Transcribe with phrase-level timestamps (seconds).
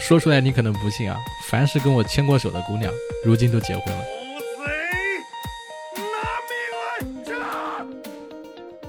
[0.00, 2.90] 说出来你可能不信啊，凡是跟我牵过手的姑娘，
[3.24, 4.04] 如今都结婚了。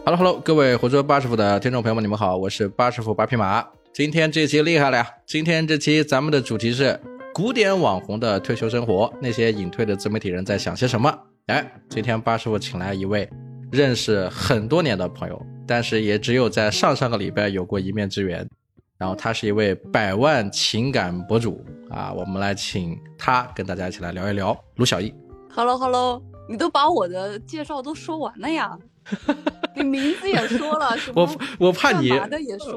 [0.05, 3.67] Hello Hello，各位活捉八师傅的听众朋友们，你们好，我是八师傅八匹马。
[3.91, 5.07] 今天这期厉害了呀！
[5.25, 6.97] 今天这期咱们的主题是
[7.33, 11.13] 古典网红的退休生活，那些隐退的自媒体人在想些什么？
[11.47, 13.29] 哎，今天八师傅请来一位
[13.71, 18.47] 认识很多年的朋友，但是也只有在上上个礼拜有过一面之缘。
[18.99, 25.15] 然后他是一位百万情感博主啊，我们来请他跟大家一起来聊一聊卢小艺。
[25.49, 28.77] Hello Hello，你都把我的介绍都说完了呀？
[29.75, 32.11] 你名字也说了，什么我我怕你，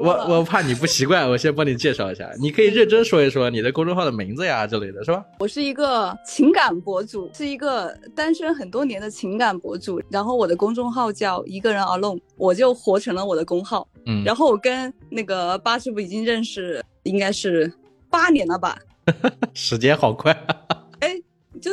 [0.01, 2.29] 我我怕你不习惯，我先帮你介绍一下。
[2.39, 5.23] 你可以认真说一说你的公众号的名字呀之类的，是吧？
[5.39, 10.01] 我是一个情感博主，是一个单身很多年的情感博主。
[10.09, 13.87] 然后我的公众号叫一个人 alone，我就活成了我的公号。
[14.05, 17.71] 嗯，然后我跟那个八师傅已经认识应该是
[18.09, 18.77] 八年了吧？
[19.53, 20.31] 时间好快。
[20.99, 21.21] 哎
[21.61, 21.71] 就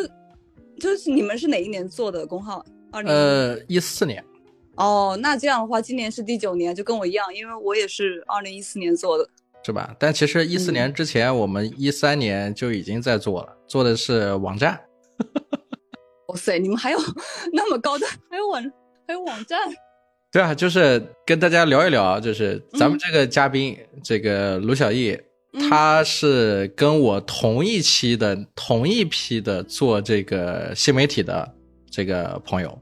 [0.80, 2.64] 就是你们是哪一年做的公号？
[2.92, 4.24] 二零呃，一四年，
[4.76, 9.28] 哦，那这样的话，今年是第九年，就跟我一样，因为我也是二零一四年做的。
[9.62, 9.94] 是吧？
[9.98, 14.80] 但其实一四嗯年之前，我们一三年就已经在做了，做的是网站。
[16.28, 16.98] 哇塞，你们还有
[17.52, 18.62] 那么高的，还有网
[19.06, 19.60] 还有网站？
[20.32, 25.10] 对啊，就是跟大家聊一聊，就是咱们嗯这个嘉宾，这个卢小艺，
[25.52, 31.52] 嗯他是跟我同一期的、同一批的做这个新媒体的
[31.90, 32.80] 这个朋友，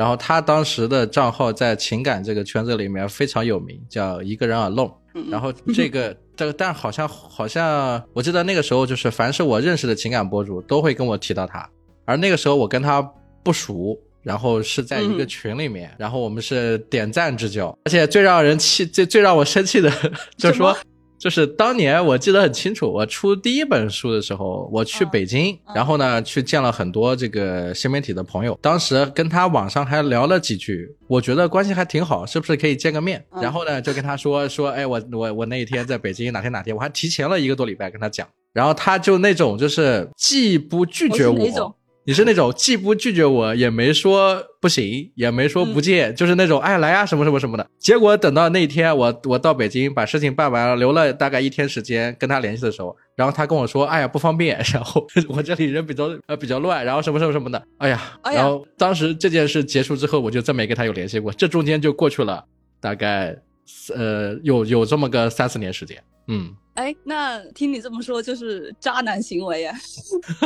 [0.00, 4.90] 然后他当时的账号在情感这个圈子里面非常有名，叫一个人 alone。
[5.12, 11.68] 嗯然后这个这个，但好像好像我记得那个时候，就是凡是我认识的情感博主都会跟我提到他，
[12.06, 13.02] 而那个时候我跟他
[13.42, 19.92] 不熟，然后是在一个嗯群里面，然后我们是点赞之交，而且最让人气、最最让我生气的
[20.38, 20.74] 就是说。
[21.20, 25.74] 就是当年我记得很清楚，我出第一本书的时候，我去嗯北京，嗯。
[25.74, 33.22] 然后呢去见了很多这个新媒体的朋友，当时跟他网上还聊了几句，我觉得关系还挺好，是不是可以见个面？
[33.32, 33.42] 嗯。
[33.42, 41.46] 然后呢就跟他说说，哎，我我我那一天在北京哪天哪天，我还提前了一个多礼拜跟他讲，然后他就那种就是既不拒绝我
[42.04, 47.66] 你是那种既不拒绝我，也没说不行，也没说不见，就是那种哎来呀、什么什么什么的。
[47.78, 62.44] 结果等到那天我我到北京把事情办完了，留了大概一天时间跟他联系的时候，然后他跟我说哎呀不方便，然后我这里人比较呃比较乱，然后什么什么什么的，哎呀，哎呀然后当时这件事结束之后，我就再没跟他有联系过，这中间就过去了
[62.80, 63.36] 大概
[63.94, 66.54] 呃有有这么个三四年时间，嗯。
[66.74, 69.74] 哎，那听你这么说，就是渣男行为呀，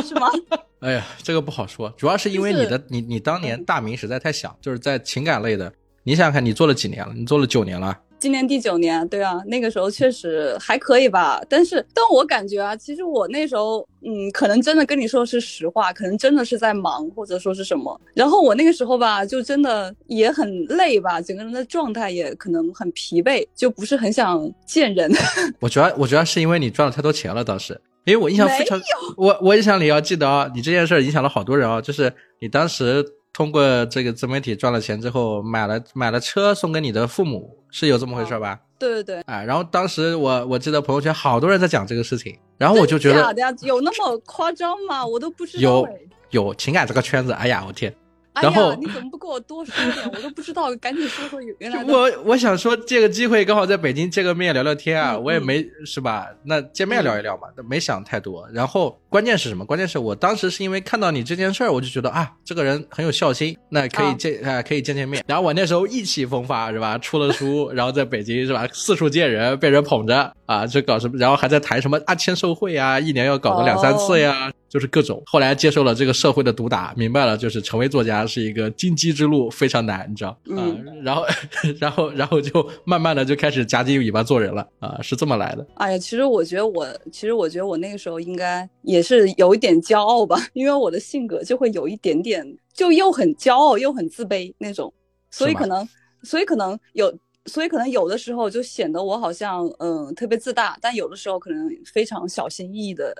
[0.03, 0.27] 是吗？
[0.81, 5.71] 哎呀，这个不好说，主要是因为就是你的你你当年大名实在太响，就是在情感类的，
[6.03, 7.13] 你想想看，你做了几年了？
[7.15, 11.41] 你做了九年了，今年第九年，对啊，那个时候确实还可以吧。
[11.47, 17.99] 但是，但我感觉啊，其实我那时候，嗯，可能真的跟你说的是实话，可能真的是在忙，或者说是什么。
[18.13, 25.11] 然后我那个时候吧，就真的也很累吧，整个人的状态也可能很疲惫，就不是很想见人。
[25.59, 28.81] 我主要我主要是因为你赚了太多钱了，当时，因为我印象非常，
[29.17, 33.05] 我我印象里要记得啊，你这件事儿影响了好多人啊，就是你当时
[33.35, 38.57] 通过这个自媒体赚了钱之后，买了买了车送给你的父母，是有这么回事吧？
[38.79, 45.05] 对对对，啊，然后当时我我记得朋友圈好多人在讲这个事情，然后我就觉得假的呀，有那么夸张吗？
[45.05, 45.91] 我都不知道有哎。
[46.31, 47.93] 有情感这个圈子，哎呀，我天。
[48.35, 50.09] 哎然后呀，你怎么不跟我多说点？
[50.13, 51.93] 我都不知道，赶紧说说原来的。
[51.93, 56.27] 我我想说，借个机会刚好在北京见个面聊聊天啊，嗯我也没是吧？
[56.43, 58.47] 那见面聊一聊嘛，没想太多。
[58.53, 59.65] 然后关键是什么？
[59.65, 65.23] 关键是我当时是因为看到你这件事儿，我就觉得啊，这个人很有孝心，那可以啊见啊、可以见见面。
[65.27, 66.97] 然后我那时候意气风发是吧？
[66.97, 68.67] 出了书， 然后在北京是吧？
[68.73, 71.17] 四处见人，被人捧着啊，这搞什么？
[71.17, 74.51] 然后还在谈什么啊签售会啊，一年要搞个两三次呀。
[74.75, 81.01] 就是各种，后来接受了这个社会的毒打，明白了，就是成为作家是一个荆棘之路，非常难，你知道啊、嗯。
[81.01, 81.25] 然后，
[81.79, 85.65] 然后，然后就慢慢的就开始夹紧尾巴做人了啊，是这么来的。
[85.75, 94.93] 哎呀，其实我觉得我，其实我觉得我那个时候应该也是有一点骄傲吧，因为我的性格就会有一点点，就又很骄傲又很自卑那种，
[95.31, 95.87] 所以可能，
[96.23, 103.15] 所以可能有，所以可能有的时候就显得我好像嗯特别自大，但有的时候可能非常小心翼翼的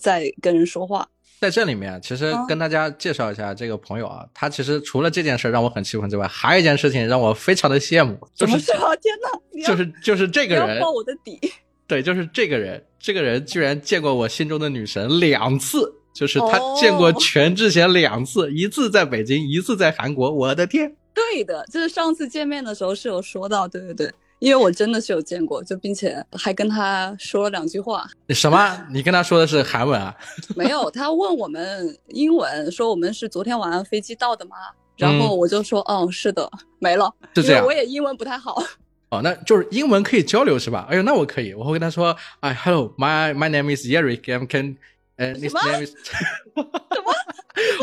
[0.00, 1.08] 在跟人说话。
[1.40, 8.58] 在这里面，其实啊跟大家介绍一下这个朋友啊，他其实除了这件事让我很气愤之外，还有一件事情让我非常的羡慕，就是？
[8.58, 8.76] 天
[9.22, 9.66] 哪！
[9.66, 11.38] 就是就是这个人，爆我的底。
[11.86, 20.30] 对，就是这个人，这个人居然见过我心中的女神两次，就是他哦见过全智贤两次，一次在北京，一次在韩国。
[20.30, 20.92] 我的天！
[21.14, 28.06] 对的，就是上次见面的时候是有说到，对对对，因为我真的是有见过，就并且还跟他说了两句话。
[28.26, 28.86] 你 什么？
[28.90, 30.14] 你跟他说的是韩文啊？
[30.54, 34.56] 没有，他问我们英文，说我们是昨天晚上飞机到的吗？
[34.96, 37.12] 然后我就说，嗯，是的，没了。
[37.34, 37.64] 就这样。
[37.64, 38.62] 我也英文不太好。
[39.10, 40.86] 哦，那就是英文可以交流是吧？
[40.90, 44.76] 哎呦，那我可以，我会跟他说，哎，Hello，my my name is Eric，I'm can，
[45.16, 46.62] 呃，this name is，什
[47.04, 47.14] 么？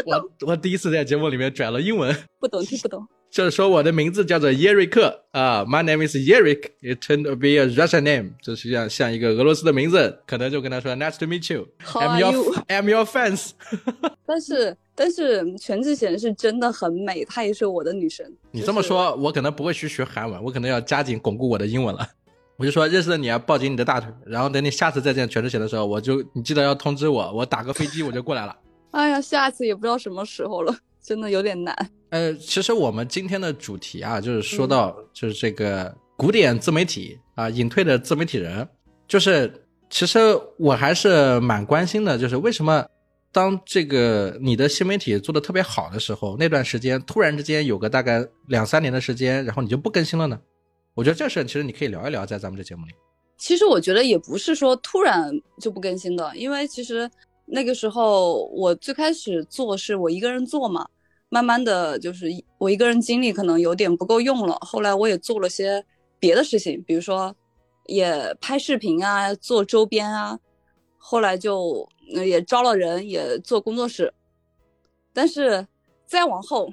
[0.06, 3.06] 我我第一次在节目里面转了英文，不懂听不懂。
[3.36, 6.70] 就是说我的名字叫做耶瑞克啊，My name is Eric.
[6.80, 11.68] It turned to be a Russian name，就实际上像一个俄罗斯的名字，可能就跟他说 Nice to meet you.
[11.84, 12.32] I'm your
[12.70, 13.50] I'm your fans.
[14.26, 18.26] 但是但是全智贤是真的很美，她也是我的女神。
[18.52, 22.08] 你这么说，我可能不会去学韩文，我可能要加紧巩固我的英文了。
[22.56, 28.56] 我就说认识了你啊，抱紧你的大腿，然后等你下次再见全智贤的时候，我就你记得要通知我，我打个飞机我就过来了。
[28.92, 30.74] 哎呀，下次也不知道什么时候了，
[31.04, 31.76] 真的有点难。
[32.16, 38.66] 呃，其实我们今天的主题啊，就是说到就是这个古典自媒体啊，隐退的自媒体人，
[39.06, 39.54] 就是
[39.90, 40.18] 其实
[40.58, 42.86] 我还是蛮关心的，就是为什么
[43.34, 50.40] 当这个你的新媒体做的特别好的时候，那段时间突然之间有个大概两三年的时间，然后你就不更新了呢？
[50.94, 52.94] 我觉得这事其实你可以聊一聊，在咱们这节目里。
[53.38, 55.30] 其实我觉得也不是说突然
[55.60, 57.12] 就不更新的，因为其实
[57.46, 60.88] 那个时候我最开始做是我一个人做嘛。
[61.30, 62.28] 慢慢的就是
[62.58, 65.84] 我一个人精力可能有点不够用了，后来我也做了些
[66.20, 67.36] 别的事情，比如说
[67.88, 70.40] 也拍视频啊，做周边啊，
[70.98, 71.88] 后来就
[72.26, 74.14] 也招了人，也做工作室，
[75.12, 75.68] 但是
[76.06, 76.70] 再往后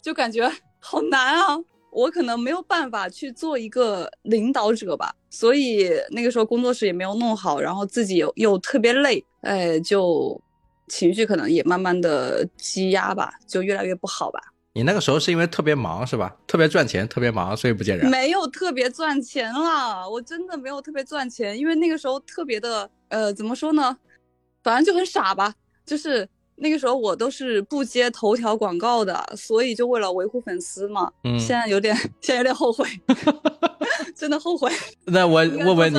[0.00, 0.48] 就感觉
[0.78, 1.58] 好难啊，
[1.90, 10.40] 我可能没有办法去做一个领导者吧，所以那个时候工作室也没有弄好，然后自己又又特别累，哎就。
[10.88, 14.40] 情绪可能也慢慢的积压吧，就越来越不好吧。
[14.74, 16.36] 你那个时候是因为特别忙是吧？
[16.46, 18.08] 特别赚钱，特别忙，所以不见人。
[18.08, 23.96] 没有特别赚钱啦，我真的没有特别赚钱，因为那个时候特别的，呃，怎么说呢？
[24.62, 25.52] 反正就很傻吧。
[25.84, 31.10] 就是那个时候我都是不接头条广告的，所以就为了维护粉丝嘛。
[31.24, 31.36] 嗯。
[31.40, 32.86] 现在有点， 现在有点后悔，
[34.14, 34.70] 真的后悔。
[35.06, 35.98] 那我问问你，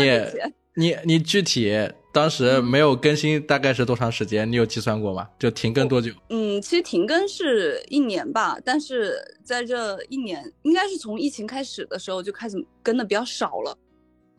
[0.80, 1.76] 你你具体？
[2.12, 4.50] 当时没有更新，大概是多长时间？
[4.50, 5.30] 你有计算过吗？
[5.38, 6.12] 就停更多久？
[6.30, 13.78] 嗯，其实停更是一年吧，但是在这一年，应该是从疫情开始的时候就开始更的比较少了。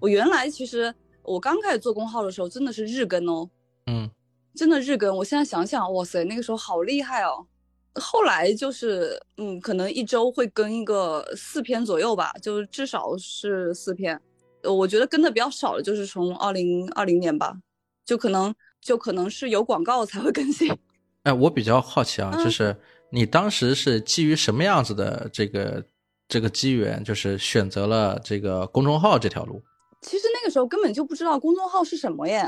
[0.01, 0.93] 我原来其实
[1.23, 3.49] 我刚开始做公号的时候，真的是日更哦，
[3.87, 4.11] 嗯，
[4.55, 5.17] 真的日更。
[5.17, 7.47] 我现在想想，哇塞，那个时候好厉害哦。
[7.95, 14.21] 后来就是，嗯，可能一周会更一个四篇左右吧，就至少是四篇。
[14.65, 17.57] 我觉得跟的比较少的，就是从二零二零年吧，
[18.05, 20.71] 就可能就可能是有广告才会更新。
[21.25, 22.77] 哎，我比较好奇啊，就是
[23.11, 25.85] 你当时是基于什么样子的这个
[26.29, 29.63] 这个机缘，就是选择了这个公众号这条路？
[30.03, 32.43] 其实那个时候根本就不知道公众号是什么耶。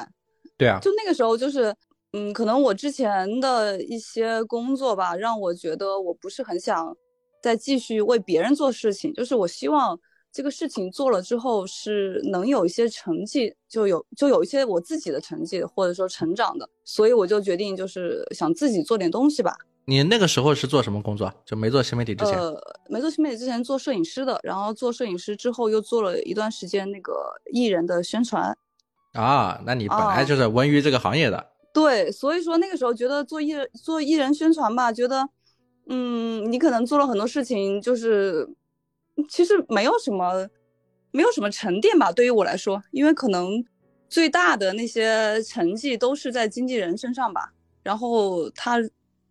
[0.57, 1.75] 对啊，就那个时候就是，
[2.13, 6.97] 嗯，可能我之前的一些工作吧，让我觉得我不是很想
[7.43, 9.99] 再继续为别人做事情，就是我希望。
[10.33, 19.55] 这个事情做了之后是能有一些成绩，就有就有一些我自己的成绩或者说成长的，所以我就决定就是想自己做点东西吧。
[19.85, 21.31] 你那个时候是做什么工作？
[21.45, 22.39] 就没做新媒体之前？
[22.39, 22.59] 呃，
[22.89, 27.13] 没做新媒体之前做摄影师的，然后做摄影师之后又做了一段时间那个
[27.53, 28.57] 艺人的宣传。
[29.13, 31.47] 啊，那你本来就是文娱这个行业的。
[31.75, 35.29] 对，所以说那个时候觉得做艺人做艺人宣传吧，觉得，
[35.89, 38.49] 嗯，你可能做了很多事情，就是。
[39.29, 40.49] 其实没有什么，
[41.11, 42.11] 没有什么沉淀吧。
[42.13, 43.65] 对于我来说，因为可能
[44.09, 47.53] 最大的那些成绩都是在经纪人身上吧。
[47.83, 48.79] 然后他，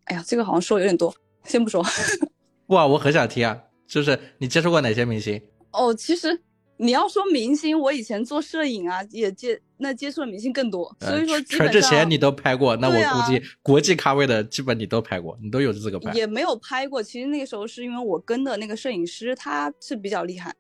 [0.06, 1.84] 哎呀，这个好像说有点多，先不说。
[2.68, 3.58] 哇，我很想听啊，
[3.88, 5.42] 就是你接触过哪些明星？
[5.72, 6.42] 哦，其实
[6.82, 10.92] 你要说明星，我以前做摄影啊，也接那接触的明星更多。
[11.00, 16.12] 所以说，全智贤你都拍过，那我估计国际咖位的基本你都拍过，你都有资格拍。
[16.14, 20.52] 也没有拍过，其实那个时候是因为我跟的那个摄影师他是比较厉害，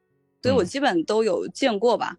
[0.43, 2.15] 所以我基本都有见过吧。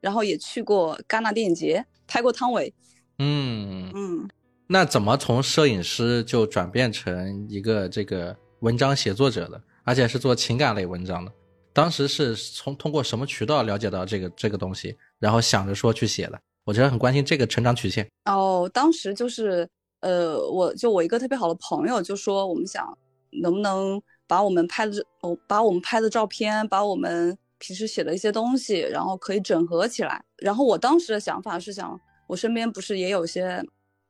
[0.00, 2.74] 然后也去过戛纳电影节拍过汤唯。
[3.20, 4.28] 嗯嗯。
[4.66, 11.32] 那怎么从摄影师就转变成一个这个文章写作者的，而且是做情感类文章的？
[11.74, 16.40] 当时是从通过什么渠道了解到这个这个东西，然后想着说去写的？
[16.64, 18.08] 我觉得很关心这个成长曲线。
[18.24, 19.68] 哦，当时就是
[20.00, 22.96] 呃，我就我一个特别好的朋友就说，我们想
[23.42, 30.24] 能不能把我们拍的哦，把我们拍的照片，把我们平时写的一些东西，然后可以整合起来。
[30.38, 33.62] 然后我当时的想法是想，我身边不是也有些。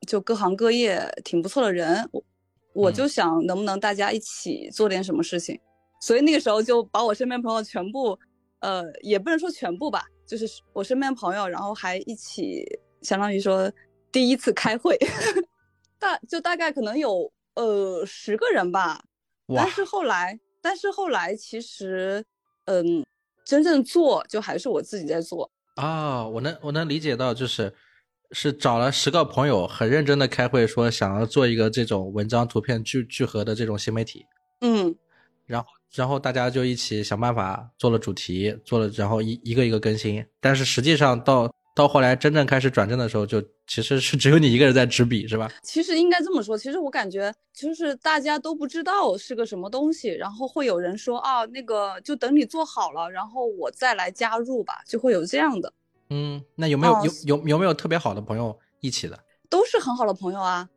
[0.06, 2.23] 就各行各业挺不错的人，我
[2.75, 5.59] 我就想能不能大家一起做点什么事情，
[6.04, 8.18] 所以那个时候就把我身边朋友全部，
[8.61, 12.62] 呃，也不能说全部吧，就是我身边朋友，然后还一起，
[13.00, 13.73] 相当于说
[14.12, 14.99] 第一次开会，
[15.99, 19.02] 大就大概可能有呃十个人吧。
[19.46, 22.23] 哇但，是后来，但是后来其实，
[22.66, 23.02] 嗯，
[23.42, 25.50] 真正做就还是我自己在做。
[25.76, 27.73] 啊，我能我能理解到，就是
[28.32, 34.26] 是找了十个朋友，很认真的开会，说想要做一个这种文章图片聚聚合的这种新媒体，
[34.61, 34.94] 嗯，
[35.46, 45.50] 然后然后大家就一起想办法做了主题，做了然后一一个一个更新，但是实际上到到后来真正开始转正的时候，就其实是只有你一个人在执笔，是吧？
[45.62, 55.72] 其实应该这么说，其实我感觉就是大家都不知道是个什么东西，然后会有人说啊，那个就等你做好了，然后我再来加入吧，就会有这样的，
[56.10, 59.18] 嗯，那有没有、哦有有有没有特别好的朋友一起的？
[59.48, 60.68] 都是很好的朋友啊，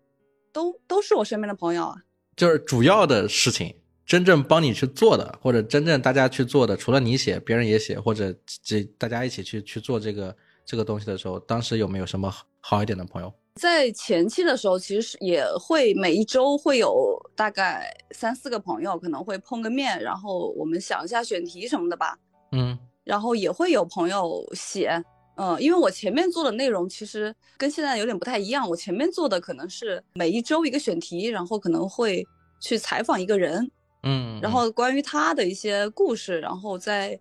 [0.53, 1.95] 都都是我身边的朋友啊。
[2.35, 3.75] 就是主要的事情，
[4.07, 8.33] 真正帮你去做的，或者真正大家去做的，除了你写，别人也写，或者
[8.63, 10.35] 这大家一起去去做这个
[10.65, 13.31] 这个东西的时候，当时有没有什么好好一点的朋友？
[13.55, 22.17] 在前期的时候，其实也会每一周会有大概三四个朋友可能会碰个面，然后我们想一下选题什么的吧。
[22.53, 24.91] 嗯然后也会有朋友写，
[25.35, 28.69] 嗯，因为我前面做的内容其实跟现在有点不太一样。
[28.69, 32.25] 我前面做的可能是每一周一个选题，然后可能会
[32.61, 33.69] 去采访一个人，
[34.07, 37.19] 嗯，然后关于他的一些故事，然后再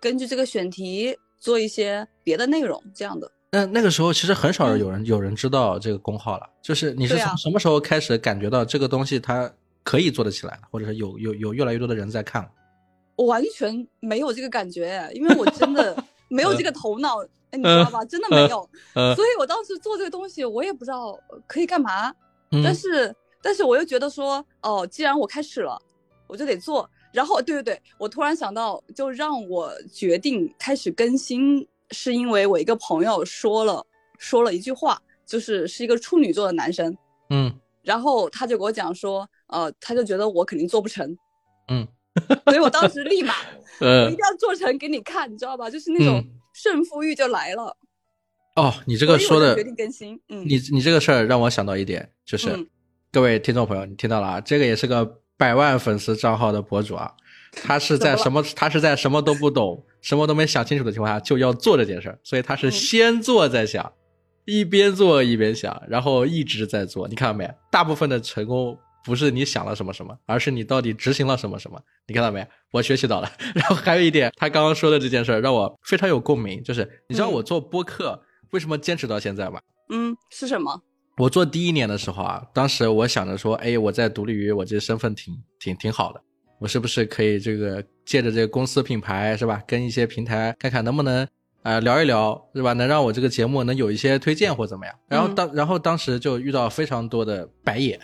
[0.00, 3.30] 根据这个选题做一些别的内容，这样的。
[3.50, 9.50] 那那个时候其实很少嗯有人、有人知道这个工号了，就是你是从什么时候开始感觉到这个东西它
[9.82, 12.50] 可以做得起来的，或者是有有有越来越多的人在看了？
[13.14, 15.96] 我完全没有这个感觉，因为我真的
[16.28, 18.04] 没有这个头脑，哎，你知道吧？
[18.04, 22.12] 真的没有，呃，所以我当时做这个东西，我也不知道呃可以干嘛。
[22.50, 25.80] 嗯但是但是我又觉得说，哦，既然我开始了，
[26.26, 26.88] 我就得做。
[27.12, 33.86] 然后对对对，我突然想到，就让我决定开始更新，是因为我一个朋友说了
[34.18, 36.94] 说了一句话，就是是一个处女座的男生，
[37.30, 37.52] 嗯
[37.82, 41.16] 然后他就给我讲说，呃，他就觉得我肯定做不成，
[41.68, 41.86] 嗯，
[42.44, 43.34] 所以我当时立马
[43.80, 45.70] 我呃一定要做成给你看，你知道吧？
[45.70, 47.76] 就是那种嗯胜负欲就来了。
[48.56, 52.66] 哦，你这这个说的决定更新，嗯，你你这个事儿让我想到一点，就是、嗯
[53.12, 54.40] 各位听众朋友，你听到了啊？
[54.42, 57.12] 这个也是个百万粉丝账号的博主啊，
[57.52, 58.42] 他是在什么？
[58.54, 63.92] 他是在什么都不懂、什么都没想清楚的情况下就要做这件事儿，所以他是嗯先做再想，
[64.44, 67.06] 一边做一边想，然后一直在做。
[67.08, 67.50] 你看到没？
[67.70, 71.80] 大部分的成功不是你想了什么什么，而是你到底执行了什么什么。
[72.06, 72.46] 你看到没？
[72.72, 73.30] 我学习到了。
[73.54, 79.60] 然后还有一点，他刚刚说的这件事儿让我非常有共鸣，就是你知道嗯我做播客为什么坚持到现在吗？
[79.90, 80.82] 嗯，是什么？
[81.18, 86.20] 我做第一年的时候啊，当时我想着说，哎，我在独立于，我这身份挺挺挺好的，
[86.58, 91.24] 我是不是可以这个借着这个公司品牌是吧，跟一些平台看看能不能
[91.62, 94.94] 啊、呃聊一聊是吧，能让我这个节目能有一些推荐或怎么样。
[95.08, 97.98] 然后当、然后当时就遇到非常多的白眼，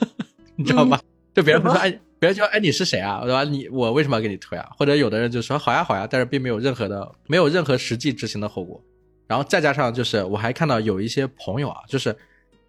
[0.56, 0.98] 你知道吧？
[1.34, 3.20] 就别人会说，哎，别人就说，哎，你是谁啊？
[3.24, 3.44] 对吧？
[3.44, 4.70] 你我为什么要给你推啊？
[4.78, 8.82] 或者有的人就说好呀好呀，但是并没有任何的没有任何实际执行的后果。
[9.26, 12.16] 然后再加上就是我还看到有一些朋友啊，就是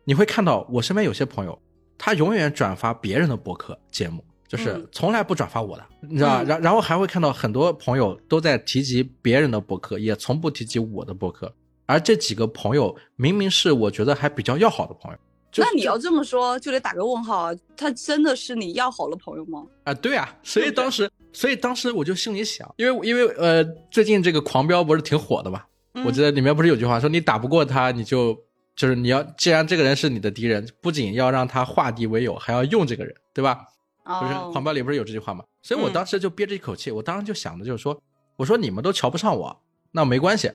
[0.05, 1.59] 你会看到我身边有些朋友，
[1.97, 11.53] 他永远转发别人的博客节目，就是嗯从来不转发我的，你知道然然后还会看到很多朋友都在提及别人的博客，也从不提及我的博客。
[11.87, 15.17] 而这几个朋友明明是我觉得还比较要好的朋友，
[15.57, 17.55] 那你要这么说，就得打个问号啊！
[17.77, 19.63] 他真的是你要好的朋友吗？
[19.83, 25.61] 啊，对啊，所以当时，所以当时我就心里想，因为因为呃，最近这个狂飙不是挺火的嘛，
[26.03, 28.35] 我记，得里面不是有句话说，你打不过他，你就
[28.75, 33.65] 就是你要，既然这个人是你的敌人，不仅要让他化敌为友，还要用这个人，对吧？
[34.03, 35.43] 不是哦狂飙里不是有这句话吗？
[35.63, 37.99] 所以我嗯当时就憋着一口气，我当时就想的就是说，
[38.35, 39.59] 我说你们都瞧不上我，
[39.91, 40.51] 那没关系，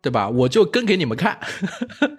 [0.00, 0.28] 对吧？
[0.28, 1.38] 我就跟给你们看。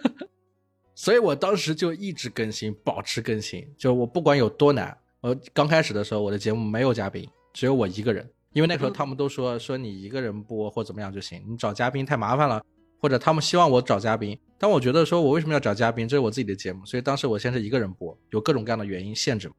[0.95, 4.95] 所以我当时就一直更新，保持更新，就我不管有多难。
[5.19, 12.63] 我刚开始的时候，我的节目没有嘉宾，只有我一个人，因为那时候嗯他们都说说你一个人播或怎么样就行，你找嘉宾太麻烦了，
[13.01, 16.07] 或者他们希望我找嘉宾，但我觉得说我为什么要找嘉宾？
[16.07, 19.51] 这是我自己的节目，所以当时我先是一个人播，有各种各样的原因限制。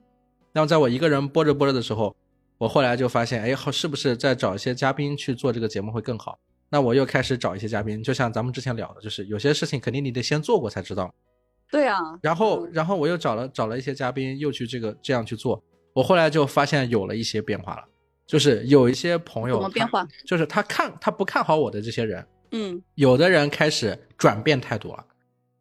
[0.52, 2.14] 那么在我一个人播着播着的时候，
[2.58, 6.38] 我后来就发现，哎，好，是不是再找一些嘉宾去做这个节目会更好？
[6.70, 11.12] 那我又开始找一些嘉宾，就像咱们之前聊的，就是有些事情肯定你得先做过才知道。
[11.70, 15.62] 对啊，然后，嗯然后我又找了找了一些嘉宾，又去这个这样去做。
[15.94, 17.84] 我后来就发现有了一些变化了，
[18.26, 20.06] 就是有一些朋友他怎么变化？
[20.26, 22.82] 就是他看他不看好我的这些人，嗯。
[22.94, 25.04] 有的人开始转变态度了，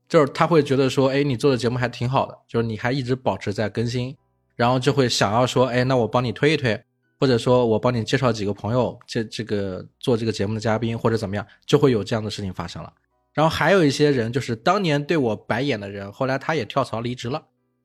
[0.08, 4.16] 就是他会觉得说，哎，你做的节目还挺好的，就是你还一直保持在更新，
[4.56, 6.80] 然后就会想要说，哎，那我帮你推一推，
[7.20, 12.94] 或者说我帮你介绍几个朋友，这这个做这个节目的嘉宾或者怎么样，就会有这样的事情发生了。
[13.34, 17.42] 然后还有一些人，就是当年对我白眼的人，后来他也跳槽离职了，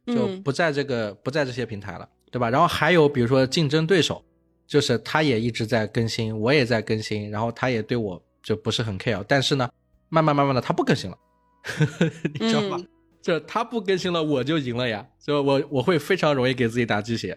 [0.07, 2.51] 就嗯不在这个、不在这些平台了，对吧？
[2.51, 4.25] 然后还有比如说竞争对手，
[4.67, 9.69] 就是他也一直在更新，我也在更新，然后他也对我就不是很 care，但是呢，
[10.09, 11.19] 慢慢慢慢的他不更新了，
[12.39, 12.77] 你知道吧？
[12.79, 12.89] 嗯
[13.21, 17.37] 就他不更新了，我就赢了呀，就我我会非常容易给自己打鸡血。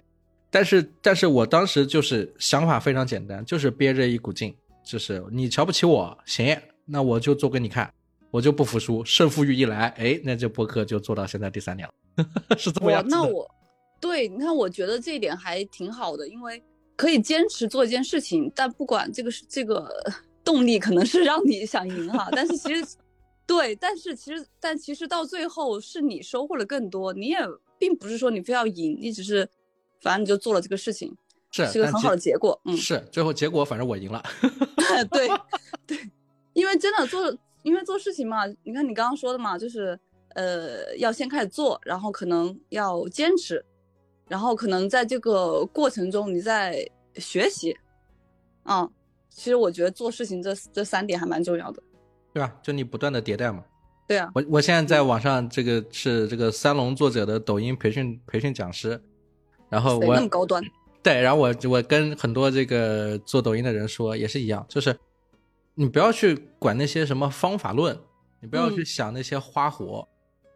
[0.51, 7.91] 但是，但是我当时就是想法非常简单，就是憋着一股劲，就是你瞧不起我，行，那我就做给你看，
[8.29, 9.03] 我就不服输。
[9.03, 13.17] 胜负欲一来，哎，那这播客就做到现在第三年了， 是这么样子的。
[13.17, 13.49] 那我
[13.99, 16.63] 对你看，我觉得这一点还挺好的，因为
[16.95, 19.91] 可以坚持做一件事情，但不管这个是这个
[20.49, 22.83] 动力可能是让你想赢哈，但是其实
[23.45, 27.37] 对，但是其实但其实到最后是你收获了更多，你也
[27.77, 29.47] 并不是说你非要赢，你只是
[30.01, 31.15] 反正你就做了这个事情，
[31.51, 34.23] 是是个很好的结果，嗯，是最后结果，反正我赢了。
[35.09, 35.27] 对
[35.85, 35.99] 对，
[36.53, 39.99] 因为真的做，因为做事情嘛，你看你刚刚说的嘛，就是
[40.35, 43.63] 呃，要先开始做，然后可能要坚持，
[44.27, 47.75] 然后可能在这个过程中你在学习，
[48.63, 48.89] 啊、
[49.29, 51.81] 其实我觉得做事情这这三点还蛮重要的。
[52.33, 52.55] 对吧？
[52.62, 53.63] 就你不断的迭代嘛。
[54.07, 59.00] 对啊，我我现在在网上这个是这个三龙作者的抖音培训培训讲师，
[59.69, 60.63] 然后谁我那么高端？
[61.01, 64.95] 对，然后我我跟很多这个做抖音的人说也是一样，就是
[65.75, 67.98] 你不要去管那些什么方法论，
[68.41, 70.07] 你不要去嗯想那些花活、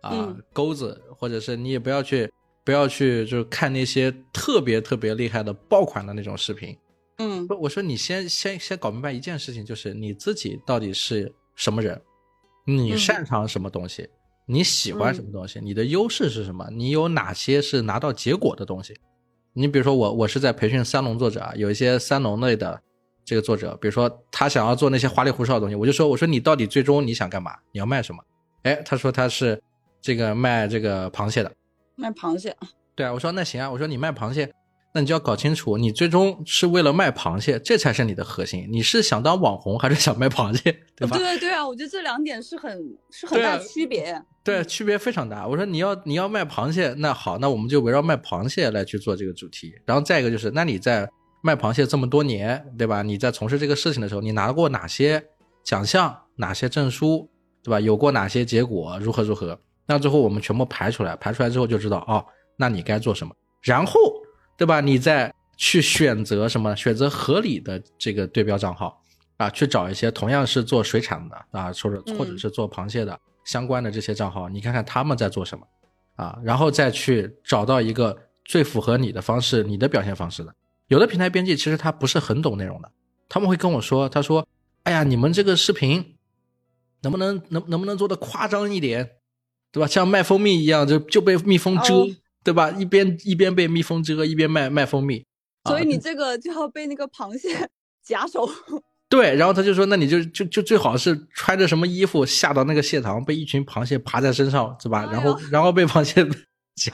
[0.01, 2.31] 啊嗯钩子，或者是你也不要去
[2.63, 6.77] 不要去就是看那些特别特别厉害的爆款的那种视频。
[7.17, 12.01] 嗯不，我说你先先先搞明白一件事情，就是你自己到底是什么人，
[12.65, 14.09] 你嗯擅长什么东西，
[14.47, 18.95] 你喜欢什么东西，你的优势是什么，你有哪些是拿到结果的东西。
[19.53, 22.81] 你比如说我，我是在培训三农作者啊，有一些三农类的
[23.23, 27.55] 这个作者，比如说他想要做那些花里胡哨的东西，我就说，我说你到底最终你想干嘛？
[27.71, 28.23] 你要卖什么？
[28.63, 29.61] 哎，他说他是
[30.01, 31.51] 这个卖这个螃蟹的，
[31.95, 32.55] 卖螃蟹，
[32.95, 34.51] 对啊，我说那行啊，我说你卖螃蟹，
[34.93, 38.67] 那你就要搞清楚，你最终是为了卖螃蟹，这才是你的核心。
[38.71, 41.17] 你是想当网红还是想卖螃蟹，对吧？
[41.17, 42.79] 对对对啊，我觉得这两点是很
[43.09, 44.21] 是很大区别。
[44.43, 45.47] 对，区别非常大。
[45.47, 49.73] 我说你要你要卖螃蟹，那好，那我们就围绕卖螃蟹来去做这个主题。
[49.85, 51.09] 然后再一个就是，那你在
[51.41, 53.01] 卖螃蟹这么多年，对吧？
[53.01, 55.23] 你在从事这个事情的时候，你拿过哪些
[55.63, 57.27] 奖项、哪些证书，
[57.63, 57.79] 对吧？
[57.79, 59.59] 有过哪些结果，如何如何？
[59.87, 62.23] 那最后我们全部排出来，排出来之后就知道哦，
[62.57, 63.33] 那你该做什么。
[63.61, 63.99] 然后，
[64.63, 64.79] 对吧？
[64.79, 66.73] 你再去选择什么？
[66.73, 68.97] 选择合理的这个对标账号
[69.35, 73.19] 啊，去找一些同样是做水产的啊，或者或者嗯是做螃蟹的。
[73.43, 75.67] 相关的这些账号，你看看他们在做什么
[76.15, 80.55] 啊，然后再去找到一个最符合你的方式、你的表现方式的。
[80.87, 82.89] 有的平台编辑其实他不是很懂内容的，
[83.27, 84.47] 他们会跟我说，他说
[84.83, 86.15] ：“哎呀，你们这个视频
[87.01, 89.09] 能不能能能不能做的夸张一点，
[89.73, 89.87] 对吧？
[89.87, 92.07] 像卖蜂蜜一样，就就被蜜蜂蛰，哦
[92.43, 92.69] 对吧？
[92.71, 95.23] 一边一边被蜜蜂蛰，一边卖卖蜂蜜。
[95.63, 97.69] 啊所以你这个就要被那个螃蟹
[98.03, 98.49] 夹手。
[99.07, 105.05] 对，然后他就说，那你就就就最好是穿着什么衣服下到那个蟹塘，被一群螃蟹爬在身上，是吧？
[105.05, 106.25] 哎然后然后被螃蟹
[106.75, 106.91] 夹。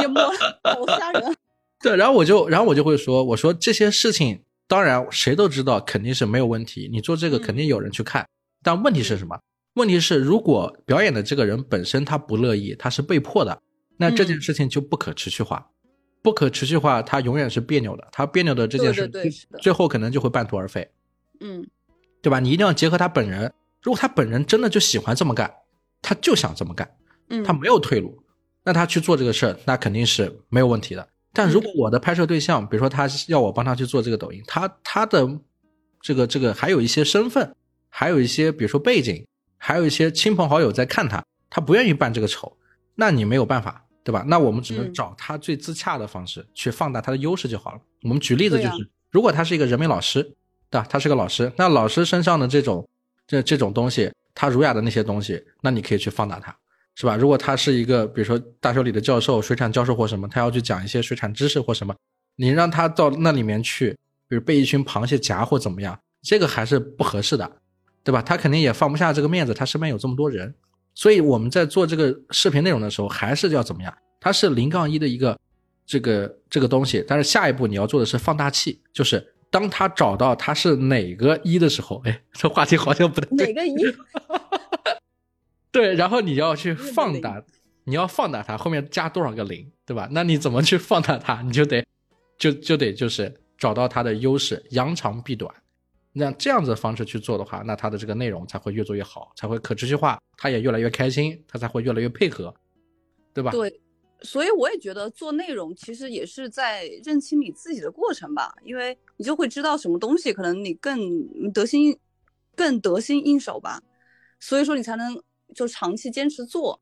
[0.00, 0.20] 淹没，
[0.62, 1.34] 好吓人。
[1.80, 8.26] 对，然后我就然后我就会说，我说这些事情，当然谁都知道肯定是没有问题，你做这个嗯肯定有人去看，
[8.62, 9.38] 但问题是什么？
[9.74, 13.60] 问题是如果表演的这个人本身他不乐意，他是被迫的，
[13.98, 15.70] 那这件嗯事情就不可持续化。
[16.22, 19.08] 不可持续化，它永远是别扭的，它别扭的这件事，
[19.60, 20.90] 最后可能就会半途而废。
[21.40, 21.64] 嗯
[22.20, 22.40] 对吧？
[22.40, 23.52] 你一定要结合他本人。
[23.80, 25.48] 如果他本人真的就喜欢这么干，
[26.02, 26.90] 他就想这么干，
[27.30, 28.20] 嗯，他没有退路，
[28.64, 31.08] 那他去做这个事儿，那肯定是没有问题的。
[31.32, 35.26] 但如果我的拍摄对象，比如说他要我帮他去做这个抖音，他他的
[36.02, 37.54] 这个这个还有一些身份，
[37.88, 39.24] 还有一些比如说背景，
[39.56, 42.58] 还有一些亲朋好友在看他，他不愿意办这个丑，
[42.96, 44.24] 那你没有办法，对吧？
[44.26, 47.80] 那我们只能嗯找他最自洽的方式去放大他的优势就好了。
[48.04, 50.22] 我们举例子就是，如果他是一个人民老师，
[50.70, 50.86] 对吧？
[50.88, 52.88] 他是个老师，那老师身上的这种
[53.26, 56.56] 这这种东西，他儒雅的那些东西，那你可以去放大他，
[56.94, 57.16] 是吧？
[57.16, 61.94] 如果他是一个比如说大学里的教授、水产教授或什么，他要去讲一些水产知识或什么，
[62.36, 63.90] 你让他到那里面去，
[64.26, 67.60] 比如被一群螃蟹夹或怎么样，这个还是不合适的，
[68.02, 68.22] 对吧？
[68.22, 70.54] 他肯定也放不下这个面子，他身边有这么多人，
[70.98, 73.98] 所以我们在做这个视频内容的时候，还是要怎么样？
[74.18, 75.38] 它是零杠一的一个
[75.86, 83.76] 这个这个东西，但是下一步你要做的是放大器，就是当他找到他是哪个一的时候，哎，这话题好像不太对哪个一？
[85.70, 87.40] 对，然后你要去放大，
[87.84, 90.08] 你要放大它后面加多少个零，对吧？
[90.10, 91.42] 那你怎么去放大它？
[91.42, 91.86] 你就得
[92.36, 95.54] 就就得就是找到它的优势，扬长避短。
[96.18, 102.52] 那这样子的方式去做的话，那他的这个内容才会越做越好，才会可持续化，他也越来越开心，他才会越来越配合，
[103.32, 103.52] 对吧？
[103.52, 103.80] 对，
[104.22, 111.96] 所以我也觉得做内容其实也是在认清你自己的过程吧，因为你就会知道什么东西可能你更得心
[112.56, 113.80] 更得心应手吧，
[114.40, 115.22] 所以说你才能
[115.54, 116.80] 就长期坚持做。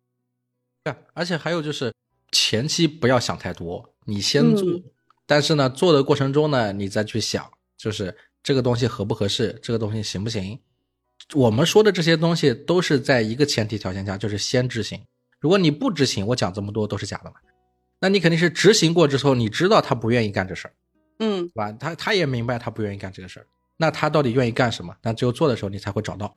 [0.82, 1.92] 对，而且还有就是
[2.32, 4.82] 前期不要想太多，你先做，嗯
[5.28, 8.16] 但是呢，做的过程中呢，你再去想，就是
[8.46, 10.56] 这个东西合不合适，这个东西行不行。
[11.34, 15.02] 我们说的这些东西都是在一个前提条件下，就是先执行。
[15.40, 17.38] 如果你不执行，我讲这么多都是假的嘛。
[17.98, 20.74] 那你肯定是执行过之后，你知道他不愿意干这事儿，
[21.18, 21.72] 嗯对吧？
[21.72, 24.96] 他他也明白他不愿意干这个事儿，那他到底愿意干什么？
[25.02, 26.32] 那只有做的时候你才会找到。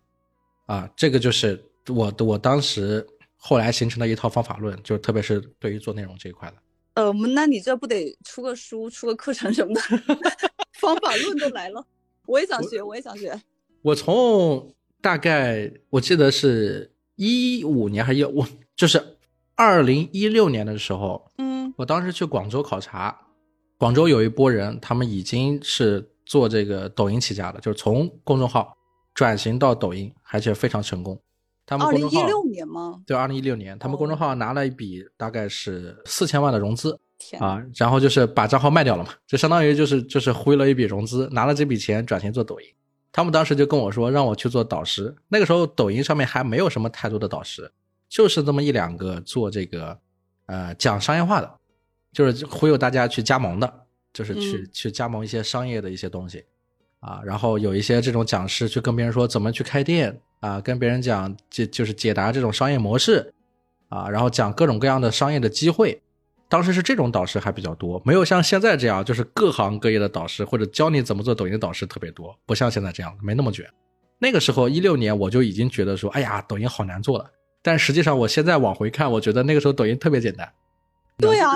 [0.66, 3.06] 啊，这个就是我我当时
[3.38, 6.56] 后来形成的一套方法论，就特别是对于做内容这一块的。
[6.96, 9.82] 呃，那你这不得出个书、出个课程什么的，
[10.82, 11.86] 方法论都来了，
[12.30, 13.42] 我也想学，我也想学。
[13.82, 19.18] 我从大概我记得是一五年还是一我就是
[19.56, 23.20] 二零一六年的时候，嗯我当时去广州考察，
[23.78, 28.78] 广州有一波人，他们已经是做这个抖音起家的，就是从公众号
[29.16, 31.20] 转型到抖音，而且非常成功。
[31.66, 33.02] 他们二零一六年吗？
[33.08, 42.68] 对，二零一六年，他们公众号拿了一笔大概是四千万的融资天，啊，然后就是把账号卖掉了嘛，就相当于就是就是挥了一笔融资，拿了这笔钱转型做抖音。
[43.12, 47.70] 他们当时就跟我说让我去做导师，那个时候抖音上面还没有什么太多的导师，
[48.08, 49.98] 就是这么一两个做这个
[50.46, 51.52] 呃讲商业化的，
[52.14, 53.74] 就是忽悠大家去加盟的，
[54.14, 56.46] 就是去、嗯去加盟一些商业的一些东西
[57.00, 63.34] 啊，然后有一些这种讲师去跟别人说怎么去开店啊，跟别人讲就就是解答这种商业模式
[63.90, 66.00] 啊，然后讲各种各样的商业的机会。
[66.50, 73.66] 当时是这种导师还比较多，没有像现在这样，就是各行各业的导师或者教你怎么做抖音的导师特别多，不像现在这样，没那么卷。
[74.18, 77.30] 那个时候一六年我就已经觉得说，哎呀，抖音好难做了。
[77.62, 80.52] 但实际上我现在往回看，我觉得那个时候抖音特别简单。
[81.18, 81.52] 对啊，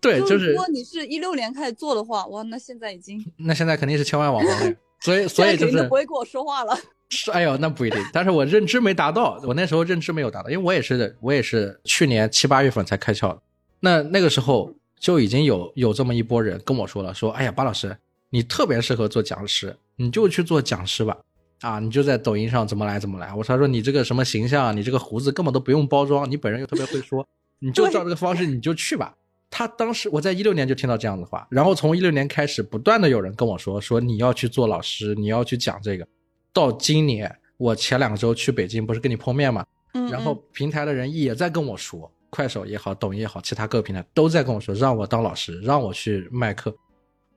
[0.00, 6.78] 对，就就是如果你是一六年开始做的话，哇，那现在已经，那现在肯定是千万网红了， 所以所以就是不会跟我说话了。
[7.10, 8.00] 是，哎呦，那不一定。
[8.12, 13.40] 但是我认知没达到，我那时候认知没有达到，因为我也是我也是去年七八月份才开窍的。
[13.80, 17.96] 那那个时候就已经有有这么一波人跟我说了，说，哎呀，巴老师，
[18.30, 21.16] 你特别适合做讲师，你就去做讲师吧。
[21.60, 23.32] 啊，你就在抖音上怎么来怎么来。
[23.32, 27.26] 我说他说你这个什么形象，你这个胡子根本都不用包装，你本人又特别会说，
[27.60, 29.14] 你就照这个方式你就去吧。
[29.48, 36.06] 他当时我在一六年就听到这样的话，然后从一六年开始，不断的有人跟我说说你要去做老师，你要去讲这个。
[36.52, 46.76] 到今年，我前两周去北京，不是跟你碰面嘛，嗯，然后平台的人也在跟我说，快手也好，抖音也好，其他各个平台都在跟我说，让我当老师，让我去卖课。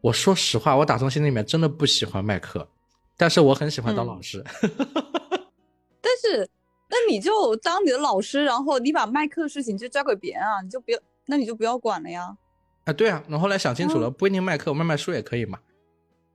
[0.02, 2.68] 我说实话，我打从心里面真的不喜欢卖课，
[3.16, 4.44] 但是我很喜欢当老师。
[6.02, 6.50] 但是，
[6.90, 12.36] 那你就当你的老师，然后你把卖课的事情就交给别人啊，你就不要，那你就不要管了呀。
[12.84, 15.58] 啊，对啊，我后来想清楚了，嗯不一定卖课，我卖卖书也可以嘛。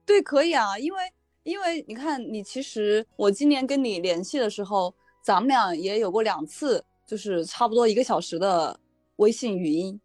[0.07, 0.99] 对，可以啊，因为
[1.43, 8.79] 因为你看，你其实我今年跟你联系的时候，咱们俩也有过两次，就是差不多一个小时的
[9.17, 10.01] 微信语音。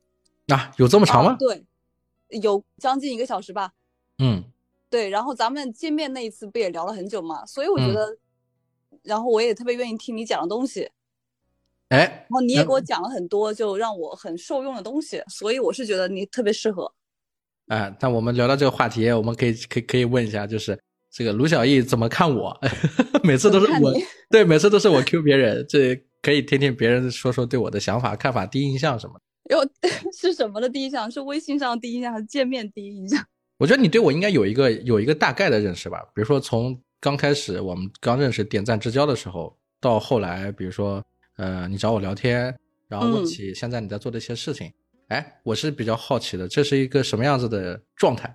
[0.47, 1.31] 啊，有这么长吗？
[1.31, 1.63] 啊对，
[2.41, 3.71] 有将近一个小时吧。
[4.17, 4.43] 嗯，
[4.89, 8.17] 对，然后咱们见面那一次不也聊了很久嘛，所以我觉嗯得，
[9.03, 10.89] 然后我也特别愿意听你讲的东西，
[11.89, 16.91] 哎，然后你也给我讲了很多，就让我很受用的东西，所以我是觉得你特别适合。
[17.67, 20.77] 哎，那我们聊到这个话题，我们可以可以可以问一下，就是
[21.11, 22.59] 这个卢小艺怎么看我？
[23.23, 23.93] 每次都是我
[24.31, 29.55] 对，每次都是我 Q 别人，这可以听听别人说说对我的想法、看法、第一印象什么的。
[29.55, 29.69] 哟，
[30.13, 31.09] 是什么的第一印象？
[31.09, 33.23] 是微信上的第一印象，还是见面第一印象？
[33.57, 41.03] 我觉得你对我应该有一个有一个大概的认识吧，比如说从刚开始我们刚认识点赞之交的时候，到后来，比如说
[41.37, 42.55] 呃你找我聊天，
[42.87, 44.71] 然后问嗯起现在你在做的一些事情，
[45.07, 48.33] 哎，我是比较好奇的，这是一个什么样子的状态？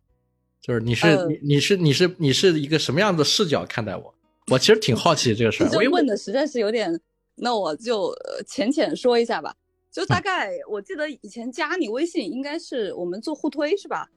[0.61, 4.15] 就是你是、呃你你是你是你是一个什么样的视角看待我？
[4.51, 6.91] 我其实挺好奇这个事儿，你这我因为问的实在是有点，
[7.37, 9.55] 那我就呃浅浅说一下吧。
[9.91, 14.09] 就大概我记得以前加你微信应该是我们做互推是吧？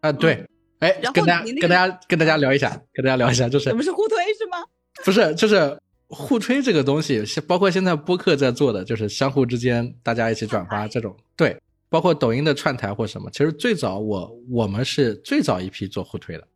[0.00, 0.46] 啊对，
[0.78, 4.64] 哎、然后跟大家那个跟大家跟大家聊一下，跟大家聊一下，就是我们是互推是吗？
[5.04, 11.60] 不是，就是互推这个东西，是包括现在播客在做的，就是相互之间大家一起转发这种，对，
[11.90, 13.30] 包括抖音的串台或什么。
[13.30, 16.48] 其实最早我我们是最早一批做互推的，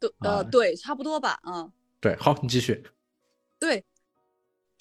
[0.00, 2.16] 对，啊呃，对，差不多吧，嗯，对。
[2.16, 2.82] 好，你继续。
[3.60, 3.84] 对，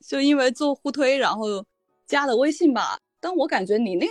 [0.08, 1.66] 就因为做互推，然后
[2.06, 3.00] 加的微信吧。
[3.20, 4.08] 但我感觉你那，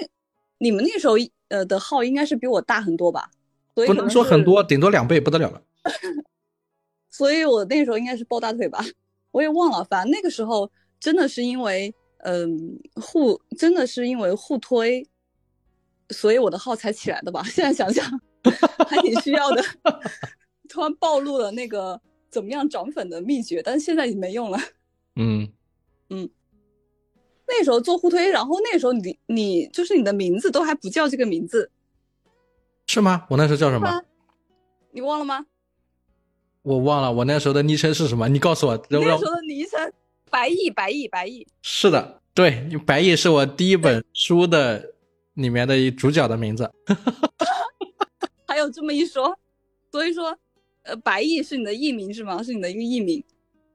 [0.58, 1.14] 你们那时候
[1.48, 3.30] 呃的号应该是比我大很多吧？
[3.74, 5.62] 所以可不能说很多，顶多两倍不得了了。
[7.10, 8.84] 所以我那时候应该是抱大腿吧，
[9.30, 9.84] 我也忘了。
[9.84, 15.06] 反正那个时候真的是因为，嗯、互真的是因为互推，
[16.10, 17.42] 所以我的号才起来的吧。
[17.44, 18.04] 现在想想
[18.88, 19.62] 还挺需要的。
[20.68, 24.58] 突然暴露了那个怎么样涨粉的秘诀，但是现在已经没用了。
[25.14, 25.48] 嗯，
[27.46, 31.70] 那时候做互推，然后那时候你你就是你的名字都还不叫这个名字，
[32.86, 33.26] 是吗？
[33.30, 34.02] 我那时候叫什么啊？
[34.92, 35.46] 你忘了吗？
[36.62, 38.28] 我忘了，我那时候的昵称是什么？
[38.28, 38.86] 你告诉我。
[38.88, 39.92] 那时候的昵称
[40.30, 41.46] 白毅，白毅，白毅。
[41.62, 44.94] 是的，对，白毅是我第一本书的
[45.34, 46.70] 里面的一主角的名字。
[48.48, 49.36] 还有这么一说，
[49.90, 50.38] 所以说，
[50.84, 52.42] 呃，白毅是你的艺名是吗？
[52.42, 53.22] 是你的一个艺名。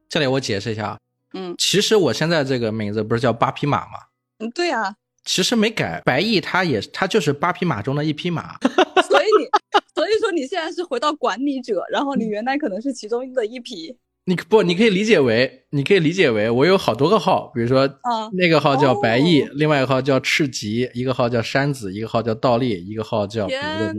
[0.08, 1.00] 这里我解释一下啊，
[1.34, 4.00] 嗯其实我现在这个名字不是叫八匹马吗？
[4.40, 8.58] 嗯，对啊，其实没改，白毅他也他就是八匹马中的一匹马。
[9.08, 9.46] 所以你，
[9.94, 18.30] 所以说你现在是回到管理者，然后你原来可能是其中的一匹你不，你可以理解为，你可以理解为我有好多个号，比如说啊。
[18.34, 23.48] 那个号叫白毅，哦另外一个号叫赤极，一个号叫山子，一个号叫倒立，一个号叫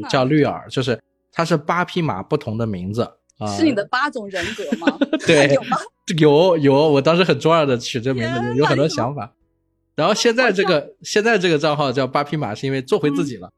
[0.09, 1.01] 叫绿耳，就是
[1.33, 3.11] 它是八匹马不同的名字啊。
[3.47, 4.99] 是你的八种人格吗？
[5.27, 5.77] 对有吗？
[6.19, 9.33] 有有，我当时很中二的取这名字，有有很多想法。
[9.95, 13.51] 然后现在这个现在这个账号叫八匹马，是因为做回自己了。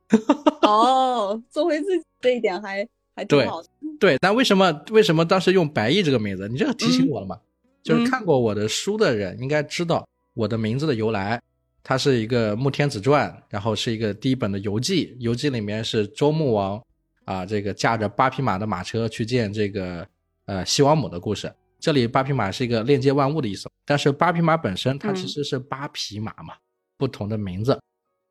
[0.62, 3.68] 哦，做回自己这一点还还挺对好的。
[4.00, 6.48] 对，但为什么为什么当时用白毅这个名字？
[6.48, 7.38] 你这个提醒嗯我了嘛？
[7.82, 11.40] 就是看过我的书的人应该知道我的名字的由来。
[11.84, 16.80] 它是一个《穆天子传》，然后是一个第一本的游记，游记里面是周穆王
[17.24, 20.06] 啊，这个驾着八匹马的马车去见这个
[20.46, 21.52] 呃西王母的故事。
[21.78, 26.54] 这里八匹马是一个链接万物的意思，但是八匹马本身它其嗯实是八匹马嘛，
[26.96, 27.80] 不同的名字。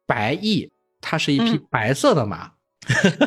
[0.06, 2.52] 白毅它是一匹嗯白色的马，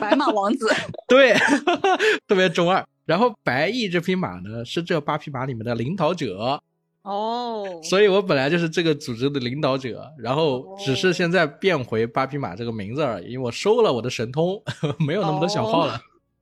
[0.01, 0.67] 白马王子，
[1.09, 1.35] 对，
[2.27, 2.87] 特别中二。
[3.05, 6.63] 然后白毅这匹马呢，是这八匹马里面的领导者，
[7.05, 14.63] 哦，所以我本来就是这个组织的领导者，然后只是现在变回八匹马这个名字而已，因为我收了我的神通，
[15.07, 16.01] 没有那么多小号了。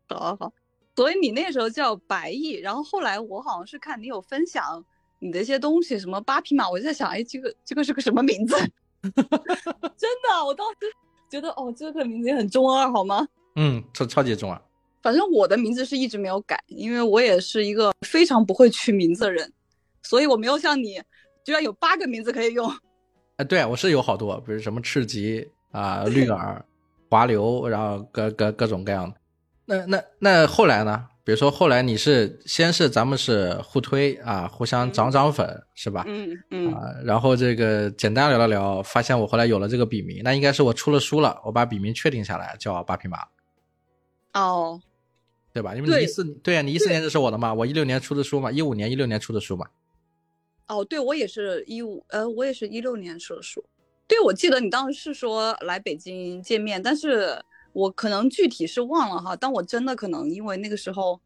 [0.08, 0.52] 好好好。
[0.94, 4.84] 所以你那时候叫白毅，然后后来我好像是看你有分享
[5.18, 8.54] 你的一些东西，什么八匹马，我就在想，哎，这个这个是个什么名字？
[9.02, 9.12] 真
[10.22, 10.76] 的，我当时
[11.28, 13.26] 觉得哦，这个名字也很中二，好吗？
[13.56, 14.62] 嗯，超超级中二。
[15.02, 19.52] 反正我的名字是一直没有改，因为我也是一个非常不会取名字的人，
[20.02, 21.00] 所以我没有像你，
[21.44, 22.68] 居然有八个名字可以用。
[23.36, 26.64] 啊，对我是有好多，比如什么赤极啊、绿 耳、
[27.08, 29.16] 华流，然后各各各种各样的。
[29.64, 31.06] 那那那后来呢？
[31.24, 36.04] 比如说后来你是先是咱们是互推啊，互相涨涨粉、是吧？
[36.08, 43.18] 嗯嗯，啊，然后这个简单聊了聊，发现我后来有了这个笔名，那应该是我出了书了，我把笔名确定下来，叫八匹马，
[44.34, 44.80] 哦，
[45.52, 45.76] 对吧？
[45.76, 49.64] 因为你对一四对啊，你一四年认识我的嘛，我一六年出的书嘛，一五年、一六年出的书嘛。
[50.74, 53.64] 哦，对我也是一五，呃，我也是一六年出的书。
[54.08, 57.40] 对，我记得你当时是说来北京见面，但是
[57.72, 59.34] 我可能具体是忘了哈。
[59.34, 61.18] 但我真的可能因为那个时候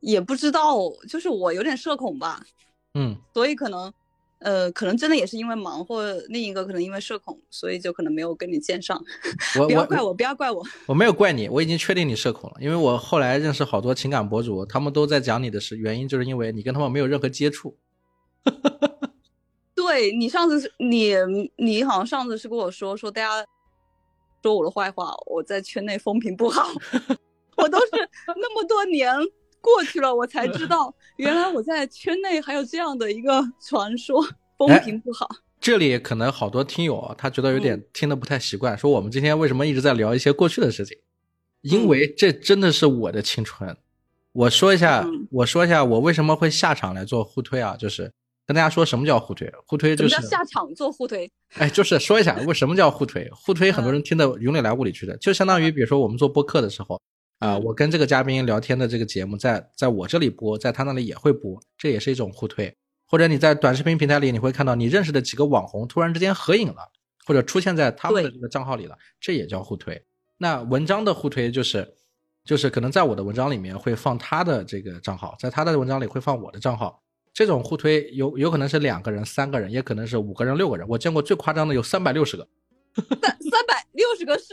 [0.00, 0.78] 也不知道，
[1.08, 2.42] 就是我有点社恐吧，
[2.94, 3.92] 嗯，所以可能，
[4.38, 9.04] 呃，可能真的也是因为忙，或另一个可能因为社恐，所以就可能没有跟你见上。
[9.52, 10.64] 不要怪我，不要怪我。
[10.86, 17.76] 我没有怪你，我已经确定你社恐了，因为我后来认识好多情感博主，他们都在讲你的是原因，就是因为你跟他们没有任何接触。
[19.74, 21.14] 对你上次是你
[21.56, 23.46] 你好像上次是跟我说说大家
[24.42, 26.68] 说我的坏话，我在圈内风评不好，
[27.56, 27.92] 我都是
[28.36, 29.14] 那么多年
[29.60, 34.22] 过去了，我才知道原来我在圈内还有这样的一个传说，
[34.56, 35.28] 风评不好。
[35.60, 40.96] 这里可能好多听友啊，他觉得有点听得不太习惯，说我们今天为什么一直在聊一些过去的事情？
[41.62, 43.76] 因为这真的是我的青春。
[44.32, 48.12] 我说一下，嗯我说一下我为什么会下场来做互推啊，就是
[48.48, 49.52] 跟大家说什么叫互推。
[49.66, 51.30] 互推就是叫下场做互推？
[51.58, 53.30] 哎，就是说一下为什么叫互推。
[53.30, 56.98] 互推很多人听得云里来雾里去的，就相当于比如说我们做播客的时候
[57.40, 62.74] 啊、嗯我跟这个嘉宾聊天的这个节目在在我这里播，在他那里也会播，这也是一种互推。
[63.06, 66.90] 或者你在短视频平台里，你会看到你认识的几个网红突然之间合影了，
[67.26, 70.02] 或者出现在他们的这个账号里了，这也叫互推。
[70.38, 71.86] 那文章的互推就是，
[72.44, 77.02] 就是可能在我的文章里面会放他的这个账号，在他的文章里会放我的账号。
[77.38, 80.84] 这种互推有有可能是两个人、三个人，也可能是五个人、六个人。
[80.88, 82.44] 我见过最夸张的有三百六十个。
[82.98, 84.46] 三三百六十个是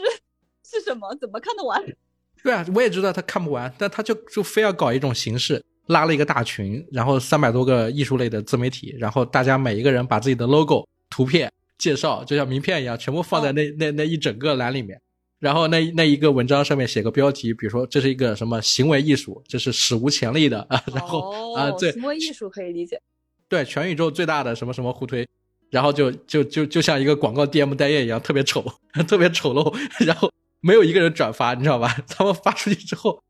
[0.62, 1.12] 是什么？
[1.16, 1.84] 怎么看得完？
[2.44, 15.02] 对啊，我也知道他看不完，但他就就非要搞一种形式，拉了一个大群，然后三百多个艺术类的自媒体，然后大家每一个人把自己的 logo、图片、介绍，就像名片一样，全部放在那、那那一整个栏里面。
[15.46, 23.00] 然后那那一个文章上面写个标题，比如说这是一个什么行为艺术，这是史无前例的啊，然后啊哦对行为艺术可以理解。
[23.48, 25.24] 对，全宇宙最大的什么什么互推，
[25.70, 28.64] 然后就就就就像一个广告 DM 代页一样，特别丑，
[29.06, 29.72] 特别丑陋，
[30.04, 31.96] 然后没有一个人转发，你知道吧？
[32.10, 33.22] 他们发出去之后，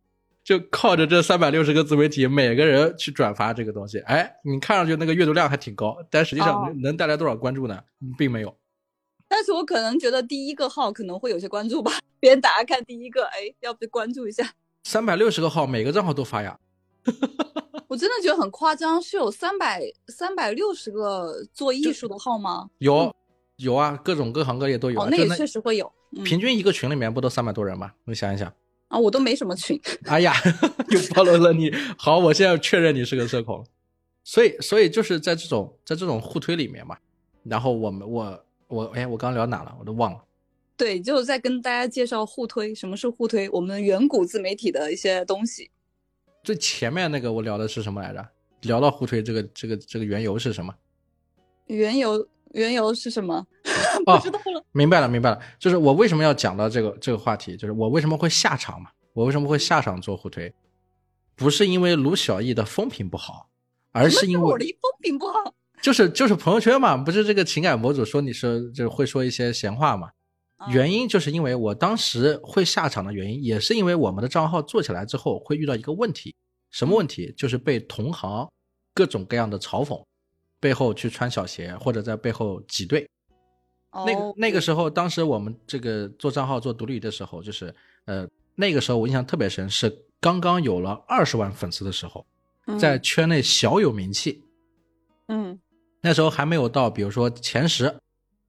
[0.42, 7.78] 就靠着这三百六十个自媒体，每个人去转发这个东西，哎，你看上去那个阅读量还挺高，但实际上能带来多少关注呢？
[8.16, 8.56] 并没有。
[9.28, 14.52] 但是我可能觉得第一个号可能会有些关注吧，别人打开看第一个，哎，要不关注一下。
[14.84, 16.58] 三百六十个号，每个账号都发呀。
[17.88, 22.68] 我真的觉得很夸张，是有三百三百六十个做艺术的号吗？
[22.78, 23.14] 有
[23.56, 25.06] 有啊，各种各行各业都有、啊。
[25.06, 25.90] 哦，那也确实会有。
[26.16, 27.92] 嗯、平均一个群里面不都三百多人吗？
[28.04, 28.52] 你想一想。
[28.88, 29.80] 啊，我都没什么群。
[30.04, 30.32] 哎呀，
[30.90, 31.72] 又暴露了你。
[31.98, 33.66] 好，我现在确认你是个社恐。
[34.22, 36.96] 所以，所以就是在这种在这种互推里面嘛，
[37.44, 39.76] 然后我们我我哎，我刚聊哪了？
[39.78, 40.22] 我都忘了。
[40.76, 45.70] 对，就是在跟大家介绍互推，什么是互推，我们远古自媒体的一些东西。
[46.42, 48.28] 最前面那个我聊的是什么来着？
[48.62, 50.74] 聊到互推这个这个这个缘由是什么？
[51.66, 53.46] 缘由缘由是什么？
[54.06, 54.64] 哦不知道了。
[54.72, 55.40] 明白了，明白了。
[55.58, 58.90] 就是我为什么要讲到这个这个话题，就是我为什么会下场嘛？
[59.12, 60.52] 我为什么会下场做互推？
[61.34, 63.48] 不是因为卢小艺的风评不好，
[63.92, 65.54] 而是因为我的风评不好。
[65.86, 70.08] 就是就是朋友圈嘛，不是这个情感博主说你说就会说一些闲话嘛。
[70.56, 76.34] 啊原因就是因为我当时会下场的原因，也是因为我们的账号做起来之后会遇到一个问题，
[76.72, 77.32] 什么问题？
[77.36, 78.50] 就是被同行
[78.94, 80.02] 各种各样的嘲讽，
[80.58, 83.08] 背后去穿小鞋或者在背后挤兑。
[83.92, 87.72] 那那个时候，当时我们这个做账号做独立的时候，就是
[88.06, 92.26] 呃那个时候我印象特别深，是刚刚有了二十万粉丝的时候，
[92.76, 94.42] 在圈内小有名气。
[95.28, 95.56] 嗯
[96.06, 97.92] 那时候还没有到，比如说前十，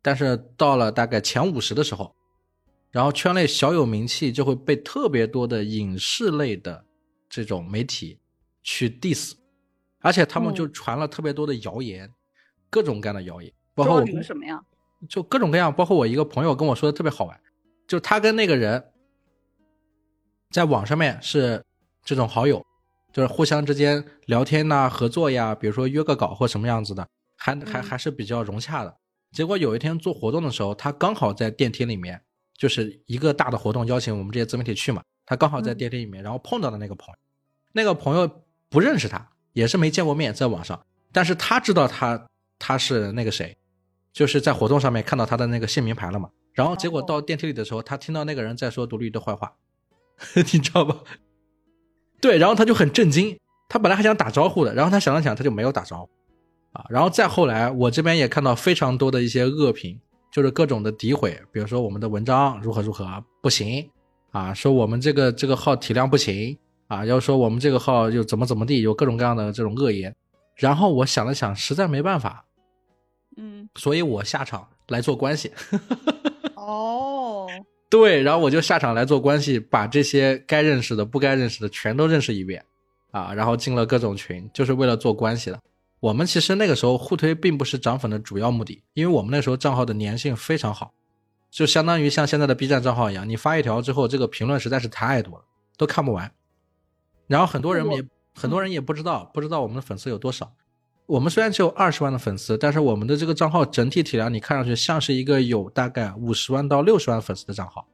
[0.03, 2.15] 但是到了大概前五十的时候，
[2.91, 6.85] 然后圈内小有名气，就会被特别多的影视类的
[7.27, 8.19] 这种媒体
[8.61, 9.33] 去 diss，
[10.01, 12.07] 而且他们就嗯传了特别多的谣言，
[12.69, 14.61] 各种各样的谣言，包括我们什么呀？
[15.09, 17.41] 就各种各样，包括我一个朋友跟我说的特别好玩，
[17.87, 18.91] 就他跟那个人
[20.51, 21.63] 在网上面是
[22.03, 22.63] 这种好友，
[23.11, 27.07] 就是互相之间聊天呐、合作呀，比如说约个稿或什么样子的，
[27.37, 28.97] 还还嗯还是比较融洽的。
[29.31, 32.21] 结果有一天做活动的时候，他刚好在电梯里面，
[32.57, 37.17] 就是一个大的活动，邀请我们这些自媒体去嘛，他刚好在嗯电梯里面，然后碰到了那个朋友，
[37.73, 43.55] 那个朋友不认识他，也是没见过面，在网上，但是他知道他他是那个谁，
[44.11, 46.29] 就是在活动上面看到他的那个姓名牌了嘛。
[46.53, 49.53] 然后结果哦到电梯里的时候，他听到那个人在说独立的坏话，
[50.35, 51.03] 你知道吧？
[52.19, 53.37] 对，然后他就很震惊，
[53.69, 56.09] 他本来还想打招呼的，然后他想了想，他就没有打招呼
[56.77, 56.85] 啊。
[56.89, 59.99] 然后再后来，我这边也看到非常多的一些恶评，
[60.31, 63.89] 就是各种的诋毁，比如说我们的文章如何如何不行
[64.31, 66.55] 啊，说我们这个这个号体量不行
[66.87, 70.15] 啊，要说我们这个号又怎么怎么地，有各种各样的这种恶言。
[70.55, 72.45] 然后我想了想，实在没办法，
[73.37, 75.51] 嗯，所以我下场来做关系。
[76.55, 77.47] 哦，
[77.89, 82.63] 对，然后我就下场来做关系，把这些该认识的、不该认识的全都认识一遍，
[83.11, 85.59] 啊，然后进了各种群，就是为了做关系的。
[85.99, 90.93] 我们其实那个时候互推并不是涨粉的主要目的，因为我们那时候账号的粘性非常好，
[91.49, 95.43] 就相当于像现在的 B 站账号一样，你发一条之后，这个评论实在是太多了，
[95.77, 96.31] 都看不完。
[97.25, 98.05] 然后很多人也
[98.35, 100.53] 很多人也不知道，不知道我们的粉丝有多少。
[101.07, 107.87] 我们虽然只有二十万的粉丝，但是我们的这个账号整体体量，你看上去像是一个有大概五十万到六十万粉丝的账号。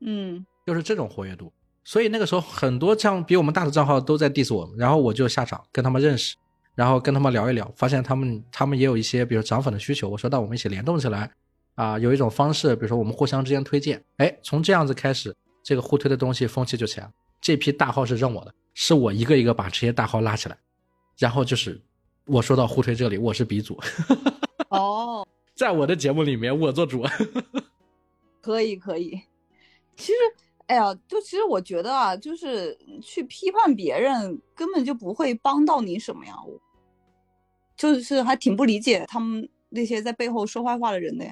[0.00, 1.52] 嗯就是这种活跃度。
[1.84, 6.34] 所以那个时候很多这样比我们大的账号都在 diss 我们，然后我就下场跟他们认识，
[6.76, 11.28] 然后跟他们聊一聊，发现他们他们也有一些比如涨粉的需求，我说那我们一起联动起来，
[11.74, 17.12] 啊，有一种方式，比如说我们互相之间推荐，哎，从这样子开始，这个互推的东西风气就起来了。
[17.40, 20.58] 这批大号是认我的，是我一个一个把这些大号拉起来，
[21.18, 21.80] 然后就是
[22.26, 23.80] 我说到互推这里，我是鼻祖，
[24.68, 27.02] 哦， 在我的节目里面我做主。
[28.42, 29.18] 可以可以。
[29.96, 30.18] 其实，
[30.66, 36.34] 哎呀，就其实我觉得啊，就是去批判别人，根本就不会帮到你什么呀。
[37.82, 41.24] 我就是还挺不理解他们那些在背后说坏话的人的。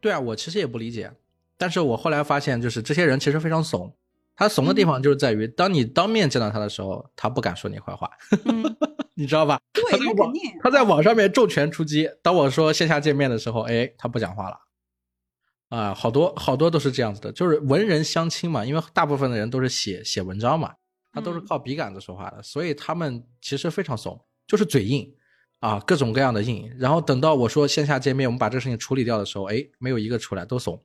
[0.00, 1.12] 对啊，我其实也不理解，
[1.58, 3.94] 但是我后来发现，就是这些人其实非常怂。
[4.36, 8.10] 他怂的地方就是在于，当你当面见到他的时候，他不敢说你坏话，
[8.46, 8.64] 嗯，
[9.14, 9.60] 你知道吧？
[9.72, 10.32] 对，他在网。
[10.62, 12.08] 他在网上面重拳出击。
[12.22, 14.56] 当我说线下见面的时候，哎，他不讲话了。
[15.68, 20.74] 啊，好多好多都是这样子的，就是文人相亲嘛，因为大部分的人都是写写文章嘛，
[21.12, 25.14] 他都是嗯靠笔杆子说话的，所以他们其实非常怂，就是嘴硬
[25.60, 26.70] 啊，各种各样的硬。
[26.78, 30.82] 然后等到我说线下见面，我们把这个事情处理掉的时候，哎，没有一个出来，都怂。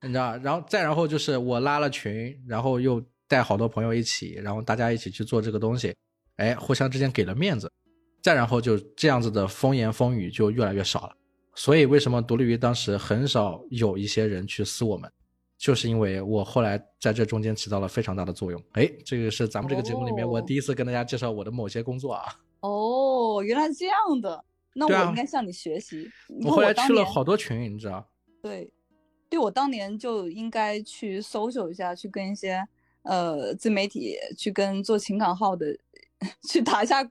[0.00, 0.36] 你知道？
[0.38, 5.94] 然后再然后就是我拉了群，然后又带好多朋友一起，然后大家一起去做这个东西，
[6.36, 7.72] 哎，互相之间给了面子，
[8.22, 11.16] 再然后就这样子的风言风语就越来越少了。
[11.54, 15.10] 所以为什么独立于当时很少有一些人去撕我们，
[15.56, 18.62] 就是因为我后来在这中间起到了非常大的作用。
[18.72, 22.24] 哎，这个是咱们这个节目里面我第一次跟大家介绍我的某些工作啊。
[22.66, 24.42] 哦，原来是这样的，
[24.74, 26.10] 那我应该向你学习。
[26.28, 28.08] 你我后来去了好多群，你知道？
[28.40, 28.72] 对，
[29.28, 32.66] 对我当年就应该去搜索一下，去跟一些
[33.02, 35.76] 呃自媒体，去跟做情感号的，
[36.48, 37.04] 去打一下，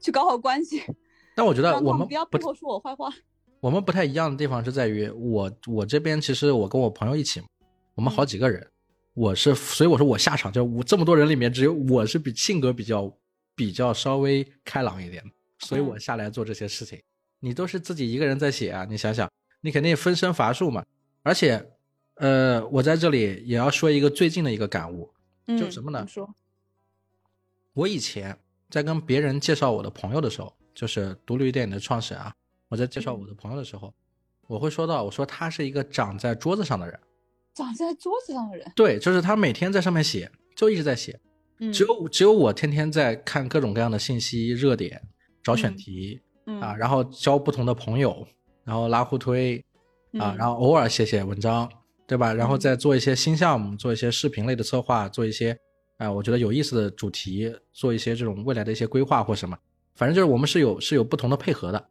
[0.00, 0.82] 去搞好关系，
[1.36, 3.08] 但我觉得我们不不要背后说我坏话。
[3.60, 7.40] 我们不太一样的地方是在于我我这边其实我跟我朋友一起，
[7.94, 8.68] 我们好嗯几个人，
[9.14, 13.12] 我是所以我说我下场就我这么多人里面只有我是比性格比较
[13.56, 15.24] 比较稍微开朗一点，
[15.58, 17.02] 所以我嗯下来做这些事情。
[17.40, 19.28] 你都是自己一个人在写啊，你想想，
[19.62, 20.84] 你肯定分身乏术嘛。
[21.22, 21.70] 而且，
[22.14, 25.12] 呃，我在这里也要说一个最近的一个感悟，
[25.46, 26.06] 嗯，就什么呢
[27.72, 28.38] 我以前
[28.70, 32.32] 在跟别人介绍我的朋友的时候，就是独立电影的创始人啊，
[32.68, 33.92] 我在介绍我的朋友的时候，
[34.46, 36.98] 我会说到，我说他是一个长在桌子上的人，
[37.54, 41.20] 长在桌子上的人，对，就是他每天在上面写，就一直在写，
[41.58, 45.00] 嗯，只有只有我天天在看各种各样的信息热点，
[45.42, 48.26] 找选嗯题、嗯啊，然后交不同的朋友，
[48.64, 49.58] 然后拉互推
[50.18, 51.68] 啊，嗯然后偶尔写写文章，
[52.06, 52.32] 对吧？
[52.34, 55.58] 然后嗯再做一些新项目，做一些视频类的策划，做一些
[55.98, 59.56] 啊、我觉得有意思的主题，做一些这种未来的一些规划或什么。
[59.94, 61.82] 反正就是我们是有是有不同的配合的，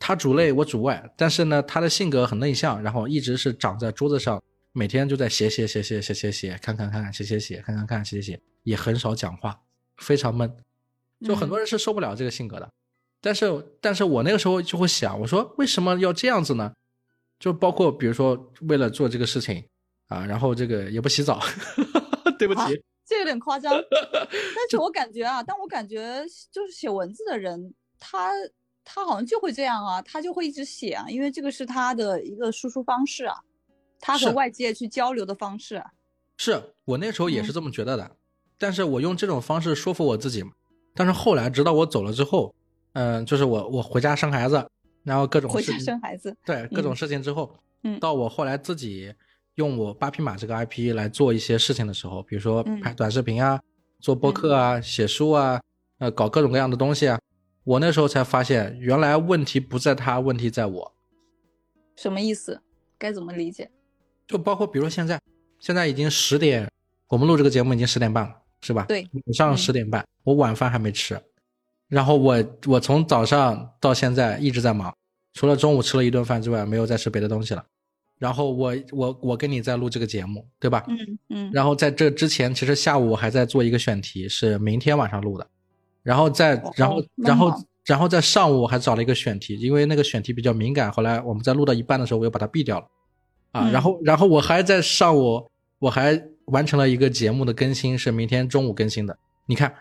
[0.00, 4.42] 他主内我主外，但是呢，他的性格很内向，然后一直是长在桌子上，
[4.72, 9.60] 每天就在写写写写写写写，看看看写写写，看看看写写写，也很少讲话，
[9.96, 10.56] 非常闷。
[11.20, 12.68] 就很多人是受不了这个性格的，
[13.20, 16.72] 但是但是我那个时候就会想，我说为什么要这样子呢？
[17.38, 19.64] 就包括比如说为了做这个事情
[20.08, 21.40] 啊，然后这个也不洗澡，
[22.38, 28.32] 对不啊起，这有点夸张， 但是我感觉啊，但我感觉就是写文字的人，他
[28.84, 33.36] 他好像就会这样啊，他就会一直写啊，因为这个是他的一个输出方式啊，
[34.02, 35.92] 他和外界去交流的方式啊。
[36.36, 38.16] 是我那时候也是嗯这么觉得的，
[38.58, 40.52] 但是我用这种方式说服我自己嘛。
[40.94, 42.54] 但是后来直到我走了之后，
[42.94, 44.68] 嗯、就是我我回家生孩子，
[45.04, 49.14] 然后各种回家事情生孩子，对各种嗯事情之后，嗯到我后来自己
[49.54, 53.60] 用我八匹马这个 IP 来做一些事情的时候，比如说嗯拍短视频啊、
[54.00, 55.60] 做播客啊、写书啊，
[55.98, 57.20] 呃，搞各种各样的东西啊，
[57.64, 60.94] 我那时候才发现，原来问题不在他，问题在我。
[61.94, 62.60] 什么意思？
[62.98, 63.70] 该怎么理解？
[64.32, 65.20] 就包括比如说现在，
[65.60, 66.68] 现在已经十点，
[67.08, 68.86] 我们录这个节目已经十点半了，是吧？
[68.88, 71.20] 对，晚上嗯十点半，我晚饭还没吃，
[71.88, 74.92] 然后我我从早上到现在一直在忙，
[75.34, 77.62] 除了中午吃了一顿饭之外，没有再吃别的东西了。
[78.18, 80.84] 然后我我我跟你在录这个节目，对吧？
[80.88, 85.46] 嗯嗯，然后在这之前，其实下午我还在做一个选题，是明天晚上录的。
[86.02, 92.86] 然后在哦然后那然后然后在上午我还找了一个选题，因为那个选题比较敏感，后来我们在录到一半的时候，我又把它毙掉了。
[93.52, 95.48] 啊，嗯然后然后我还在上午
[95.78, 99.16] 我还完成了一个节目的更新，是明天中午更新的。
[99.46, 99.72] 你看，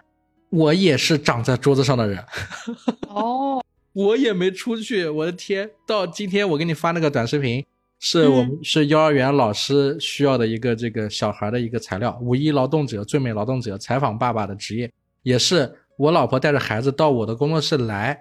[0.50, 2.24] 我也是长在桌子上的人，
[3.10, 3.64] 哦，
[3.94, 5.70] 我也没出去，我的天！
[5.88, 7.66] 到今天我给你发那个短视频，
[8.00, 14.92] 是我们、是幼儿园老师需要的一个这个小孩的一个材料，五一劳动者、最美劳动者采访爸爸的职业，
[15.24, 18.20] 也是我老婆带着孩子到我的工作室来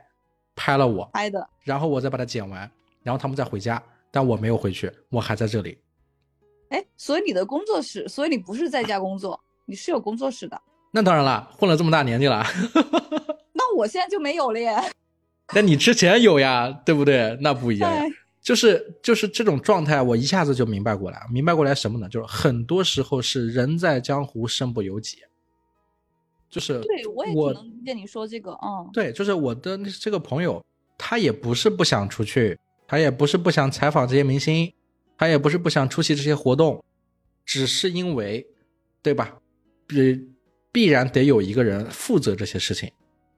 [0.54, 1.48] 拍了我，拍的。
[1.64, 2.70] 然后我再把它剪完，
[3.02, 5.78] 然后他们再回家，但我没有回去，我还在这里。
[6.70, 10.60] 哎，所以你的工作室，所以你不是在家工作，你是有工作室的。
[10.92, 12.44] 那当然了，混了这么大年纪了，
[13.52, 14.76] 那我现在就没有了耶。
[15.54, 17.36] 那你之前有呀，对不对？
[17.40, 18.02] 那不一样呀。
[18.02, 18.08] 哎，
[18.40, 22.08] 就是就是这种状态，我一下子就明白过来，明白过来什么呢？
[22.08, 25.18] 就是很多时候是人在江湖身不由己，
[26.48, 30.64] 就是对我也只能理解你说这个，嗯，对，就是我的这个朋友，
[30.96, 32.58] 他也不是不想出去，
[32.90, 34.74] 他也不是不想采访这些明星，
[35.16, 36.84] 他也不是不想出席这些活动，
[37.46, 38.44] 只是因为，
[39.00, 39.38] 对吧？
[39.86, 40.20] 必
[40.72, 42.90] 必然得有一个人负责这些事情，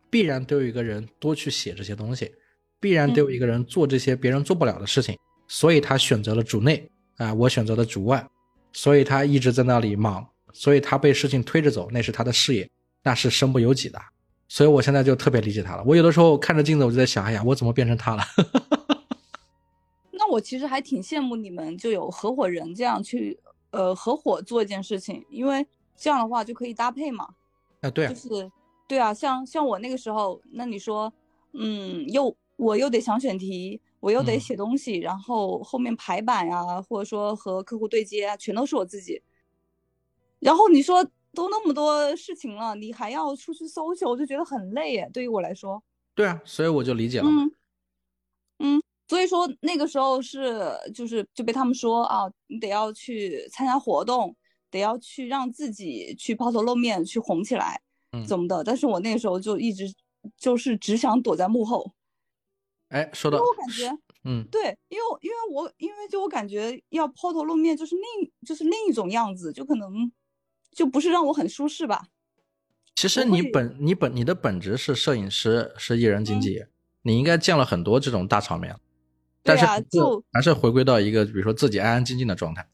[0.08, 2.32] 必然得有一个人多去写这些东西，
[2.80, 5.14] 必然得有一个人做这些别人做不了的事情，
[5.46, 6.88] 所以他选择了主内
[7.18, 8.26] 啊、我选择了主外，
[8.72, 12.66] 所以他一直在那里忙，所以他被事情推着走，那是他的事业，
[13.02, 14.00] 那是身不由己的。
[14.48, 15.84] 所以我现在就特别理解他了。
[15.84, 18.24] 我有的时候看着镜子，我就在想，哎呀，我怎么变成他了？
[20.22, 23.36] 那我其实还挺羡慕你们就有合伙人这样去
[23.70, 25.66] 呃合伙做一件事情，因为
[25.96, 27.34] 这样的话就可以搭配嘛。
[27.80, 28.52] 啊，对啊就，是
[28.86, 31.12] 对啊，像像我那个时候，那你说，
[31.54, 39.20] 嗯，又我又得想选题，我又得嗯写东西，然后后面排版呀、或者说和客户对接啊，全都是我自己。
[40.38, 41.02] 然后你说
[41.34, 45.10] 都那么多事情了，你还要出去搜去，我就觉得很累耶。
[45.12, 45.82] 对于我来说，
[46.14, 47.26] 对啊，所以我就理解了。
[47.28, 47.50] 嗯
[48.64, 48.82] 嗯，
[49.12, 54.34] 所以说那个时候是就是就被他们说啊，你得要去参加活动，
[54.70, 57.78] 得要去让自己去抛头露面，去红起来，
[58.12, 58.64] 嗯怎么的？
[58.64, 59.92] 但是我那个时候就一直
[60.38, 61.92] 就是只想躲在幕后，
[62.88, 70.10] 哎，说到因为我感觉嗯，对，因为因为我因为就我感觉要抛头露面就是另就是另一种样子，就可能
[70.70, 72.06] 就不是让我很舒适吧。
[72.94, 76.64] 其实你本你本你的本职是摄影师，是艺人经嗯纪，
[77.02, 78.80] 你应该见了很多这种大场面，对
[79.42, 82.66] 但是啊就还是回归到一个比如说自己安安静静的状态。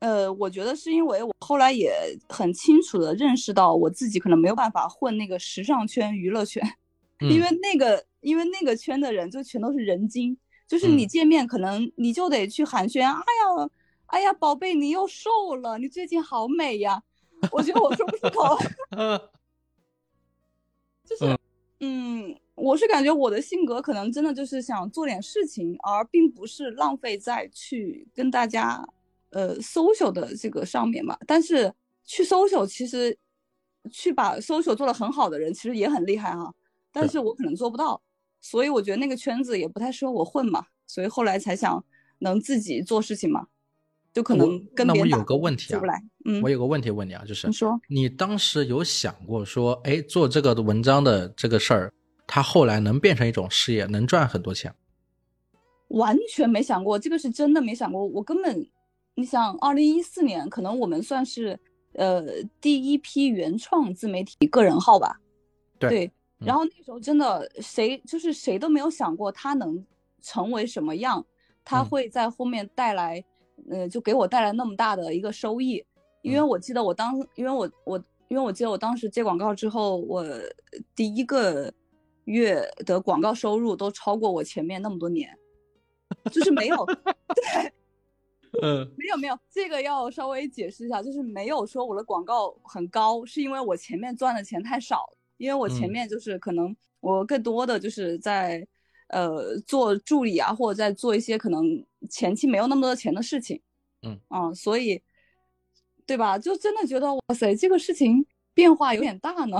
[0.00, 1.92] 呃，我觉得是因为我后来也
[2.28, 6.62] 很清楚的认识到我自己可能没有办法混那个时尚圈、娱乐圈，
[7.20, 10.36] 因嗯为那个因为那个圈的人就全都是人精，
[10.68, 13.70] 就是嗯你见面可能你就得去寒暄，哎呀，
[14.06, 17.02] 哎呀，宝贝，你又瘦了，你最近好美呀。
[17.52, 18.56] 我觉得我说不出口，
[21.04, 21.38] 就是
[21.80, 28.84] 嗯，我是感觉我的性格可能真的就是想做点事情，而并不是浪费在去跟大家
[29.30, 31.16] 呃 social 的这个上面嘛。
[31.26, 31.72] 但是
[32.04, 33.16] 去 social 其实
[33.90, 36.52] 去把 social 做得很好的人其实也很厉害哈、
[36.92, 38.00] 但是我可能做不到，
[38.40, 41.82] 所以我觉得那个圈子也不太适合我混嘛，所以后来才想
[42.18, 43.46] 能自己做事情嘛，
[44.12, 45.80] 就可能跟那我有别人打工个问题啊。
[46.24, 51.92] 嗯我，有个问题问你啊，就是你说你当时有想过说，哎，做这个文章的这个事儿，
[52.28, 54.72] 它后来能变成一种事业，能赚很多钱？
[55.88, 58.04] 完全没想过，这个是真的没想过。
[58.04, 58.68] 我根本，
[59.14, 61.58] 你想，二零一四年可能我们算是
[61.94, 62.22] 呃
[62.60, 65.18] 第一批原创自媒体个人号吧。
[65.78, 66.04] 对
[66.40, 69.84] 嗯然后那时候真的谁就是谁都没有想过他能
[70.20, 71.24] 成为什么样，
[71.64, 73.24] 他嗯会在后面带来，
[73.70, 75.82] 呃，就给我带来那么大的一个收益。
[76.20, 80.22] 因为嗯我记得我当，因为我我因为我记得我当时接广告之后，我
[80.94, 81.72] 第一个
[82.28, 85.36] 月的广告收入都超过我前面那么多年。
[86.32, 87.72] 就是没有，对，
[88.62, 95.04] 嗯没有没有，这个要稍微解释一下，就是没有说我的广告很高，是因为我前面赚的钱太少，
[95.36, 98.66] 因为我前嗯面就是可能我更多的就是在
[99.08, 101.62] 呃做助理啊，或者在做一些可能
[102.08, 103.60] 前期没有那么多钱的事情，
[104.02, 105.02] 嗯啊，所以
[106.06, 106.38] 对吧？
[106.38, 109.58] 就真的觉得哇塞，这个事情变化有点大呢，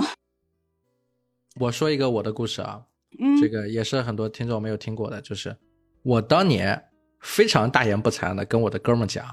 [1.59, 2.81] 我说一个我的故事啊，
[3.19, 5.55] 嗯，这个也是很多听众没有听过的，就是
[6.03, 6.81] 我当年
[7.19, 9.25] 非常大言不惭的跟我的哥们讲，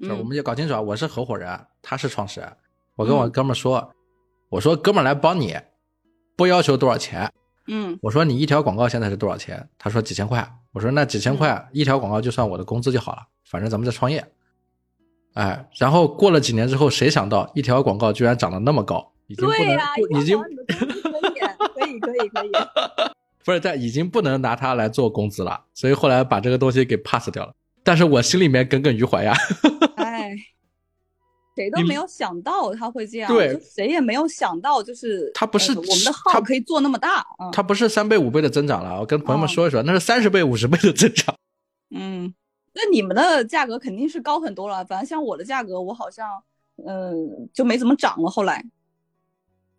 [0.00, 2.52] 就是我嗯们就搞清楚啊，我是合伙人，他是创始人。
[2.94, 3.92] 我跟我嗯哥们儿说，
[4.48, 5.56] 我说哥们来帮你，
[6.36, 7.30] 不要求多少钱。
[7.66, 9.68] 嗯我说你一条广告现在是多少钱？
[9.78, 10.48] 他说几千块。
[10.72, 14.24] 我说那几千块一条广告就算我的工资就好了，反正咱们在创业。
[15.34, 19.52] 哎，然后过了几年之后，谁想到一条广告居然涨得那么高，已经不
[20.10, 20.38] 能已经
[21.82, 22.50] 可以可以可以，
[23.44, 27.52] 不是，但已经不能拿它来做工资了，所以后来把这个东西给 pass 掉了。
[27.82, 29.34] 但是我心里面耿耿于怀呀。
[29.96, 30.30] 哎，
[31.56, 41.34] 谁都没有想到他会这样，对谁也没有想到，就是他不是呃我们的号可以做那么大，嗯它不是三倍五倍的增长了，我跟朋友们哦说一说，那是三十倍五十倍的增长。
[41.94, 42.32] 嗯，
[42.72, 46.26] 那你们的价格肯定是高很多了，反正像我的价格，我好像
[46.86, 48.64] 嗯、就没怎么涨了，后来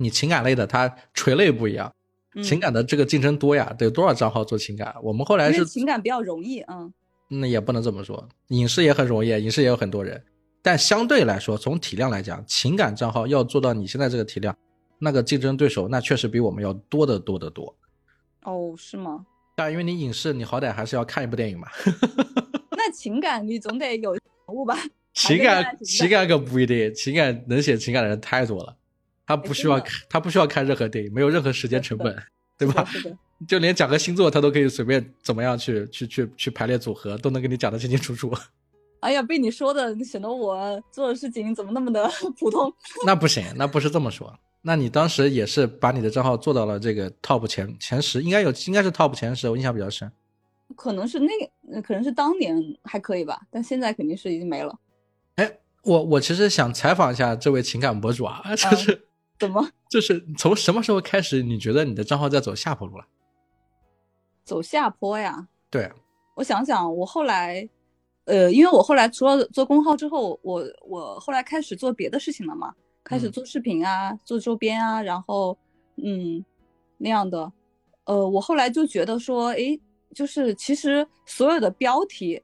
[0.03, 1.91] 你情感类的，它垂类不一样，
[2.35, 4.93] 嗯情感的这个竞争多呀，得多少账号做情感？
[5.01, 6.93] 我们后来是情感比较容易，嗯
[7.29, 10.21] 那也不能这么说，影视也很容易，影视也有很多人，
[10.61, 14.55] 但相对来说，从体量来讲，情感账号要做到你现在这个体量，
[14.99, 17.75] 那个竞争对手那确实比我们要多得多得多。
[18.43, 19.25] 哦是吗？
[19.55, 21.67] 但因为你影视，你好歹还是要看一部电影嘛，
[22.71, 24.75] 那情感你总得有人物吧？
[25.13, 28.75] 情感情感可不一定，情感能写情感的人太多了，
[29.26, 32.15] 他不需要他不需要看任何电影，没有任何时间成 本，
[32.57, 32.88] 对吧？
[33.47, 38.34] 就连讲个星座，他都可以随便怎么样去去去去排列组合，都能给你讲得清清楚楚。
[39.01, 42.09] 哎呀，被你说的显得我做的事情怎么那么的
[42.39, 42.74] 普通？
[43.05, 44.34] 那不行，那不是这么说。
[44.61, 50.09] 那你当时也是把你的账号做到了这个 top 前前十，应该有应该是 top 前十，我印象比较深。
[50.78, 54.74] 可能是那可能是当年还可以吧，但现在肯定是已经没了。
[55.36, 59.05] 哎，我我其实想采访一下这位情感博主啊，就是、
[59.39, 59.69] 怎么？
[59.89, 63.05] 就是从什么时候开始，你觉得你的账号在走下坡路了？
[64.43, 65.47] 走下坡呀？
[65.69, 65.91] 对，
[66.36, 67.67] 我想想，我后来，
[68.25, 72.73] 呃，因为我后来除了做公号之后，我我后来开始做别的事情了嘛，
[73.03, 73.31] 开始嗯。
[73.31, 75.57] 做视频啊，做周边啊，然后
[75.97, 76.43] 嗯
[76.97, 77.51] 那样的，
[78.05, 79.79] 呃，我后来就觉得说，诶，
[80.13, 82.41] 就是其实所有的标题，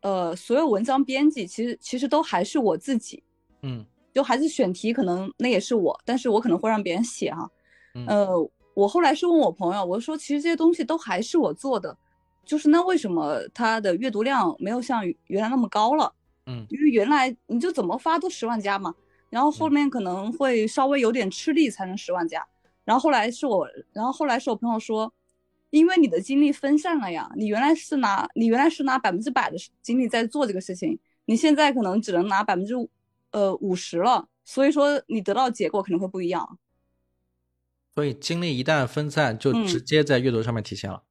[0.00, 3.22] 呃，所有文章编辑，其实其实都还是我自己，
[3.62, 7.48] 嗯就还是选题，可能那也是我，但是我可能会让别人写哈。
[7.94, 11.96] 嗯呃，我后来是问我朋友，我说其实这些东西都还是我做的，
[12.44, 16.12] 就是那为什么他的阅读量没有像原来那么高了？
[16.46, 18.92] 嗯因为原来你就怎么发都十万加嘛，
[19.30, 22.44] 然后后面可能会稍微有点吃力才能十万加，
[22.84, 25.12] 然后后来是我，然后后来是我朋友说，
[25.70, 32.74] 因为你的精力分散了呀，你原来是拿你原来是拿百分之百的精力在做这个事情，你现在可能只能拿百分之
[33.32, 36.58] 呃五十了，所以说你得到的结果可能会不一样。
[37.94, 41.02] 所以精力一旦分散，就嗯直接在阅读上面体现了。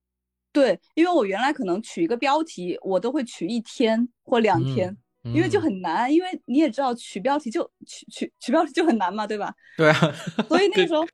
[0.52, 4.90] 对，因为我原来可能取一个标题，我都会取一天或两天，
[5.24, 9.54] 嗯因为就很难，因为你也知道取标题就取取取标题就很难嘛，对吧？
[9.78, 10.12] 对啊，
[10.48, 11.06] 所以那个时候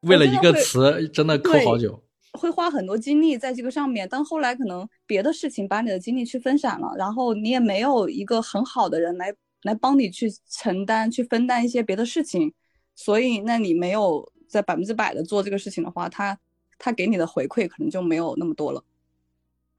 [0.00, 2.02] 为了一个词真的扣好久。
[2.32, 9.34] 会花很多精力在这个上面，但后来可能别的事情把你的精力去分散了，然后你也没有一个很好的人来
[9.66, 12.54] 来帮你去承担、去分担一些别的事情，
[12.94, 16.38] 所以那你没有在百分之百的做这个事情的话，他
[16.78, 18.82] 他给你的回馈可能就没有那么多了。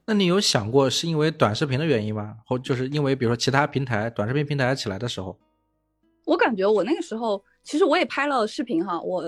[0.05, 2.37] 那你有想过是因为短视频的原因吗？
[2.45, 5.37] 或就是因为比如说其他平台短视频平台起来的时候，
[6.25, 9.23] 我感觉我那个时候，其实我也拍了视频哈，我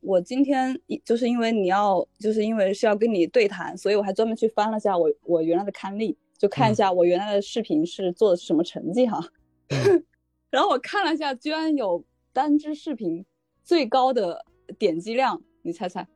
[0.00, 9.22] 我今天就是因为你要，就是因为是要跟你对谈，所以我还专门去翻了下我我原来的刊例，就看一嗯下我原来的视频是做的是什么成绩哈。
[9.72, 10.04] 嗯
[10.50, 13.24] 然后我看了一下，居然有单支视频
[13.64, 14.44] 最高的
[14.78, 16.06] 点击量，你猜猜？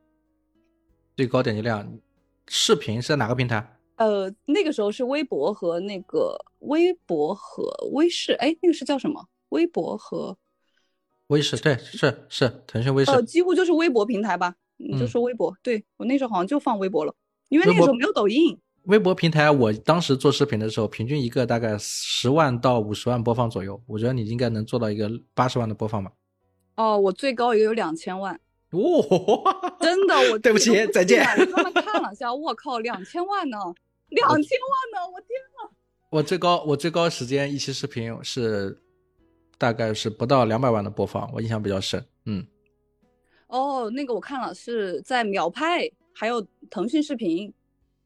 [1.15, 1.99] 最高点击量，
[2.47, 3.79] 视频是在哪个平台？
[3.95, 9.27] 呃，那个时候是微博和那个微博和微视，哎，那个是叫什么？
[9.49, 10.37] 微博和
[11.27, 13.09] 微视，对，是是腾讯微视。
[13.09, 15.57] 呃，几乎就是微博平台吧，你就嗯说微博。
[15.63, 17.15] 对我那时候好像就放微博了，
[17.49, 18.59] 因为那个时候没有抖音。
[18.87, 23.81] 微博平台，我当时做视频的时候，平均一个大概十万到五十万播放左右。
[23.85, 26.09] 我觉得你应该能做到一个八十万的播放吧。
[26.77, 28.39] 哦，我最高也有两千万，
[28.71, 33.57] 哦，真的，我 对不起再见我专门看了一下，我靠，两千万呢，
[34.07, 35.69] 两千万呢，我天呐！
[36.09, 38.81] 我最高我最高时间一期视频是
[39.57, 42.05] 大概是不到两百万的播放，我印象比较深。
[42.25, 42.47] 嗯，
[43.47, 47.53] 哦，那个我看了，是在秒拍，还有腾讯视频，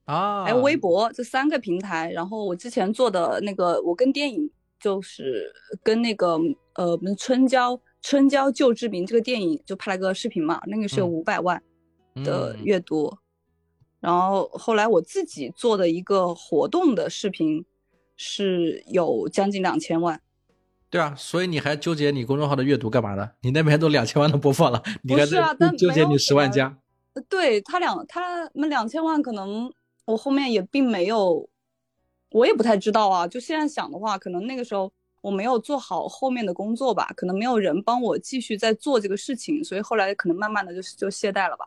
[0.05, 2.11] 啊，还有微博这三个平台。
[2.11, 4.49] 然后我之前做的那个，我跟电影
[4.79, 5.51] 就是
[5.83, 6.39] 跟那个
[6.73, 11.61] 呃，我们春娇春娇救志明这个电影就拍了个视频嘛，那个是有嗯五百万
[12.23, 13.15] 的嗯阅读。
[13.99, 17.63] 然后后来我自己做的一个活动的视频
[18.17, 20.19] 是有将近两千万。
[20.89, 23.29] 对啊，所以你还纠结你公众号的阅读干嘛呢？
[23.41, 26.75] 你那边都两千万的播放了，你不还是啊但纠结你十万加？
[27.13, 29.71] 呃对他两他们两千万，可能
[30.11, 31.49] 我后面也并没有，
[32.31, 33.27] 我也不太知道啊。
[33.27, 34.91] 就现在想的话，可能那个时候
[35.21, 41.65] 我没有做好后面的工作吧，可能没有人帮我继续在做这个事情，所以后来可能慢慢的就就懈怠了吧。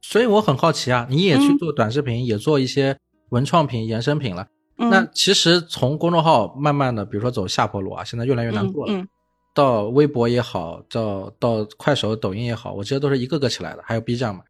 [0.00, 2.98] 所以我很好奇啊，你也去嗯做短视频，也做一些
[3.30, 4.48] 文创品、衍生品了。
[4.78, 8.92] 嗯，那其实从公众号慢慢的，比如说走下坡路啊，现在越来越难做了。
[8.92, 9.08] 嗯嗯
[9.54, 14.42] 到微博也好，到到快手、抖音也好，我觉得都是一个个起来的，还有 B 站嘛。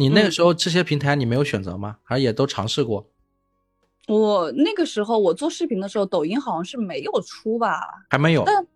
[0.00, 1.98] 你那个嗯时候这些平台你没有选择吗？
[2.02, 3.06] 还是也都尝试过？
[4.08, 7.82] 我那个时候我做视频的时候，抖音好像是没有出吧？
[8.08, 8.42] 还没有？
[8.46, 8.66] 但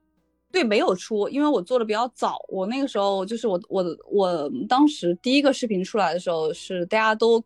[0.52, 2.36] 对，没有出，因为我做的比较早。
[2.48, 7.42] 我那个时候就是我我我当时第一个视频出来的时候，是大家都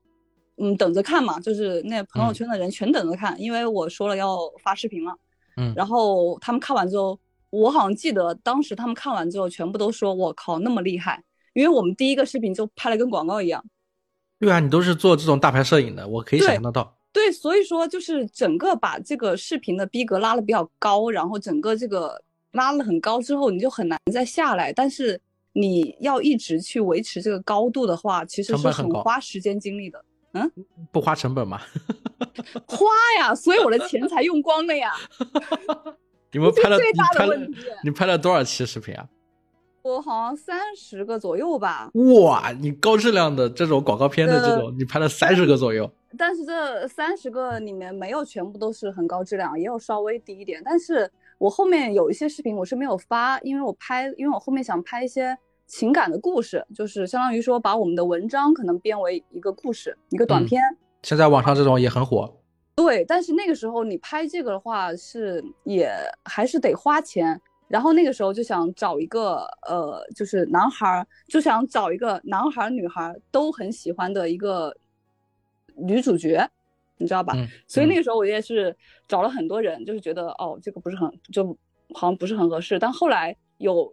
[0.57, 5.15] 嗯等着看嘛，就是那朋友嗯圈的人全等着看，因为我说了要发视频了。
[5.57, 7.19] 嗯然后他们看完之后，
[7.51, 11.23] 我好像记得当时他们看完之后，全部都说我靠那么厉害，
[11.59, 13.65] 因为我们第一个视频就拍了跟广告一样。
[14.39, 16.97] 对啊，你都是做这种大牌摄影的，我可以想象得到。
[17.13, 24.73] 对，所以说就是整个把这个视频的逼格拉的比较高，然后整个这个拉了很高之后，你就很难再下来。
[24.73, 25.21] 但是
[25.55, 30.05] 你要一直去维持这个高度的话，其实是很花时间精力的，
[30.35, 30.49] 嗯
[30.93, 31.61] 不花成本吗？
[32.69, 32.87] 花
[33.19, 34.93] 呀，所以我的钱才用光了呀。
[36.31, 37.59] 你们拍了你拍了大的问题。
[37.83, 39.09] 你拍了多少期视频啊？
[39.83, 41.91] 我好像三十个左右吧，
[42.23, 45.91] 哇，你高质量的这种广告片的这种，你拍了三十个左右。
[46.17, 50.61] 但是这三十个里面没有全部都是很高质量，也有稍微低一点。
[50.65, 60.63] 但是我后面有一些视频我是没有发，因为我拍，因为我后面想拍一些情感的故事，就是相当于说把我们的文章可能编为一个故事，一个短嗯片。
[61.03, 62.35] 现在网上这种也很火。
[62.75, 65.91] 对，但是那个时候你拍这个的话是也
[66.25, 67.41] 还是得花钱。
[67.69, 74.75] 然后那个时候就想找一个呃，就是男孩儿，就想找一个男孩儿女孩儿都很喜欢的一个
[75.77, 76.49] 女主角，
[76.97, 77.35] 你知道吧？
[77.37, 78.75] 嗯所以那个时候我也是
[79.07, 81.47] 找了很多人，就是觉得哦，这个不是很就
[81.95, 82.79] 好像不是很合适。
[82.79, 83.93] 但后来有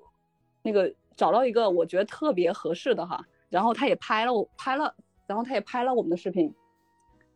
[0.63, 4.95] 那个找到一个我觉得特别合适的哈，然后他也拍了我拍了，
[5.27, 6.53] 然后他也拍了我们的视频。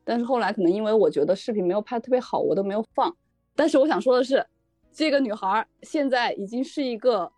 [0.06, 3.14] 但是后来可能因为我觉得视频没有拍得特别好，我都没有放。
[3.56, 4.44] 但是我想说的是，
[4.92, 7.32] 这个女孩儿现在已经是一个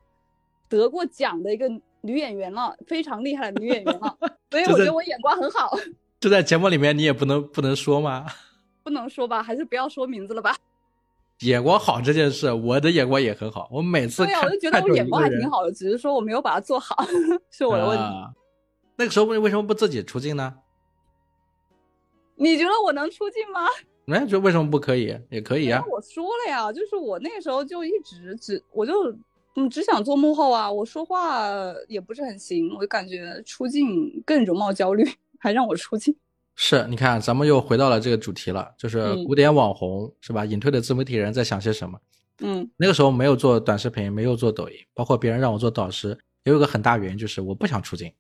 [0.68, 1.70] 得过奖的一个
[2.02, 4.18] 女演员了，非常厉害的女演员了。
[4.50, 5.78] 所以我觉得我眼光很好，
[6.20, 8.26] 就在节目里面你也不能不能说吗？
[8.84, 10.56] 不能说吧，还是不要说名字了吧。
[11.42, 13.68] 眼光好这件事，我的眼光也很好。
[13.72, 16.96] 我每次对呀、看，我就觉得我眼光还挺好的，只是说我没有把它做好，
[17.50, 18.04] 是我的问题。
[18.04, 18.34] 啊
[18.98, 20.54] 那个时候为为什么不自己出镜呢？
[22.36, 23.66] 你觉得我能出镜吗？
[24.12, 25.18] 哎，就为什么不可以？
[25.30, 25.84] 也可以啊。
[25.90, 28.94] 我说了呀，就是我那个时候就一直只我就
[29.56, 31.48] 嗯只想做幕后啊，我说话
[31.88, 35.04] 也不是很行，我就感觉出镜更容貌焦虑，
[35.40, 36.16] 还让我出镜。
[36.56, 40.46] 是，你看，咱们又回到了这个主题了，就是嗯古典网红、是吧？
[40.46, 42.00] 隐退的自媒体人在想些什么？
[42.44, 48.12] 嗯那个时候没有做短视频，没有做抖音，包括别人让我做导师，也有个很大原因就是我不想出镜，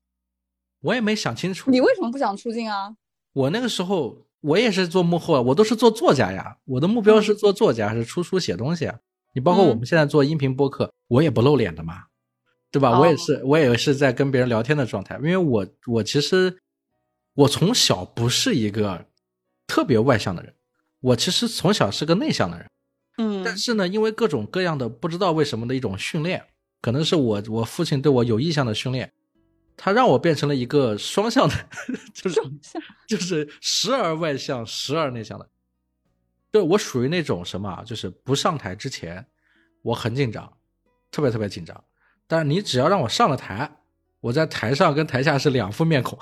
[0.81, 1.71] 我也没想清楚。
[1.71, 2.95] 你为什么不想出镜啊？
[3.33, 8.99] 我那个时候我也是做幕后啊，我都是做作家呀，我的目标是做作家，是出书写东西啊。
[9.33, 12.03] 你包括我们现在做音频播客，我也不露脸的嘛，
[12.69, 12.89] 对吧？
[12.89, 16.57] 哦我也是，我也是在跟别人聊天的状态，因为我我其实
[17.35, 19.05] 我从小不是一个
[19.67, 20.53] 特别外向的人，
[20.99, 22.67] 我其实从小是个内向的人。
[23.17, 26.43] 嗯但是呢，因为各种各样的不知道为什么的一种训练，
[26.81, 29.11] 可能是我我父亲对我有意向的训练，
[29.77, 31.55] 他让我变成了一个双向的，
[32.13, 32.41] 就是
[33.07, 35.47] 就是时而外向，时而内向的。
[36.51, 39.25] 对我属于那种什么啊，就是不上台之前
[39.81, 40.51] 我很紧张，
[41.09, 41.83] 特别特别紧张，
[42.27, 43.79] 但是你只要让我上了台，
[44.19, 46.19] 我在台上跟台下是两副面孔。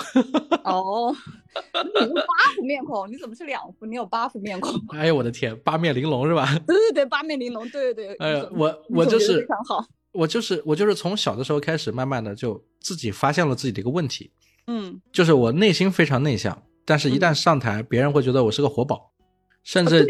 [0.63, 1.13] 哦，
[1.95, 3.87] 你是八副面孔，你怎么是两副？
[3.87, 4.71] 你有八副面孔？
[4.95, 6.47] 哎呦我的天，八面玲珑是吧？
[6.67, 8.15] 对对对，八面玲珑，对对对。
[8.17, 9.83] 哎呀你，总我我就是非常好。
[10.11, 14.31] 我就是我就是从小的时候开始，慢慢的就自己发现了自己的一个问题，
[14.67, 19.11] 嗯，就是我内心非常内向，但是一旦上台，别人会觉得我是个活宝，
[19.63, 20.07] 甚至、哦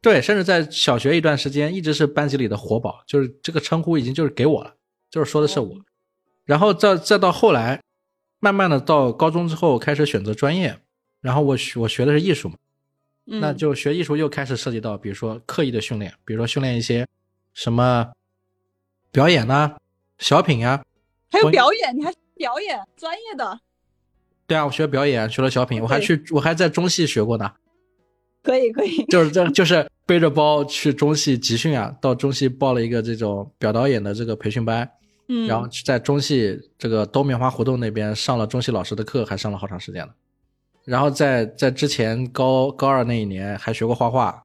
[0.00, 4.74] 对甚至在小学一段时间一直是班级里的活宝，就是这个称呼已经就是给我了，
[5.10, 5.74] 就是说的是我。
[5.74, 5.80] 哦。
[6.44, 7.82] 然后再再到后来，
[8.38, 10.78] 慢慢的到高中之后开始选择专业，
[11.20, 12.54] 然后我学我学的是艺术嘛，
[13.26, 13.40] 嗯。
[13.40, 17.06] 那就学艺术又开始涉及到，比如说刻意的训练，比如说训练一些
[17.52, 18.10] 什么
[19.12, 19.76] 表演呐、
[20.18, 20.84] 小品呀、
[21.30, 23.60] 还有表演，你还表演专业的，
[24.46, 27.52] 对啊，我学表演，学了小品，我还去，我还在中戏学过呢，
[28.42, 29.04] 可以可以。
[29.10, 34.90] 就是这就是背着包去中戏集训啊，到中戏报了一个这种表导演的这个培训班，
[35.28, 40.12] 嗯，然后在中戏这个东棉花胡同那边上了中戏老师的课，还上了好长时间呢。
[40.84, 44.42] 然后在在之前高高二那一年还学过画画，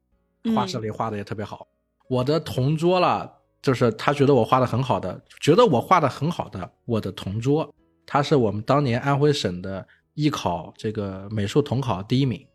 [0.53, 1.67] 画室里画的也特别好。
[2.07, 3.34] 我的同桌了，
[3.65, 7.67] 就是他觉得我画的很好的，觉得我画的很好的我的同桌，
[8.05, 12.45] 他是我们当年安徽省的艺考这个美术统考第一名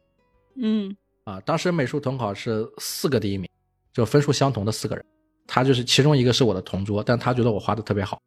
[0.55, 1.41] 嗯啊。
[1.41, 3.51] 当时美术统考是四个第一名，
[3.93, 5.05] 就分数相同的四个人，
[5.49, 8.23] 他就是其中一个是我的同桌，但他觉得我画的特别好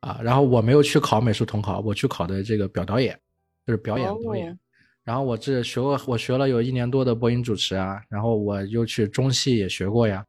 [0.00, 0.18] 啊。
[0.20, 3.16] 然后我没有去考美术统考，我去考的这个表导演，
[3.64, 4.52] 就是表演导演。
[4.52, 4.58] 哦
[5.02, 10.24] 然后我这学过，我学了有一年多的播音主持啊，然后我又去中戏也学过呀，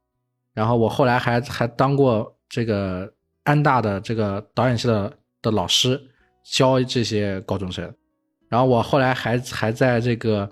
[0.54, 3.12] 然后我后来还还当过这个
[3.44, 6.00] 安大的这个导演系的的老师，
[6.44, 7.92] 教这些高中生，
[8.48, 10.50] 然后我后来还还在这个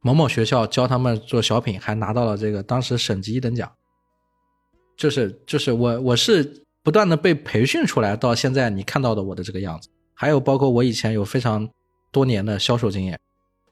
[0.00, 3.70] 某某学校教他们做小品，还拿到了这个当时省级一等奖，
[4.96, 11.68] 就是就是我我是不断的被培训出来，到现在你看到的我的这个样子，还有包括我以前有非常
[12.12, 13.18] 多年的销售经验，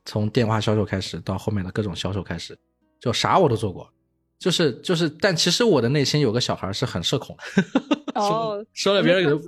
[0.05, 2.59] 从电话销售开始到后面的各种销售开始，
[2.99, 3.89] 就啥我都做过，
[4.39, 7.43] 就是就是，但其实我的内心有个小孩是很社恐的，
[8.21, 9.41] 哦，说了别人可能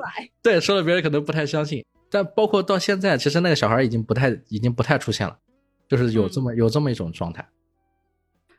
[0.43, 5.39] 对说了别人可能不太相信，但包括到现在，其实那个小孩已经不太已经不太出现了，
[5.89, 7.47] 就是有这么、有这么一种状态。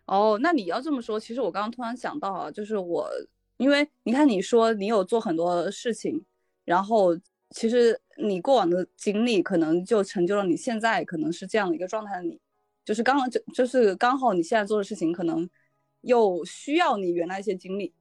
[0.06, 3.10] 哦，那你要这么说，其实我刚刚突然想到啊，就是我，
[3.58, 6.24] 因为你看你说你有做很多事情，
[6.64, 7.18] 然后
[7.50, 12.40] 其实你过往的经历可能就成就了你现在可能是这样的一个状态的你，
[12.86, 15.50] 就是刚刚就就是刚好你现在做的事情可能
[16.08, 17.94] 又需要你原来一些经历，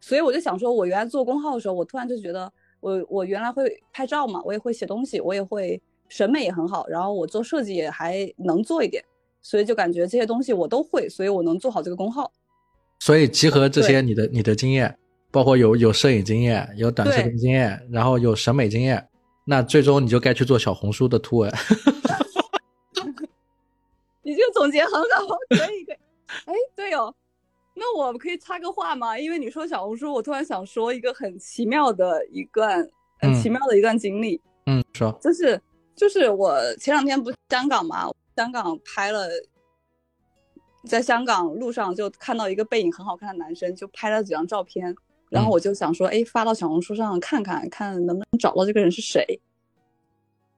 [0.00, 9.02] 所以我就想说，我原来做公号的时候，我突然就觉得我我原来会拍照嘛，我也会写东西，我也会审美也很好，然后我做设计也还能做一点。
[9.46, 12.32] 所以就感觉这些东西我都会，所以我能做好这个工号。
[12.98, 14.98] 所以集合这些你的你的经验，
[15.30, 19.06] 包括有有摄影经验，有短视频经验，然后有审美经验，
[19.44, 21.52] 那最终你就该去做小红书的图文。
[24.22, 25.02] 你这个总结很好，
[25.50, 25.96] 可以可以。
[26.46, 27.14] 哎，对哦，
[27.74, 29.18] 那我可以插个话吗？
[29.18, 32.78] 因为你说小红书，我突然想说一个很奇妙的一段，
[33.20, 35.60] 很嗯奇妙的一段经历，嗯，说，就是
[35.94, 39.28] 就是我前两天不是香港嘛，香港拍了，
[40.86, 44.94] 在香港路上就看到一个背影很好看的男生，就拍了几张照片，
[45.30, 49.40] 然后嗯我就想说，哎，发到小红书上看看，看能不能找到这个人是谁。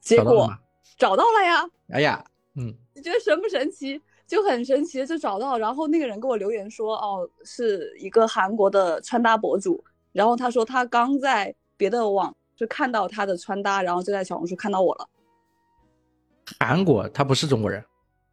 [0.00, 0.48] 结果？
[0.96, 2.24] 找到了呀，哎呀，
[2.54, 4.00] 嗯你觉得神不神奇？
[4.26, 15.08] 就很神奇的就找到，然后那个人给我留言说，哦，是一个韩国的穿搭博主，然后他说他刚在别的网就看到他的穿搭，然后就在小红书看到我了。
[16.58, 17.84] 韩国他不是中国人，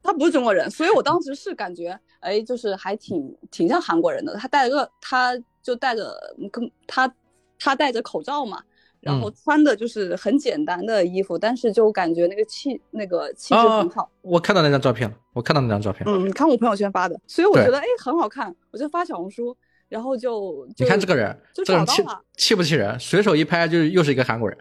[0.01, 4.35] 他不是中国人，所以我当 时是感觉，哎，就是还挺挺像韩国人的。
[4.35, 6.15] 他戴着个，他就戴着
[6.51, 7.13] 跟他
[7.59, 8.61] 他戴着口罩嘛，
[9.04, 14.10] 然后穿的就是很简单的衣服，但是就感觉那个气那个气质很好。
[14.22, 16.04] 我看到那张照片了，我看到那张照片。
[16.08, 19.56] 嗯，看我朋友圈发的，所以我觉得哎很好看，我就发小红书，
[19.89, 22.97] 然后就就你看这个人，就这人气找到了气不气人？
[22.97, 24.58] 随手一拍就又是一个韩国人。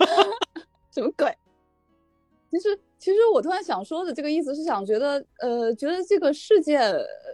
[0.94, 1.30] 什么鬼？
[2.50, 6.80] 其实，其实我突然想说的这个意思是想觉得，呃，觉得这个世界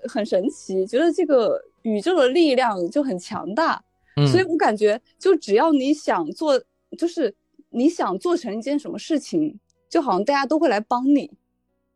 [0.08, 3.80] 很神奇，觉得这个宇宙的力量就很强大，
[4.16, 6.62] 嗯，所以我感觉，就只要你想做，
[6.96, 7.34] 就是
[7.70, 9.58] 你想做成一件什么事情，
[9.88, 11.30] 就好像大家都会来帮你，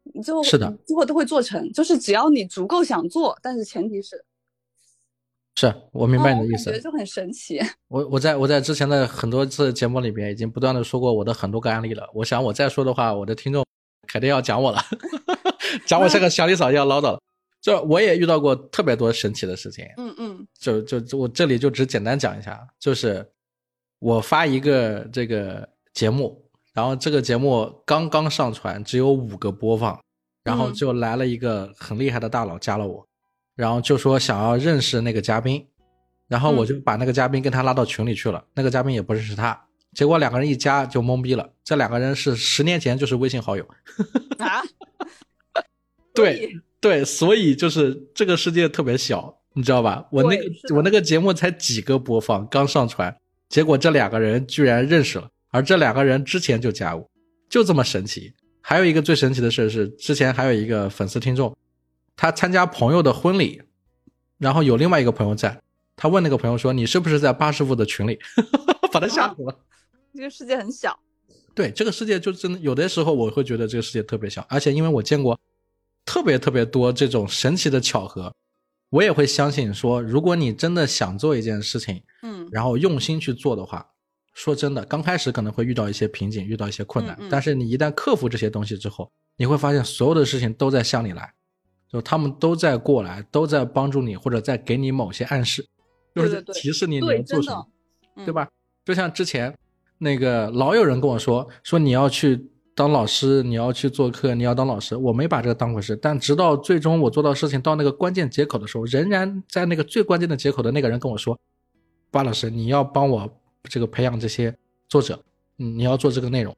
[0.02, 4.24] 你就是的，最后都会做成，就是只要你足够想做，但是前提是，
[5.56, 6.80] 是我明白你的意思哦我觉得。
[6.80, 7.60] 就很神奇。
[7.88, 12.08] 我我在我在之前的很多次节目里边已经不断的说过我的很多个案例了。
[12.14, 13.64] 我想我再说的话，我的听众
[14.06, 14.78] 肯定要讲我了，
[15.86, 17.20] 讲我像个小李嫂一样唠叨了。
[17.60, 20.46] 这我也遇到过特别多神奇的事情，嗯嗯。
[20.58, 23.26] 就就就我这里就只简单讲一下，就是
[23.98, 30.00] 我发一个这个节目，然后这个节目刚刚上传，只有五个播放，
[30.44, 30.74] 然后嗯。
[30.74, 33.06] 就来了一个很厉害的大佬加了我，
[33.56, 35.66] 然后就说想要认识那个嘉宾，
[36.28, 43.66] 然后我就把那个嘉宾跟他拉到群里去了，那个嘉宾也不认识他，结果两个人一加就懵逼了，这两个人是十年前就是微信好友，
[44.38, 44.62] 啊，
[46.14, 50.06] 对对，所以就是这个世界特别小，你知道吧？
[50.10, 53.16] 我那个我那个节目才几个播放，刚上传，
[53.48, 57.10] 结果这两个人居然认识了，而这两个人之前就加我，
[57.48, 58.32] 就这么神奇。
[58.60, 61.56] 还有一个最神奇的事是，之前还有一个粉丝听众，
[62.14, 63.62] 他参加朋友的婚礼，
[64.36, 65.60] 然后有另外一个朋友在，
[65.96, 68.18] 他问那个朋友说：“你是不是在八师傅的群里？”
[68.92, 69.58] 把他吓死了。
[70.14, 70.98] 这个世界很小。
[71.54, 75.38] 对，这个世界就真的有的时候我会觉得这个世界特别小，而且因为我见过
[76.08, 78.34] 特别特别多这种神奇的巧合，
[78.88, 82.48] 我也会相信说，如果你真的想做一件事情，嗯。
[82.50, 83.86] 然后用心去做的话，
[84.32, 87.28] 说真的，刚开始可能会遇到一些瓶颈，遇到一些困难，嗯嗯。
[87.30, 91.30] 但是你一旦克服这些东西之后，你会发现所有的事情都在向你来，
[91.92, 95.62] 就他们都在过来，都在帮助你，或者在给你某些暗示，
[96.14, 96.54] 就是对对对。
[96.54, 97.66] 提示你你对，真要做什么
[98.24, 98.32] 对？
[98.32, 98.48] 吧？
[98.86, 99.54] 就像之前
[99.98, 102.48] 那个老有人跟我说，说你要去
[102.78, 105.96] 当老师，你要去做课，你要当老师，我没把这个当回事。
[105.96, 111.36] 但直到最终我做到事情到那个关键节口的时候，仍然在那个最关键的节口的那个人跟我说，
[112.12, 113.28] 巴老师，你要帮我
[113.64, 114.56] 这个培养这些
[114.88, 115.20] 作者，
[115.56, 116.56] 嗯，你要做这个内容。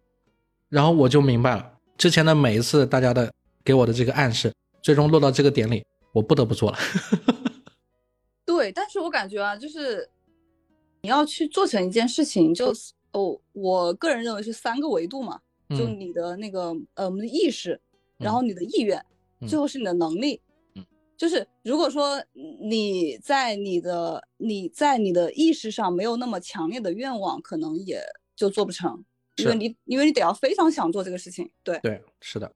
[0.69, 3.33] 然后我就明白了，之前的每一次大家的
[3.65, 4.53] 给我的这个暗示，
[4.83, 6.77] 最终落到这个点里，我不得不做了。
[8.45, 10.07] 对，但是我感觉啊，就是
[11.01, 12.75] 你要去做成一件事情，就
[13.13, 15.41] 哦，我个人认为是三个维度嘛，
[15.71, 15.99] 就嗯。
[16.01, 17.81] 你的那个呃，我们的意识，
[18.19, 19.05] 然后你的意愿，
[19.41, 19.49] 嗯。
[19.49, 20.41] 最后是你的能力。
[20.75, 20.85] 嗯，
[21.17, 28.03] 就是如果说你在你的你在你的意识上没有那么强烈的愿望，可能也
[28.37, 29.05] 就做不成，
[29.37, 31.51] 因为你因为你得要非常想做这个事情。
[31.63, 32.55] 对，对，是的，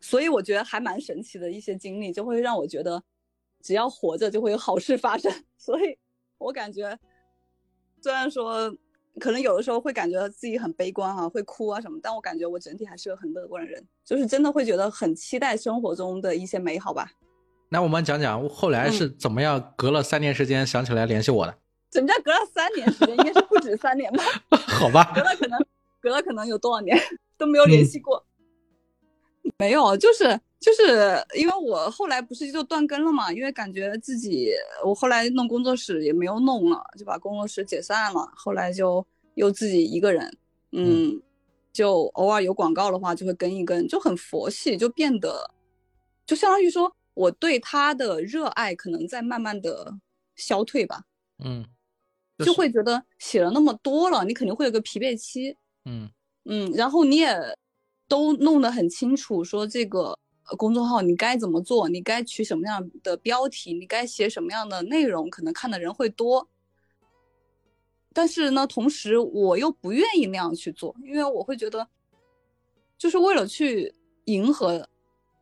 [0.00, 3.02] 所以我觉得还蛮神奇的一些经历，就会让我觉得，
[3.60, 5.32] 只要活着就会有好事发生。
[5.58, 5.98] 所以
[6.38, 6.96] 我感觉，
[8.00, 8.76] 虽然说
[9.20, 17.10] 可能有的时候会感觉自己很悲观啊，会哭啊什么，但我感觉我整体还是个很乐观的人，就是真的会觉得很期待生活中的一些美好吧。
[17.68, 21.58] 那我们讲讲后来是怎么样隔了三年时间想起来联系我的，
[21.90, 23.16] 怎么叫隔了三年时间？
[23.16, 24.22] 应该是不止三年吧？
[24.68, 25.22] 好吧隔？
[25.22, 25.58] 了可能
[26.00, 26.96] 隔了可能有多少年
[27.38, 28.24] 都没有联系过。
[29.58, 34.50] 没有，就是就是因为我后来不是就断更了嘛，因为感觉自己
[34.84, 40.36] 我后来弄工作室也没有弄了，就把工作室解散了，后来就又自己一个人，
[40.72, 41.20] 嗯，
[41.72, 45.50] 就偶尔有广告的话就会跟一跟，就很佛系，就变得
[46.26, 49.94] 就相当于说我对他的热爱可能在慢慢的
[50.34, 51.02] 消退吧，
[51.44, 51.64] 嗯，
[52.38, 56.10] 就是会觉得写了那么多了，你肯定会有个疲惫期，嗯。
[56.48, 57.36] 嗯，然后你也
[58.06, 60.16] 都弄得很清楚，说这个呃
[60.56, 66.48] 公众号你该怎么做，你该取什么样的标题，你该写什么样的内容，可能看的人会多。
[68.12, 71.88] 但是呢，同时我又不愿意那样去做，因为我会觉得，
[72.96, 73.94] 就是为了去
[74.26, 74.88] 迎合，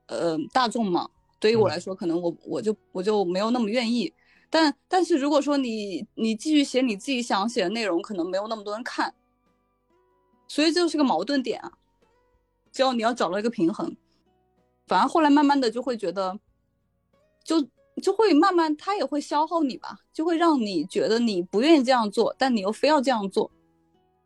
[0.07, 1.09] 呃，大众嘛。
[1.39, 4.13] 对于我来说，可能我我就我就没有那么愿意。
[4.49, 9.15] 但但是如果说你你继续写你自己想写的内容，可能没有那么多人看。
[10.49, 11.73] 所以这就是个矛盾点啊，
[12.73, 13.95] 只要你要找到一个平衡，
[14.87, 16.39] 反而后来慢慢的就会觉得，
[17.43, 17.67] 就
[18.03, 23.51] 就会慢慢他也会消耗你吧，就会让你觉得你不愿意这样做，但你又非要这样做，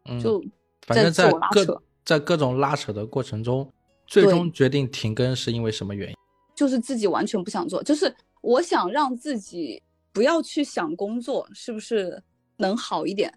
[0.07, 0.43] 嗯，就
[0.87, 3.71] 反正在在自我拉扯各在各种拉扯的过程中，
[4.07, 6.17] 最终决定停更是因为什么原因？
[6.57, 9.83] 就是自己完全不想做，就是我想让自己
[10.13, 12.21] 不要去想工作是不是
[12.57, 13.33] 能好一点，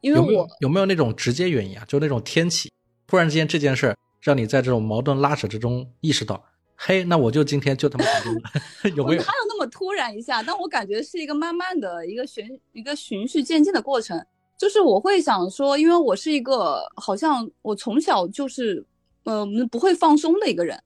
[0.00, 1.84] 因为我有没有那种直接原因啊？
[1.86, 2.70] 就那种天气，
[3.06, 6.44] 突然之间这件事儿让你在这种矛盾拉扯之中意识到，
[6.84, 8.50] 嘿，那我就今天就他妈停更了，
[8.96, 9.32] 有没有我哪？
[9.32, 10.42] 有那么突然一下？
[10.42, 14.20] 但我感觉是一个慢慢的一个循一个循序渐进的过程。
[14.58, 18.84] 就是我会想说，因为我是一个好像我从小就是，
[19.22, 20.80] 呃，不会放松的一个人，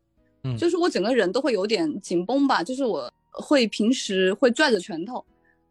[0.45, 5.25] 嗯就是我整个人都会有点紧绷吧，就是我会平时会攥着拳头，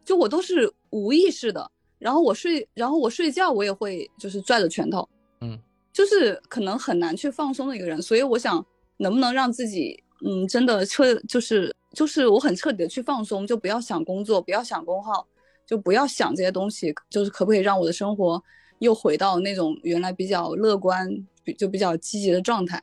[0.04, 1.70] 就我都是无意识的。
[2.00, 5.08] 然后我睡，然后我睡觉我也会就是拽着拳头，
[5.42, 5.58] 嗯，
[5.94, 8.02] 就是可能很难去放松的一个人。
[8.02, 8.64] 所以我想，
[8.98, 15.28] 能不能让自己，嗯，真的彻就是就是我很彻底的去放松，就不要想工作，不要想工号，
[15.66, 18.42] 就不要想这些东西，就是可不可以让我的生活
[18.80, 21.10] 又回到那种原来比较乐观、
[21.44, 22.82] 比就比较积极的状态。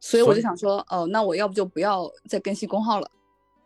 [0.00, 3.10] 所以我就想说，哦，那我要不就不要再更新工号了，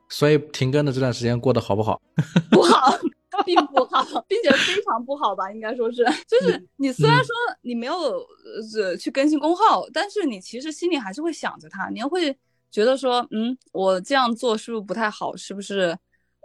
[0.09, 2.01] 所以停更的这段时间过得好不好？
[2.51, 2.99] 不好，
[3.45, 7.95] 并不好，并且非常不好吧，应该说是，就是你虽然说你没有
[8.73, 12.35] 呃去更新公号，但是你其实心里还是会想着他，你会
[12.73, 15.97] 觉得说，嗯，我这样做是不是不太好，是不是？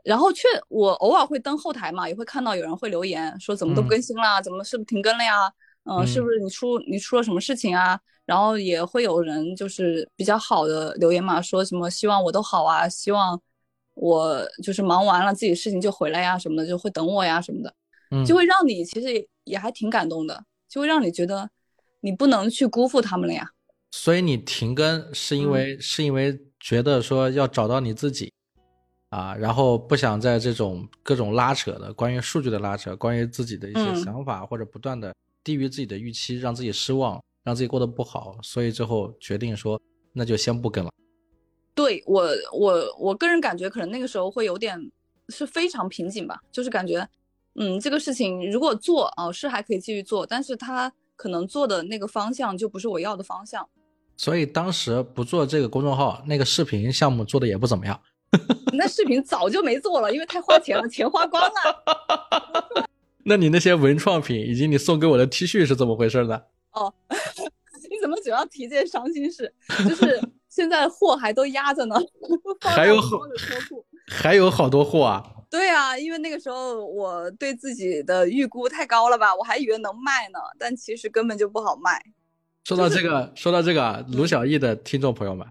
[0.03, 5.51] 然后却我偶尔会登后台嘛，也会看到有人会留言说怎么都不嗯更新啦，怎么是不是停更了呀？
[5.83, 7.99] 嗯、嗯是不是你出你出了什么事情啊？
[8.25, 13.41] 然后也会有人就是比较好的留言嘛，说什么希望我都好啊，希望
[13.95, 17.73] 我就是忙完了自己事情就回来呀什么的，就会等我呀什么的，
[18.11, 21.49] 嗯，就会让你其实也也还挺感动的，就会让你觉得
[22.01, 23.49] 你不能去辜负他们了呀。
[23.91, 28.31] 所以你停更是因为、嗯是因为觉得说要找到你自己
[29.09, 39.79] 啊，然后不想在这种各种拉扯的关于数据的拉扯，关于自己的一些嗯想法、或者不断的低于自己的预期，让自己失望，让自己过得不好，所以最后决定说
[40.11, 40.91] 那就先不更了。
[41.73, 44.91] 对我我我个人感觉，可能那个时候会有点
[45.29, 47.07] 是非常瓶颈吧，就是感觉，
[47.55, 53.69] 嗯，这个事情如果做啊、是还可以继续做，但是他可能做的那个方向就不是我要的方向。
[54.17, 57.97] 所以当时不做这个公众号，那个视频项目做的也不怎么样。
[58.73, 62.87] 那视频早就没做了，因为太花钱了，钱花光了。
[63.23, 66.41] 那你那些文创品以及你送给我的 T 恤是怎么回事呢？
[66.73, 66.93] 哦
[67.89, 69.53] 你怎么总要提这些伤心事？
[69.87, 71.95] 就是现在货还都压着呢，
[72.59, 73.35] 还有好在我的。
[74.07, 75.23] 还有好多货啊！
[75.49, 82.01] 对啊，因为那个时候我对自己的预估太高了吧，我还以为能卖呢，但其实根本就不好卖。
[82.67, 85.47] 说到这个，说到这个啊，卢小艺的听众朋友们，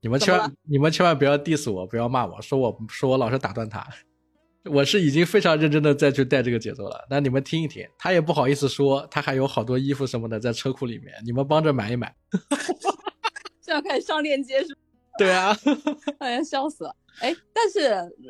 [0.00, 3.84] 你们千万你们千万不要 diss 我，不要骂我，说我说我老是打断他。
[4.70, 12.14] 我是已经非常认真的再去带这个节奏了，那你们听一听，他也不好意思说，他还有好多衣服什么的在车库里面，你们帮着买一买。
[13.60, 14.80] 这样开始上链接是吧？
[15.18, 15.56] 对啊，
[16.20, 16.94] 哎呀，笑死了！
[17.20, 17.88] 哎，但是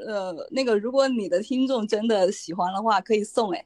[0.08, 3.62] 呃，那个如果你的听众真的喜欢的话，可以送哎，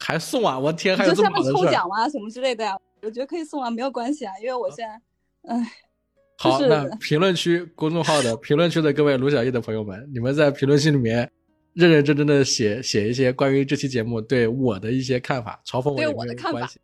[0.00, 0.58] 还送啊！
[0.58, 1.70] 我天，还有这么好的事儿。
[1.70, 5.72] 奖吗什么之类的呀，我觉得可以送啊，没有关系啊，因为我现在，哎，
[6.38, 11.30] 好，那评论区公众号的评论区的各位卢小艺的朋友们，你们在评论区里面
[11.74, 16.78] 认认真真的写写一些关于这期节目对我的一些看法，嘲讽我对也没有关系。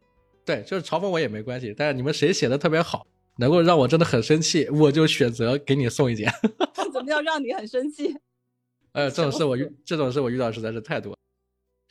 [0.44, 3.06] 对，就是嘲讽我也没关系，但是你们谁写的特别好，
[3.38, 6.32] 能够让我真的很生气，我就选择给你送一件。
[6.92, 8.16] 怎么样让你很生气？
[8.92, 11.18] 呃，这种事我遇 这种事我遇到实在是太多了。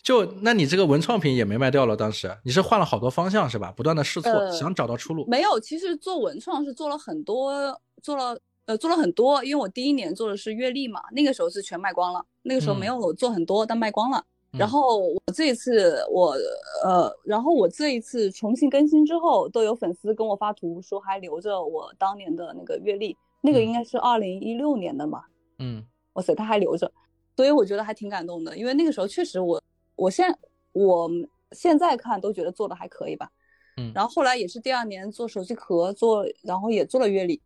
[0.06, 3.74] 就那你这个文创品也没卖掉了，当时你是换了好多方向是吧？
[3.76, 5.26] 不断的试错，呃想找到出路。
[5.28, 14.24] 没有，其实做文创是做了很多，做了呃做了很多，因为我第一年做的是月历嘛，那个时候是全卖光了，那个时候没嗯有做很多，但卖光了。
[14.52, 16.36] 然嗯后我这一次我
[16.84, 25.24] 呃，然后我这一次重新更新之后，都有粉丝跟我发图说还留着我当年的那个月历，那个嗯应该是二零一六年的嘛。
[25.58, 25.84] 嗯
[26.14, 26.90] 哇塞，他还留着，
[27.36, 29.62] 所以我觉得还挺感动的，因为那个时候确实我，
[29.96, 30.38] 我现
[30.74, 31.10] 我
[31.52, 33.32] 现在看都觉得做的还可以吧，
[33.78, 37.42] 嗯然后后来也是第二年做手机壳，做然后也做了乐理，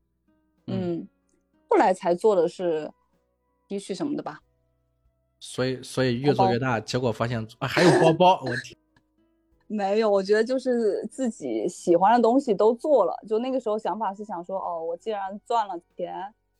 [0.67, 1.07] 嗯嗯，
[1.69, 2.91] 后来才做的是
[3.67, 4.41] T 恤什么的吧。
[5.39, 8.77] 所以所以越做越大，结果发现啊还有包包，我天，
[9.67, 13.15] 没有，我觉得就是自己喜欢的东西都做了。
[13.27, 16.13] 就那个时候想法是想说，哦，我既然赚了钱，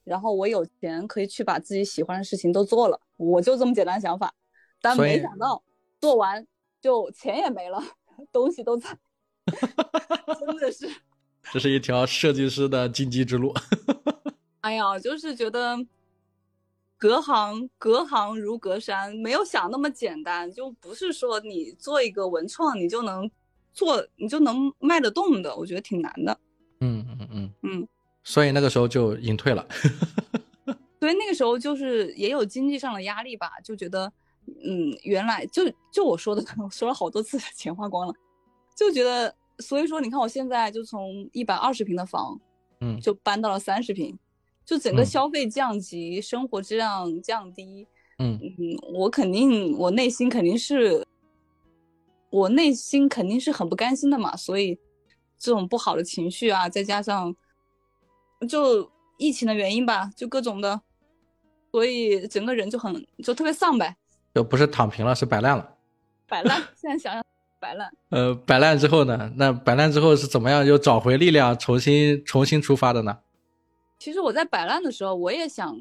[0.06, 4.34] 然后我有钱可以去把自己喜欢的事情都做了，我就这么简单想法。
[4.80, 5.62] 但没想到
[6.00, 6.46] 做完
[6.82, 7.82] 就钱也没了，
[8.32, 8.98] 东西都在，
[10.40, 10.90] 真的是，
[11.52, 13.54] 这是一条设计师的荆棘之路。
[14.62, 15.78] 哎呀，就是觉得
[16.98, 23.30] 隔行隔行如隔山，没有想那么简单，就不是说你做一个文创你就能
[23.74, 26.40] 做，你就能卖得动的，我觉得挺难的。
[26.82, 27.88] 嗯嗯嗯嗯，
[28.24, 29.66] 所以那个时候就隐退了。
[31.00, 34.12] 所以那个时候就是也有经济上的压力吧，就觉得，
[34.64, 38.14] 嗯，原来就就我说的，我 说了好多次，钱花光了，
[38.76, 42.40] 就觉得，所以说你看我现在就从一百二十平的房，
[42.82, 44.18] 嗯就搬到了三十平，
[44.66, 47.88] 就整个嗯消费降级，生活质量降低，
[48.20, 48.40] 嗯。
[48.42, 51.06] 嗯，我肯定，我内心肯定是，
[52.30, 54.78] 我内心肯定是很不甘心的嘛，所以
[55.38, 57.36] 这种不好的情绪啊，再加上
[58.48, 60.82] 就疫情的原因吧，就各种的，
[61.72, 63.96] 所以整个人就很就特别丧呗，
[64.40, 65.76] 就不是躺平了，是摆烂了。
[66.26, 66.62] 摆烂。
[66.74, 67.22] 现在想想，
[67.60, 67.92] 摆烂。
[68.08, 69.30] 呃，摆烂之后呢？
[69.36, 73.18] 那摆烂之后是怎么样又找回力量，重新重新出发的呢？
[73.98, 75.78] 其实我在摆烂的时候，我也想，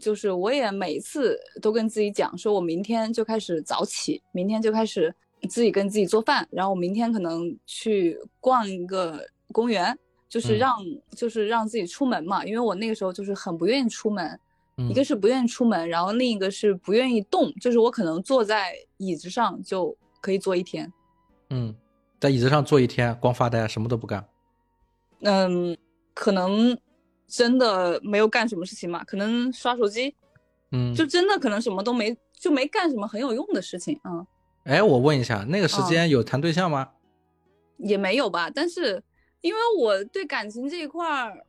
[0.00, 5.14] 就是我也每次都跟自己讲，说我明天就开始早起，明天就开始
[5.50, 9.20] 自己跟自己做饭，然后我明天可能去逛一个
[9.52, 9.94] 公园，
[10.30, 10.76] 就是嗯让、
[11.14, 14.40] 就是让自己出门嘛，因为我那个时候就是很不愿意出门，嗯
[14.88, 20.92] 一个是不愿意出门，然后另一个是不愿意动，就是我可能坐在椅子上就可以坐一天，
[21.50, 21.74] 嗯，
[22.20, 24.24] 在椅子上坐一天，光发呆，什么都不干。
[25.22, 25.76] 嗯，
[26.14, 26.78] 可能
[27.26, 30.14] 真的没有干什么事情嘛，可能刷手机，
[30.70, 34.24] 嗯，就真的可能什么都没，就没干什么很有用的事情，嗯，
[34.64, 36.90] 哎，我问一下，那个时嗯间有谈对象吗？
[37.78, 38.50] 也没有吧。
[38.50, 39.02] 但是
[39.40, 41.44] 因为我对感情这一块儿，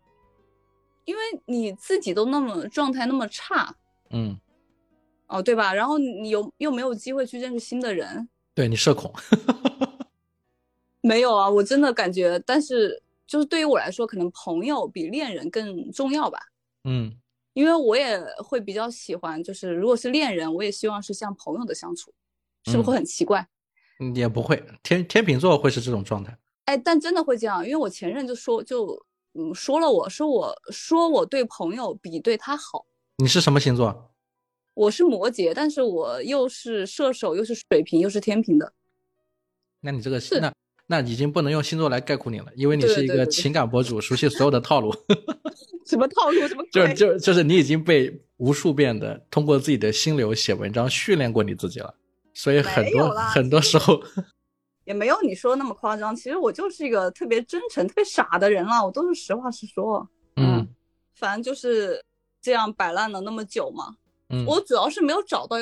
[1.05, 3.75] 因为你自己都那么状态那么差，
[4.11, 4.39] 嗯，
[5.27, 5.73] 哦，对吧？
[5.73, 9.13] 然后你又又没有机会去认识新的人，对你社恐。
[11.01, 16.39] 没有啊，我真的感觉，但是就是对于我来说，可能朋友比恋人更重要吧。
[16.83, 17.15] 嗯
[17.53, 22.13] 因为我也会比较喜欢，就是如果是恋人，我也希望是像朋友的相处，
[22.65, 23.47] 是不是会嗯很奇怪？
[23.99, 26.37] 嗯也不会，天天秤座会是这种状态。
[26.65, 32.85] 哎，但真的会这样，因为我前任就说就嗯说了我，说我说我对朋友比对他好。
[33.17, 34.11] 你是什么星座？
[34.73, 38.73] 我是摩羯，但是我又是射手，又是水瓶，又是天平的。
[39.81, 40.53] 那你这个是那
[40.87, 44.93] 那已经不能用星座来概括你了，因为你是一个情感博主，熟悉所有的套路。
[45.85, 46.47] 什么套路？
[46.47, 51.93] 什么就就就是你已经被无数遍的通过自己的心流写文章训练过你自己了，
[52.33, 54.01] 所以很多很多时候，
[54.89, 56.15] 也没有你说的那么夸张。
[56.15, 60.09] 其实我就是一个特别真诚、特别傻的人了，我都是实话实说。
[60.35, 60.67] 嗯
[61.13, 62.03] 反正就是
[62.41, 63.95] 这样摆烂了那么久嘛。
[64.29, 65.57] 嗯，我主要是没有找到，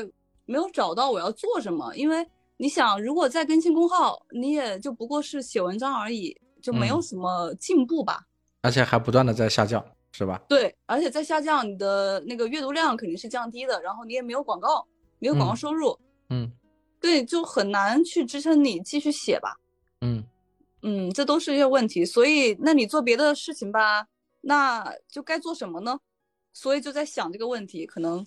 [0.45, 1.93] 没有找到我要做什么。
[1.93, 2.25] 因为
[2.55, 8.23] 你想，如果再更新公号，你也就不过是写文章而已，就没有嗯什么进步吧。
[8.61, 10.41] 而且还不断的在下降，是吧？
[10.47, 14.87] 对，而且在下降，你的那个阅读量肯定是降低的，然后你也没有广告，
[15.19, 15.97] 没有广告嗯收入，
[16.29, 16.49] 嗯
[17.07, 19.57] 对，就很难去支撑你继续写吧。
[20.01, 20.23] 嗯
[20.81, 22.05] 嗯，这都是一些问题。
[22.05, 24.05] 所以，那你做别的事情吧，
[24.41, 25.99] 那就该做什么呢？
[26.53, 28.25] 所以就在想这个问题，可能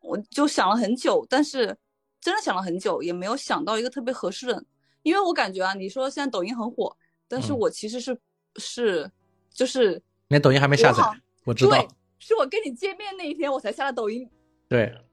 [0.00, 1.76] 我就想了很久，但是
[2.20, 4.64] 真的想了很久，也没有想到一个特别合适的。
[5.02, 6.96] 因为我感觉啊，你说现在抖音很火，
[7.28, 8.18] 但是嗯我其实是、
[8.56, 9.08] 是
[9.50, 11.88] 就是连抖音还没下载我，我知道对，，
[12.18, 14.28] 是我跟你见面那一天我才下的抖音。
[14.68, 15.04] 对，哎，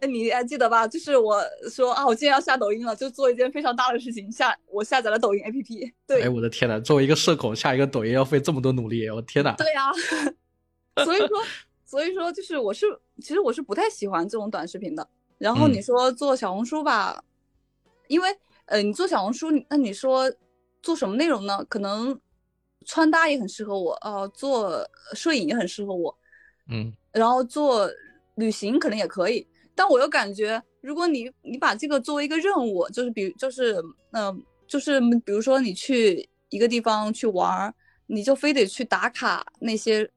[0.00, 0.86] 你还记得吧？
[0.86, 5.92] 就是我说啊，我今天要下抖音了，就做一件非常大的事情，下我下载了抖音 APP。
[6.06, 9.54] 对，哎，我的天呐，作为一个社恐，下一个抖音要费这么多努力，我天呐！
[9.56, 9.90] 对呀、
[11.04, 11.42] 所以说，
[11.84, 12.86] 所以说就是我是
[13.22, 15.08] 其实我是不太喜欢这种短视频的。
[15.38, 17.22] 然后你嗯说做小红书吧，
[18.08, 18.28] 因为
[18.66, 20.32] 呃，你做小红书，那你说
[20.82, 21.64] 做什么内容呢？
[21.68, 22.18] 可能
[22.84, 26.16] 穿搭也很适合我，呃、做摄影也很适合我，
[26.70, 27.88] 嗯然后做
[28.36, 29.46] 旅行可能也可以，
[29.76, 33.74] 但我又感觉，如果你你把这个作为一个任务，就是比就是
[34.10, 34.36] 嗯、呃
[34.66, 37.74] 就是比如说你去一个地方去玩儿，
[38.06, 40.10] 你就非得去打卡那些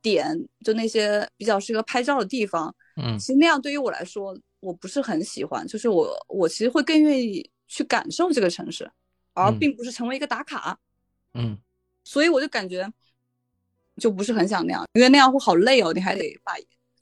[0.00, 2.74] 点，就那些比较适合拍照的地方。
[2.96, 8.90] 嗯其实那样对于我来说，我不是很喜欢，就是我我其实会更愿意去感受这个城市。
[9.34, 10.78] 而嗯并不是成为一个打卡。
[11.34, 11.56] 嗯
[12.04, 12.92] 所以我就感觉
[13.96, 16.52] 就不是很想那样，因为那样会好累哦，你还得把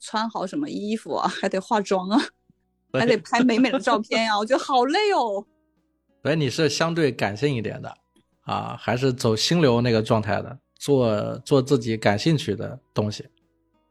[0.01, 2.19] 穿好什么衣服啊，还得化妆啊，
[2.91, 5.45] 还得拍美美的照片呀、我觉得好累哦。
[6.23, 7.95] 所以你是相对感性一点的
[8.41, 13.25] 啊，还是走心流那个状态的，做做自己感兴趣的东西。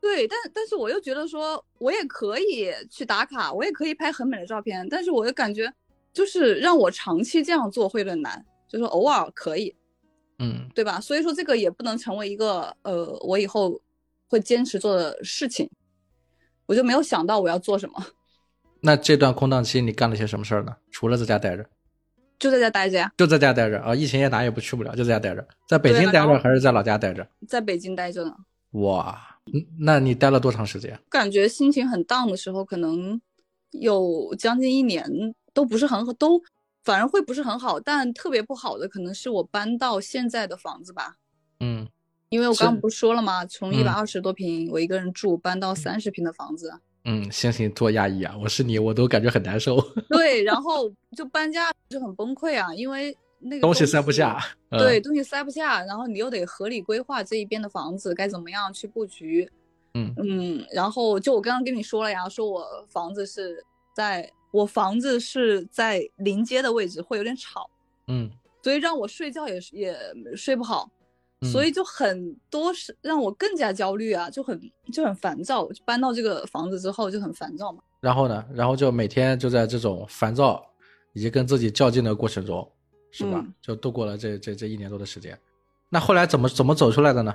[0.01, 5.73] 对，但但是我又觉得说，我也可以去打卡，我也可以拍很美的照片，但是我又感觉
[6.12, 9.74] 就是让我长期这样做会有点难，就是偶尔可以，
[10.39, 10.99] 嗯对吧？
[11.01, 13.81] 所以说这个也不能成为一个呃我以后
[14.27, 15.70] 会坚持做的事情，
[16.71, 18.07] 我就没有想到我要做什么，
[18.81, 20.77] 那这段空档期你干了些什么事儿呢？
[20.93, 21.67] 除了在家待着，
[22.39, 25.45] 就在家待着呀，就在家待着啊，疫情也哪也不去不了，就在家待着。
[25.67, 27.27] 在北京待着还是在老家待着？
[27.49, 28.33] 在北京待着呢。
[28.75, 29.19] 哇，
[29.53, 30.97] 嗯那你待了多长时间？
[31.11, 33.21] 感觉心情很 down 的时候，可能
[33.73, 35.05] 有将近一年
[35.53, 36.41] 都不是很好，都
[36.85, 37.81] 反而会不是很好。
[37.81, 41.17] 但特别不好的可能是我搬到现在的房子吧，
[41.59, 41.89] 嗯
[42.31, 43.44] 因为我刚刚不是说了吗？
[43.44, 46.73] 从一百嗯二十多平我一个人住，搬到三十平的房子。
[47.05, 48.36] 嗯，心情多压抑啊！
[48.40, 54.39] 我是你，我都感觉很难受， 对，然后就搬家就很崩溃啊，因为那个东西塞不下。
[54.70, 59.51] 嗯对，，东西塞不下，然后你又得合理规划这一边的房子该怎么样去布局。
[59.94, 67.69] 嗯嗯，然后就我刚刚跟你说了呀，说我房子是在我房子是在临街的位置，会有点吵，
[68.07, 68.31] 嗯
[68.62, 69.97] 所以让我睡觉也是也
[70.36, 70.99] 睡不好，嗯
[71.43, 74.61] 所以就很多是让我更加焦虑啊，就很
[74.93, 75.67] 就很烦躁。
[75.85, 77.83] 搬到这个房子之后就很烦躁嘛。
[78.01, 78.45] 然后呢？
[78.53, 80.62] 然后就每天就在这种烦躁
[81.12, 82.71] 以及跟自己较劲的过程中，
[83.11, 83.43] 是吧？
[83.43, 85.39] 嗯就度过了这这这一年多的时间。
[85.89, 87.35] 那后来怎么怎么走出来的呢？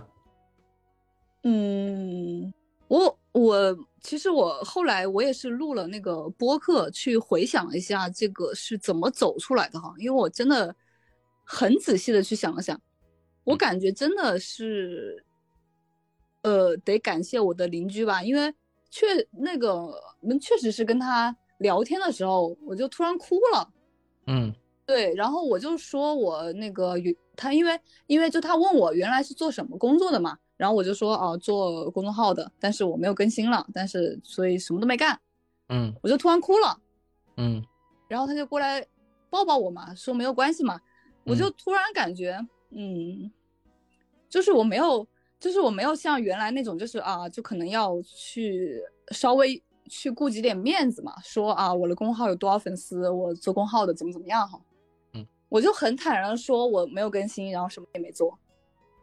[1.43, 2.53] 嗯，
[2.87, 10.75] 我我其实我后来我也是录了那个播客，去回想一下这个是怎么走出来的哈，因为我真的
[11.43, 12.79] 很仔细的去想了想，
[13.45, 15.23] 我感觉真的是，
[16.41, 18.53] 呃，得感谢我的邻居吧，因为
[18.89, 23.71] 确那个们确实是跟他聊天的时候，我就突然哭了。
[24.27, 24.53] 嗯。
[24.87, 35.19] 对，然后我就说我那个原他，因为因为就他问我原来是做什么工作的嘛，然后我就说哦、做公众号的，但是我没有更新了，但是所以什么都没干，
[35.69, 35.91] 嗯。
[36.03, 36.79] 我就突然哭了，
[37.37, 37.65] 嗯。
[38.07, 38.85] 然后他就过来
[39.31, 40.79] 抱抱我嘛，说没有关系嘛，
[41.25, 42.49] 我就嗯突然感觉嗯，
[44.29, 45.07] 就是我没有，
[45.39, 48.81] 就是我没有像原来那种就是啊，就可能要去
[49.11, 54.59] 稍微去顾及点面子嘛，说啊我的公号有多少粉丝，我做公号的怎么怎么样哈。
[55.13, 58.37] 嗯，我就很坦然的说我没有更新，然后什么也没做。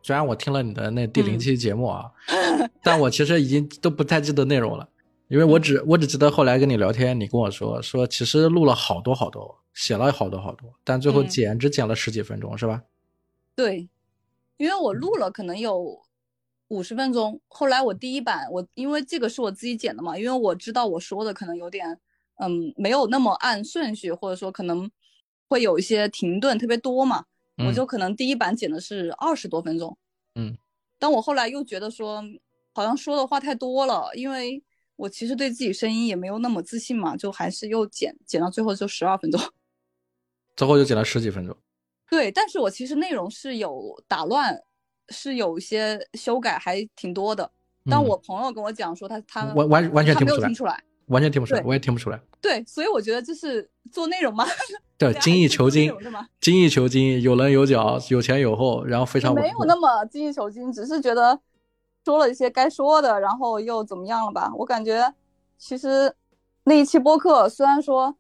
[0.03, 2.11] 虽然我听了你的那第零嗯期节目啊，
[2.83, 4.89] 但我其实已经都不太记得内容了，
[5.29, 12.83] 因为我嗯只我只记得后来跟你聊天，你跟我说说其实录了好多好多，写了好多好多，但最后嗯剪只剪了十几分钟，是吧？
[13.55, 13.89] 对，
[14.57, 16.03] 因为我录了可能有
[16.69, 21.99] 五十分钟，后来我第一版我因为这个是我自己剪的嘛，因为我知道我说的可能有点
[22.37, 24.91] 嗯没有那么按顺序，或者说可能
[25.49, 27.27] 会有一些停顿特别多嘛，
[27.59, 29.97] 我嗯就可能第一版剪的是二十多分钟，
[30.35, 30.57] 嗯，
[30.99, 32.25] 但我后来又觉得说
[32.73, 34.63] 好像说的话太多了，因为
[34.97, 39.39] 我其实对自己声音也没有那么自信嘛，就还是又剪剪到最后就十二分钟。
[40.57, 41.55] 最后就剪了十几分钟。
[42.13, 44.63] 对，但是我其实内容是有打乱，
[45.09, 47.51] 是有一些修改，还挺多的。
[47.91, 50.85] 但嗯我朋友跟我讲说他，他完完完全听不出来没有听出来。
[51.07, 52.21] 完全听不出来，我也听不出来。
[52.41, 54.47] 对，所以我觉得这是做内容嘛，
[54.99, 55.91] 对， 精益求精
[56.39, 61.41] 精益求精，有棱有角，有前有后，然后非常没有那么精益求精，只是觉得
[62.05, 64.53] 说了一些该说的，然后又怎么样了吧？
[64.57, 65.13] 我感觉
[65.59, 66.15] 其实
[66.65, 68.15] 那一期播客，虽然说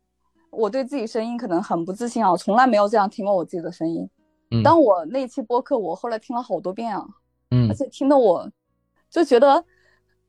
[0.52, 4.08] 我对自己声音可能很不自信啊，我从来没有这样听过我自己的声音。
[4.50, 7.02] 嗯当我那期播客，我后来听了好多遍啊，
[7.50, 8.48] 嗯而，且听得我
[9.10, 9.64] 就觉得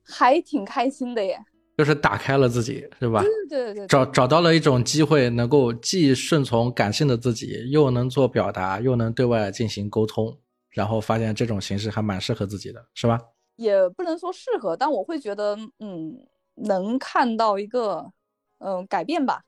[0.01, 1.37] 还挺开心的耶。
[1.77, 3.21] 就是打开了自己，是吧？
[3.21, 10.37] 对对对对，找找到了一种机会，能够既顺从感性的自己，又能做表达，又能对外进行沟通，
[10.69, 13.19] 然后发现这种形式还蛮适合自己的，是吧？
[13.55, 16.15] 也不能说适合，但我会觉得，嗯，
[16.55, 18.11] 能看到一个，
[18.59, 19.41] 嗯、改变吧，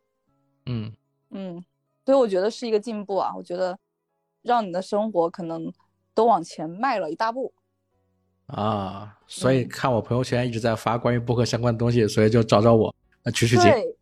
[0.65, 0.91] 嗯
[1.31, 1.65] 嗯，
[2.05, 3.33] 所以我觉得是一个进步啊。
[3.35, 3.77] 我觉得
[4.41, 5.71] 让你的生活可能
[6.13, 7.53] 都往前迈了一大步。
[8.47, 12.93] 啊，所以嗯看我朋友圈一直在发关于播客相关的东西，所以就找找我，
[13.23, 13.65] 呃取取经。
[13.71, 13.95] 对，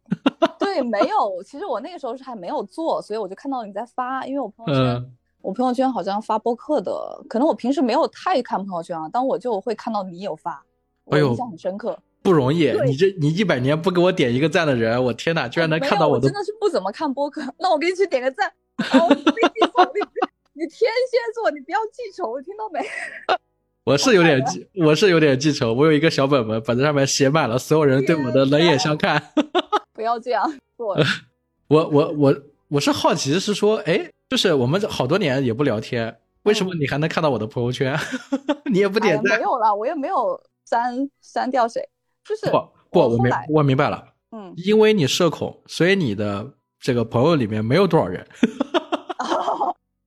[0.60, 1.42] 对，没有。
[1.44, 6.92] 其实我那个时候是还没有做，所以我就看到你在发，因为我朋友圈，嗯我朋友圈好像发播客的，
[7.28, 10.64] 可能我平时没有太看朋友圈啊，但我就会看到你有发，
[11.04, 11.98] 我印象很深刻。
[12.24, 18.52] 不容易，你这你一百年不给我点一个赞的人，我天哪，居然能看到我的真，的是不怎么看播客，那我给你去点个赞。
[20.56, 22.80] 你天蝎座，你不要记仇，听到没？
[23.84, 25.74] 我是有点记，我是有点记仇。
[25.74, 29.22] 我有一个小本本，本子上面写满了所有人对我的冷眼相看。
[29.94, 30.96] 不要这样做。
[31.68, 32.36] 我我我
[32.70, 38.00] 我是好奇，是说，哎，就是我们好多年也不聊天，为什么你还能看到我的朋友圈？
[38.72, 39.38] 你也不点赞？
[39.38, 41.86] 没有了，我也没有删删掉谁。
[42.26, 44.14] 就是不不，我明我明白了。
[44.32, 48.26] 嗯，因为你社恐，所以你的这个朋友里面没有多少人。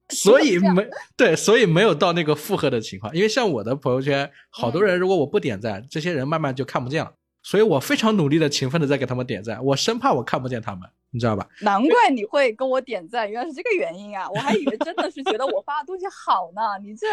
[0.08, 3.14] 所以没对，所以没有到那个负荷的情况。
[3.14, 7.12] 因为像我的朋友圈，好多人如果我不点赞，这些人慢慢就看不见了。
[7.42, 11.46] 所以我非常努力的、勤奋的在给他们点赞，我生怕我看不见他们，你知道吧？
[11.60, 14.28] 难怪你会跟我点赞，原来是这个原因啊！
[14.30, 17.06] 我还以为真的是觉得我发的东西好呢，你这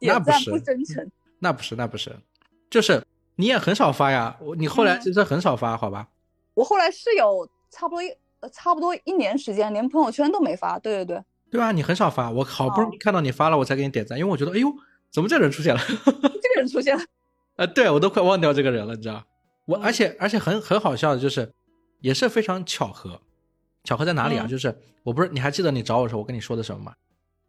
[0.00, 1.10] 点赞不真诚。
[1.38, 2.14] 那不是，那不是，
[2.68, 3.02] 就是
[3.38, 4.36] 你也很少发呀。
[4.40, 6.08] 我你后来其实很少发，好吧？
[6.54, 8.10] 我后来是有差不多一
[8.52, 10.76] 差不多一年时间，连朋友圈都没发。
[10.78, 11.24] 对对对。
[11.50, 11.70] 对啊？
[11.70, 14.68] 你很少发，我好不容易看到你发了，我才给你点赞，因为我觉得，哎呦，
[15.12, 15.80] 怎么这人出现了？
[16.04, 17.02] 这个人出现了，
[17.56, 19.24] 呃，对我都快忘掉这个人了，你知道？
[19.66, 21.52] 我而且而且很很好笑的就是，
[22.00, 23.20] 也是非常巧合，
[23.84, 24.46] 巧合在哪里啊？
[24.46, 26.92] 就是我不是你还记得你找我时候我跟你说的什么吗？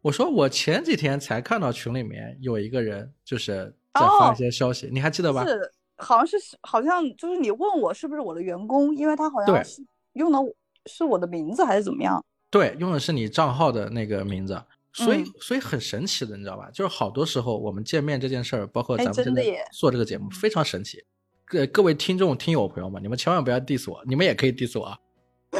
[0.02, 5.44] 我说我前几天才看到群里面有一个人就是在发一些消息，你还记得吧？
[5.44, 10.38] 是，好像是好像就是你问我是不是我的员工，因为他好像是用的
[10.86, 12.24] 是我的名字还是怎么样？
[12.50, 14.60] 对，用的是你账号的那个名字，
[14.92, 16.68] 所以所以很神奇的，你知道吧？
[16.72, 21.04] 就是好多时候我们见面这件事儿，包括咱们现在做这个节目，非常神奇。
[21.44, 24.98] 各各位听众、听友朋友们，你们千万不要 diss 我，你们也可以 diss 我啊。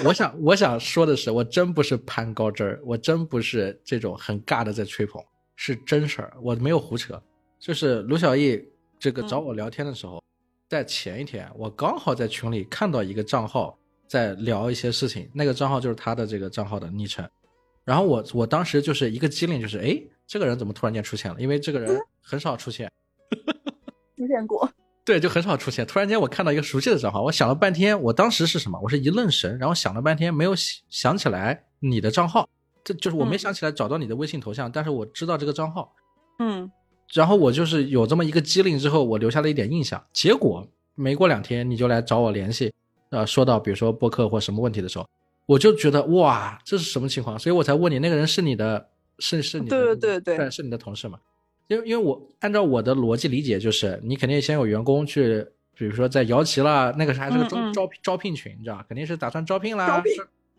[0.04, 5.20] 我想我想说的是，我真不是攀高枝儿，我真不是这种很尬的在吹捧，
[5.56, 7.20] 是真事儿，我没有胡扯。
[7.58, 8.64] 就是卢小艺
[8.98, 10.22] 这个找我聊天的时候，
[10.70, 13.76] 在前一天，我刚好在群里看到一个账号。
[14.06, 17.24] 在聊一些事情，那个账号就是他的这个账号的昵称，
[17.84, 21.40] 然后我我当时就是一个机灵，就是哎，这个人怎么突然间出现了？
[21.40, 22.90] 因为这个人很少出现，
[24.18, 24.68] 出现过，
[25.05, 25.86] 对，就很少出现。
[25.86, 28.80] 突然间我看到一个熟悉的账号，我想了半天，我当时是什么？
[28.80, 30.56] 我是一愣神，然后想了半天没有
[30.88, 32.48] 想起来你的账号，
[32.82, 35.94] 这就是我没想起来找到你的微信头像，但是我知道这个账号，
[36.40, 36.68] 嗯，
[37.12, 42.73] 然后我就是有这么一个机灵之后，我留下了一点印象，结果没过两天你就来找我联系。
[43.11, 45.05] 呃，说到比如说播客或什么问题的时候，
[45.47, 47.37] 我就觉得哇，这是什么情况？
[47.37, 48.87] 所以我才问你，那个人是你的，
[49.19, 51.19] 是是你的，对对对对，是你的同事嘛？
[51.66, 55.45] 因为因为我按照我的逻辑理解，就是你肯定先有员工去，
[55.77, 58.87] 比如说在摇旗了，那个是还是个招招招聘群，你知道吧？
[58.89, 60.01] 肯定是打算招聘啦，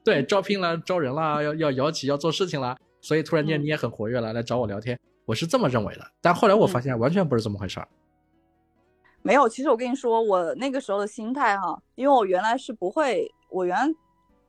[0.04, 6.12] 对，招聘啦，招人啦，要要摇旗，要做事情啦，所以突然间你也很活跃了，来找我聊天，我是这么认为的。
[6.22, 7.88] 但后来我发现完全不是这么回事儿。
[9.24, 13.78] 没有，其实我跟你说，我那个时候的心态哈，因为我原来是不会，我原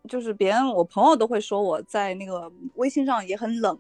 [0.09, 3.79] 就是别人，我朋友都会说我在那个微信上也很冷，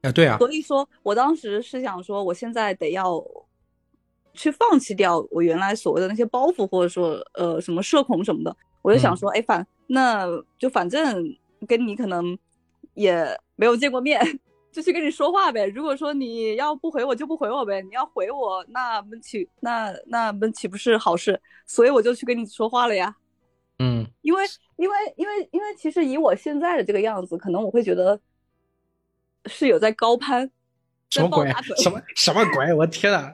[0.00, 3.22] 啊，对啊，所以说我当时是想说，我现在得要
[4.32, 10.26] 去放弃掉我原来所谓的那些包袱，或者说呃什么社恐什么的，我就想说，哎反那
[10.58, 11.22] 就反正
[11.68, 12.36] 跟你可能
[12.94, 14.18] 也没有见过面。
[14.74, 15.66] 就去跟你说话呗。
[15.66, 17.80] 如果说你要不回我，就不回我呗。
[17.82, 21.40] 你要回我，那们岂那那们岂不是好事？
[21.64, 23.14] 所以我就去跟你说话了呀。
[23.78, 24.44] 嗯，因为
[24.76, 28.20] 因为因为因为其实以我现在的这个样子，可能我会觉得
[29.46, 30.50] 是有在高攀，
[31.08, 31.48] 什么鬼？
[31.76, 32.74] 什么什么鬼？
[32.74, 33.32] 我天呐！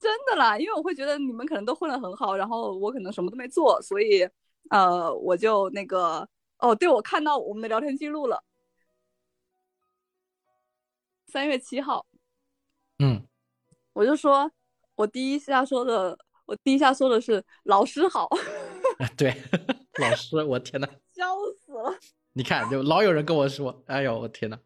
[0.00, 4.26] 真的啦，因为我会觉得你们可能都混得很好，然后我可能什么都没做，所以
[4.70, 6.26] 呃，我就那个
[6.58, 8.42] 哦，对，我看到我们的聊天记录了。
[11.30, 12.06] 三月七号，
[13.00, 13.22] 嗯，
[13.92, 14.50] 我就说，
[14.94, 18.26] 我第一下说的，我第一下说的是老师好，
[19.16, 19.36] 对，
[20.00, 21.26] 老师，我天呐， 笑
[21.66, 21.94] 死了！
[22.32, 24.58] 你看，就老有人跟我说，哎呦，我天呐。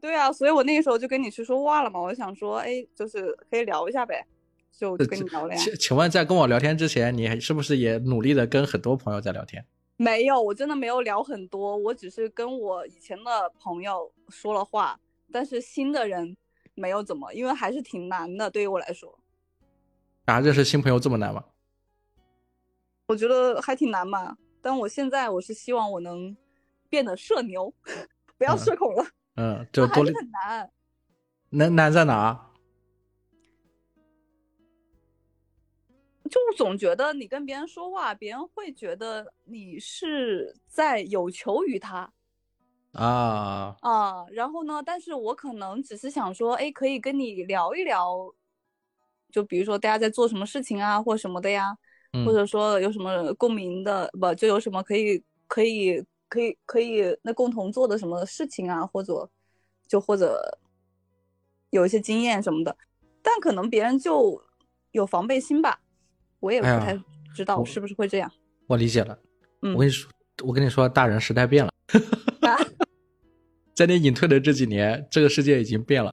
[0.00, 4.24] 对啊，所以我那个时候就跟你去说话了嘛，我想说，哎，就是可以聊一下呗，
[4.70, 5.60] 就跟你聊了呀。
[5.60, 9.66] 请请问，在跟我聊天之前，你是不是也努力的跟很多朋友在聊天？
[9.96, 15.00] 没有，我真的没有聊很多，我只是跟我以前的朋友说了话，
[15.32, 16.36] 但是新的人
[16.74, 19.18] 没有怎么，因为还是挺难的，对于我来说。
[20.26, 21.44] 啊，认识新朋友这么难吗？
[23.06, 26.36] 我觉得还挺难嘛，但我现在我是希望我能
[26.88, 27.74] 变得社牛，
[28.38, 29.04] 不要社恐了。
[29.34, 30.70] 嗯， 就多很难。
[31.50, 32.40] 难难在哪？
[36.30, 42.12] 就总觉得你跟别人说话，别人会觉得你是在有求于他，
[42.92, 43.76] 啊。
[43.80, 48.16] 啊，然后呢，但是我可能只是想说，哎，可以跟你聊一聊，
[49.30, 51.76] 就比如说大家在做什么事情啊，或什么的呀，
[52.26, 59.28] 或者说有什么共鸣的，不就有什么可以可以可以可以那共同做的什么事情啊，或者
[59.86, 60.58] 就或者
[61.70, 62.76] 有一些经验什么的，
[63.22, 64.42] 但可能别人就
[64.90, 65.80] 有防备心吧，
[66.40, 67.00] 我也不太
[67.34, 68.30] 知道是不是会这样。
[68.66, 69.18] 我理解了。
[69.62, 69.74] 嗯。
[69.74, 70.10] 我跟你说，
[70.42, 71.72] 我跟你说，大人时代变了，
[72.48, 72.56] 啊，
[73.80, 76.12] 在你隐退的这几年，这个世界已经变了。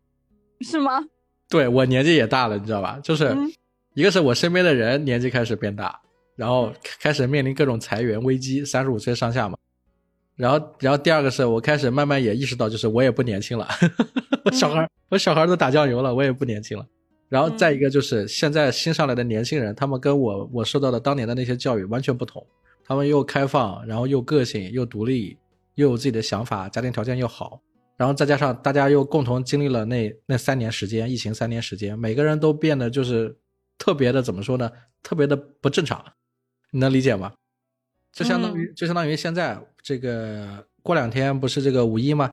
[0.61, 1.03] 是吗？
[1.49, 2.97] 对我年纪也大了，你知道吧？
[3.03, 3.51] 就是、嗯
[3.93, 5.99] 一个是我身边的人年纪开始变大，
[6.37, 6.71] 然后
[7.01, 9.57] 开始面临各种裁员危机，三十五岁上下嘛。
[10.37, 13.67] 然后，然后第二个是我开始慢慢也意识到，就是我也不年轻了，
[14.45, 16.87] 我小孩儿我小孩都打酱油了，我也不年轻了。
[17.27, 22.45] 然后再一个就是现在新上来的年轻人，他们跟我我受到的当年的那些教育完全不同，
[22.85, 25.35] 他们又开放，然后又个性，又独立，
[25.77, 27.61] 又有自己的想法，家庭条件又好，
[27.95, 33.37] 然后再加上大家又共同经历了那那三年时间，疫情三年时间，每个人都变得就是
[33.77, 34.69] 特别的怎么说呢？
[35.03, 36.03] 特别的不正常，
[36.71, 37.31] 你能理解吗？
[38.11, 42.31] 就相当于、就相当于现在这个过两天不是这个五一吗？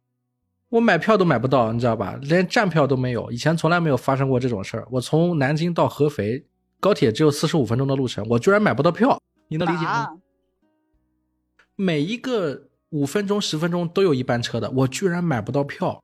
[0.71, 2.19] 我买票都买不到，你知道吧？
[2.23, 4.89] 连站票都没有，以前从来没有发生过这种事儿。
[4.91, 6.45] 我从南京到合肥，
[6.81, 9.91] 高铁只有四十五分钟的路程，我居然买不到票，你能理解吗？
[9.91, 10.11] 啊，
[11.77, 16.01] 每一个五分钟、十分钟都有一班车的，我居然买不到票，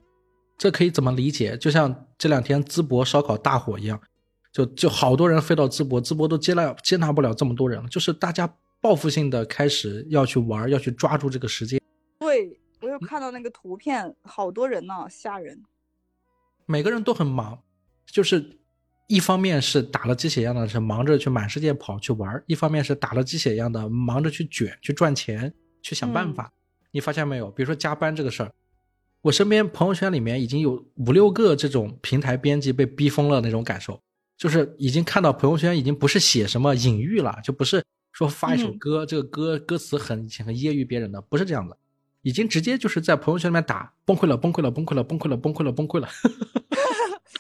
[0.59, 1.57] 这可以怎么理解？
[1.57, 4.01] 就像这两天淄博烧烤大火一样，
[4.53, 11.81] 就就好多人飞到淄博，淄博都接纳接纳不了这么多人了，就是大家报复性的开始要去玩，要去抓住这个时间。
[12.19, 15.63] 对我有看到那个图片，好多人呢，吓人。
[16.67, 17.63] 每个人都很忙，
[18.05, 18.59] 就是
[19.07, 26.51] 一方面是打了鸡血一样的是忙着去满世界跑去玩，一方面是打了鸡血一样的忙着去卷去赚钱去想办法。
[26.91, 27.51] 你发现没有？
[27.51, 28.53] 比如说加班这个事儿，
[29.23, 34.01] 我身边朋友圈里面已经有五六个这种平台编辑被逼疯了那种感受，
[34.37, 41.77] 就是已经看到朋友圈已经不是写什么隐喻了，就不是说发一首嗯歌，这个歌歌词很很揶揄别人的，不是这样的。
[42.23, 46.09] 已经直接就是在朋友圈里面打崩溃了，崩溃了，崩溃了，崩溃了，崩溃了，崩溃了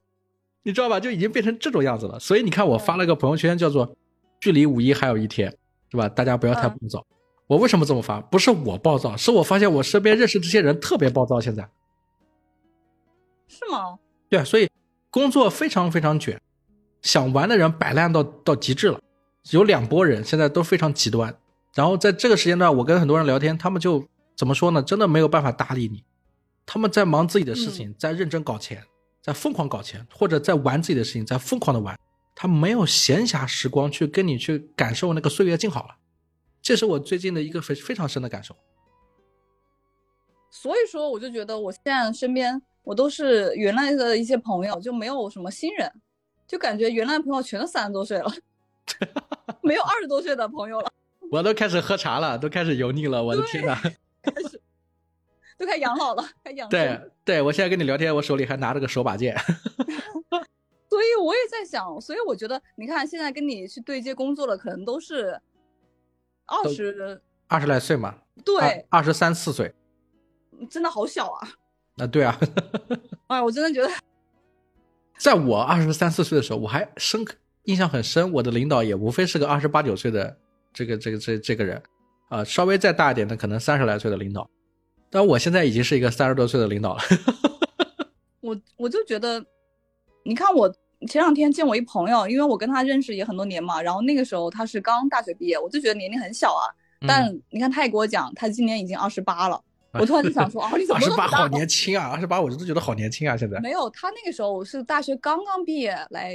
[0.62, 0.98] 你知道吧？
[1.00, 2.18] 就已经变成这种样子了。
[2.18, 3.96] 所以你看，我发了个朋友圈，叫做
[4.40, 5.54] “距离五一还有一天”，
[5.90, 6.08] 是吧？
[6.08, 7.06] 大家不要太嗯暴躁。
[7.50, 8.20] 我为什么这么发？
[8.20, 11.40] 不是我暴躁，是我发现我身边认识这些人特别暴躁。
[11.40, 11.68] 现在，
[13.48, 13.98] 是吗？
[14.28, 14.70] 对啊，所以
[15.10, 16.40] 工作非常非常卷，
[17.02, 19.00] 想玩的人摆烂到到极致了。
[19.50, 21.36] 有两拨人现在都非常极端，
[21.74, 24.06] 然后在这个时间段，我跟很多人聊天，他们就
[24.36, 24.80] 怎么说呢？
[24.80, 26.04] 真的没有办法搭理你，
[26.64, 28.84] 他们在忙自己的事情，在认真搞钱，
[29.20, 31.98] 在疯狂搞钱，或者在玩自己的事情，在疯狂的玩，
[32.36, 35.96] 他没有闲暇时光去跟你去感受那个岁月静好了。
[36.62, 38.56] 这是我最近的一个非非常深的感受。
[40.50, 45.90] 所以说，我就觉得我现在身边我都是原来的一些朋友，就没有什么新人，
[46.46, 48.32] 就感觉原来朋友全都三十多岁了，
[49.62, 50.92] 没有二十多岁的朋友了，
[51.30, 53.80] 我都开始喝茶了，都开始油腻了，我的天哪！
[55.56, 57.00] 都开始养老了，开始养对。
[57.22, 59.36] 对，我现在跟你聊天，我手里还拿着个手把剑。
[60.88, 65.40] 所以我也在想，所以我觉得，你看现在跟你去对接工作的，可能都是
[66.50, 69.72] 二十，二十来岁嘛，对，二十三四岁。
[70.68, 71.48] 真的好小啊！
[71.96, 72.38] 啊，对啊，
[73.28, 73.90] 哎，我真的觉得，
[75.16, 80.36] 在我二十三四岁的时候，我还深刻印象很深，我的领导也无非是个二十八九岁的
[80.72, 81.82] 这个这个这这个人，
[82.28, 84.50] 啊、稍微再大一点的可能三十来岁的领导，
[85.08, 87.02] 但我现在已经是一个三十多岁的领导了。
[88.42, 89.44] 我我就觉得，
[90.24, 90.74] 你看我
[91.08, 96.68] 前两天见我一朋友，因为我跟他认识也很多年嘛，然后那个时候他是刚大学毕业，我就觉得年龄很小啊。
[97.06, 99.58] 但嗯你看他也给我讲，他今年已经二十八了，
[99.92, 103.58] 我突然就想 说，啊，你怎二么十八好年轻啊，二十八我真的觉得好年轻啊，现在。
[103.60, 106.34] 没有，他那个时候是大学刚刚毕业来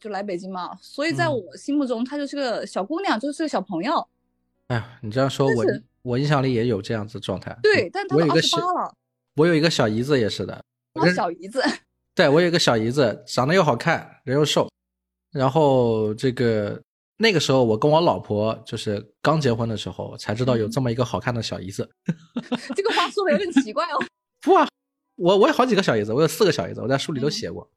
[0.00, 4.08] 就来北京嘛，所以在嗯我心目中，她就是个小姑娘，就是个小朋友。
[4.68, 5.64] 哎呀，你这样说，我
[6.00, 7.54] 我印象里也有这样子状态。
[7.62, 8.94] 对，但她都二十八了，
[9.36, 10.64] 我有一个小姨子也是的，
[10.94, 11.62] 我小姨子。
[12.18, 14.68] 对我有一个小姨子，长得又好看，人又瘦，
[15.30, 16.82] 然后这个
[17.18, 21.88] 那个时候我跟我老婆就是刚结婚的时候才知道有这么一个好看的小姨子。
[22.74, 24.04] 这个话说的有点奇怪哦。
[24.42, 24.66] 不啊，
[25.14, 27.70] 我我有好几个小姨子，我有四个小姨子，我在书里都写过。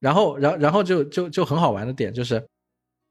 [0.00, 2.42] 然后，然然后就就就很好玩的点就是，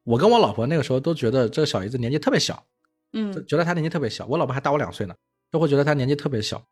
[0.06, 2.66] 我跟我老婆那个时候都觉得这个小姨子年纪特别小，
[3.12, 4.26] 嗯觉得她年纪特别小。
[4.26, 5.14] 我老婆还大我两岁呢，
[5.52, 6.66] 都会觉得她年纪特别小，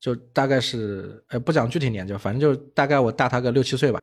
[0.00, 4.00] 就大概是呃不讲具体年纪，反正就大概我大他个六七岁吧。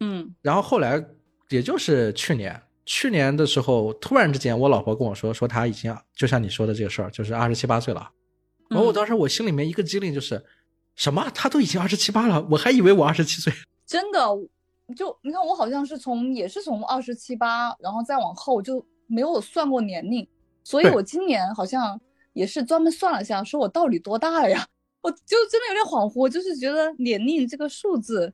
[0.00, 1.02] 嗯然后后来
[1.48, 8.10] 也就是去年，去年的时候，突然之间我老婆跟我说，说她已经就像你说的这个事儿，就是二十七八岁了。
[8.68, 10.42] 然后我嗯当时我心里面一个机灵就是，
[10.94, 11.28] 什么？
[11.34, 13.52] 她都已经二十七八了，我还以为我二十七岁。
[13.86, 14.20] 真的，
[14.94, 20.26] 就你看我好像是从也是从二十七八，然后再往后就没有算过年龄，
[20.62, 22.00] 所以我今年好像
[22.32, 24.66] 也是专门算了一下，说我到底多大了呀？
[25.02, 28.32] 我就真的有点恍惚，就是觉得年龄这个数字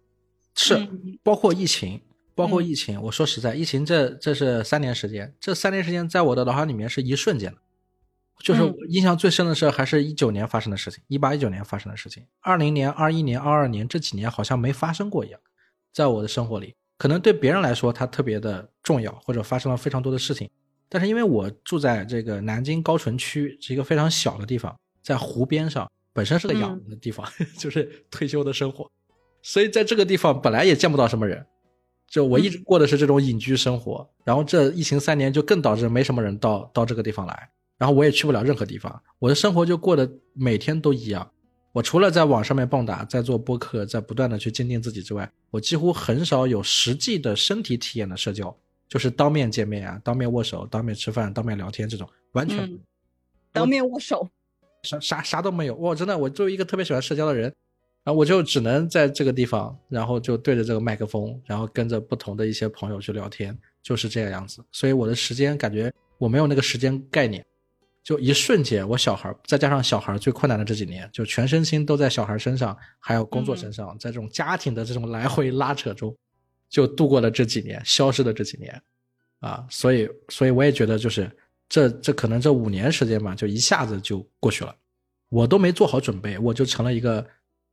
[0.55, 2.01] 是嗯包括疫情，
[2.35, 3.01] 包括嗯疫情。
[3.03, 7.59] 我说实在，疫情这这是三年时间，这三年时间在我的脑海里面是一瞬间的。
[8.41, 15.41] 就是嗯我印象最深的事，还是一九年发生的事情，一八一九年发生的事情，二零年、二一年、二二年这几年好像没发生过一样，
[15.93, 20.51] 在我的生活里，可能对别人来说它特别的重要，或者发生了非常多的事情，
[20.89, 27.25] 但是因为我住在这个南京高淳区，是一个非常小的地方，在湖边上，本身是个养人的地方，
[27.59, 28.91] 就是退休的生活，
[29.43, 31.45] 所以在这个地方本来也见不到什么人，
[32.09, 32.65] 就我一直嗯。
[32.65, 41.31] 过的是这种隐居生活，然后这疫情三年就更导致没什么人到到这个地方来，然后我也去不了任何地方，我的生活就过得每天都一样。
[41.73, 48.57] 我除了在网上面蹦跶，在做播客，在不断的去精进自己之外，我几乎很少有实际的身体体验的社交，
[48.89, 52.81] 就是当面见面啊，当面握手，当面吃饭，当面聊天这种，完全嗯
[53.53, 54.27] 当面握手，
[54.87, 55.75] 啥啥啥都没有。
[55.75, 57.53] 哇，真的，我作为一个特别喜欢社交的人，
[58.05, 64.65] 然后我就只能在这个地方，然后就对着这个麦克风，然后跟着不同的一些朋友去聊天，就是这个样子。
[64.71, 67.45] 所以我的时间感觉我没有那个时间概念，
[68.05, 76.17] 就一瞬间，我小孩再加上小孩最困难的这几年，就全身心都在小孩身上，还有工作身上，在这种家庭的这种来回拉扯中，
[76.69, 78.81] 就度过了这几年，消失的这几年，
[79.41, 81.31] 啊，所以所以我也觉得就是
[81.69, 84.75] 这这可能这五年时间吧，就一下子就过去了，
[85.29, 87.27] 我都没做好准备，我就成了一个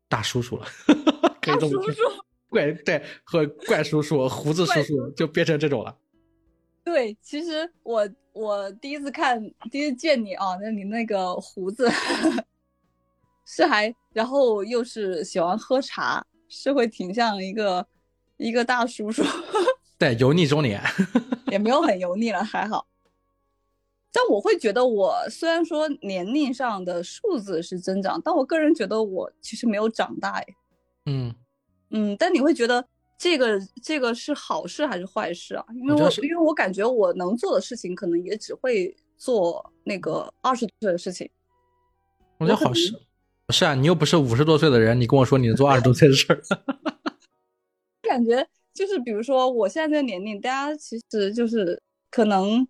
[0.09, 0.65] 大叔叔了，
[1.41, 2.01] 可以这么说大叔叔，
[2.49, 5.95] 怪对和怪叔叔、胡子叔叔就变成这种了。
[6.83, 9.39] 对，其实我我第一次看，
[9.71, 11.89] 第一次见你啊，那你那个胡子
[13.45, 17.85] 是还，然后又是喜欢喝茶，是会挺像一个
[18.37, 19.23] 一个大叔叔，
[19.97, 20.81] 对，油腻中年，
[21.47, 22.85] 也没有很油腻了，还好。
[24.13, 30.55] 但我会觉得，我虽然说年龄上的数字是增长，但我个人觉得我其实没有长大诶。
[31.07, 31.33] 嗯，
[31.89, 32.85] 嗯，但你会觉得
[33.17, 35.65] 这个这个是好事还是坏事啊？
[35.73, 41.27] 因为我因为我感觉我能做的事情，可能也只会做那个二十岁的事情。
[42.37, 42.93] 我觉得好事。
[43.49, 46.41] 是啊，你又不是五十多岁的人，你跟我说你能做二十多岁的事儿，
[48.07, 52.65] 感觉就是比如说我现在这个年龄，大家其实就是可能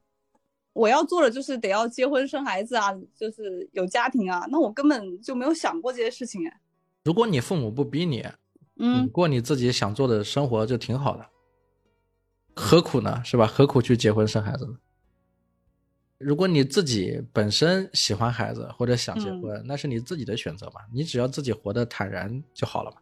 [0.74, 6.60] 我要做的就是得要结婚生孩子啊，就是有家庭啊，那我根本就没有想过这些事情哎。
[7.04, 8.26] 如果你父母不逼你，
[8.74, 11.26] 你嗯，过你自己想做的生活就挺好的，
[12.56, 13.22] 何苦呢？
[13.24, 13.46] 是吧？
[13.46, 14.78] 何苦去结婚生孩子呢？
[16.18, 22.98] 如果你自己本身喜欢孩子或者想结嗯婚，那是你自己的选择嘛，你只要自己活得坦然就好了嘛。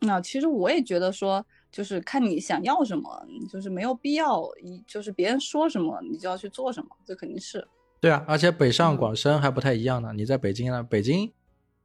[0.00, 1.44] 那其实我也觉得说，
[1.74, 7.66] 就是看你想要什么，就是没有必要一就是别人说什么你就要去做什么，这肯定是。
[8.00, 10.12] 对啊，而且北上嗯广深还不太一样呢。
[10.12, 11.32] 你在北京呢，北京，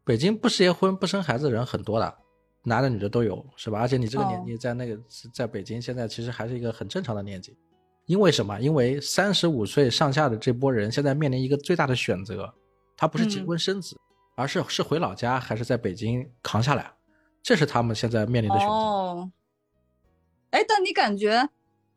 [0.04, 2.18] 北京不结婚不生孩子的人很多的，
[2.64, 3.80] 男的女的都有，是吧？
[3.80, 4.96] 而且你这个年哦纪在那个
[5.34, 7.58] 在北京现在其实还是一个很正常的年纪。
[8.06, 8.60] 因为什么？
[8.60, 12.54] 因为三十五岁上下的这波人现在面临一个最大的选择，
[12.96, 13.96] 他不是结嗯婚生子，
[14.36, 16.92] 而是是回老家还是在北京扛下来，
[17.42, 18.74] 这是他们现在面临的选择。
[18.74, 19.32] 哦，
[20.52, 21.50] 哎，但你感觉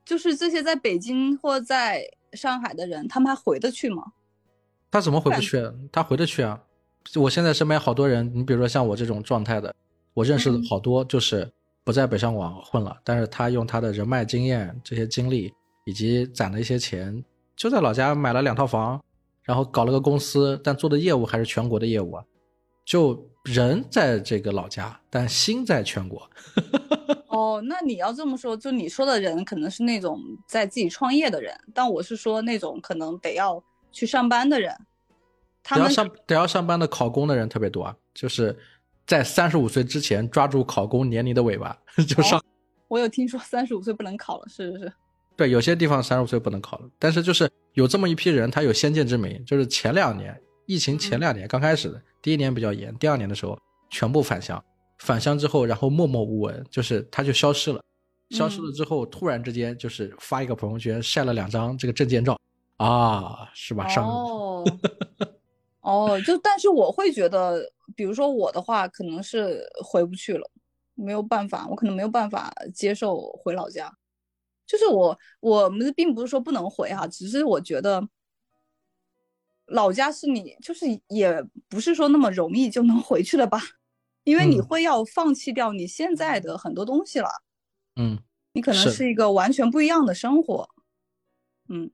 [0.05, 2.03] 就是这些在北京或在
[2.33, 4.12] 上海的人，他们还回得去吗？
[4.91, 5.62] 他怎么回不感去？
[5.91, 6.61] 他回得去啊！
[7.16, 9.74] 我现在身边好多人，你比如说像我这种状态的，
[10.15, 11.51] 我认识的嗯好多就是
[11.83, 15.53] 不在北上广混了，但是他用他的人脉经验、这些经历
[15.87, 17.24] 以及攒的一些钱，
[17.57, 19.03] 就在老家买了两套房，
[19.43, 22.24] 然后搞了个公司，但做的业务还是全国的业务啊。
[22.85, 26.29] 就人在这个老家，但心在全国。
[27.33, 34.75] 哦，那你要这么说，就你说的人可能是那种在自己创业的人，但我是说那种可能得要去上班的人，
[35.63, 38.55] 他们得要上得要上班的考公的人特别多啊，就是
[39.07, 41.77] 在三十五岁之前抓住考公年龄的尾巴
[42.07, 42.43] 就上。
[42.89, 44.93] 我有听说三十五岁不能考了，是是是。
[45.35, 54.63] 对，有些地方三十五岁不能考了，但是就是有这么一批人，他有先见之明，就是前两年疫情前两年刚开始的，第一年比较严，第二年的时候全部返乡，
[55.03, 57.83] 返乡之后，然后默默无闻，就是他就消失了，
[58.31, 62.39] 消失了之后，突然之间就是发一个朋友圈，晒了两张这个证件照，
[62.77, 63.89] 啊，是吧？
[63.89, 64.65] 上哦，
[65.83, 70.49] 哦，就但是我会觉得，比如说我的话，可能是回不去了，
[70.95, 73.93] 没有办法，我可能没有办法接受回老家。
[74.65, 78.09] 就是我我们并不是说不能回哈、只是我觉得
[79.66, 83.61] 老家是你，就是也不是说那么容易就能回去了吧，
[84.24, 87.28] 因为你嗯会要放弃掉你现在的很多东西了，
[87.97, 88.19] 嗯，
[88.53, 90.69] 你可能是是一个完全不一样的生活。
[91.69, 91.90] 嗯，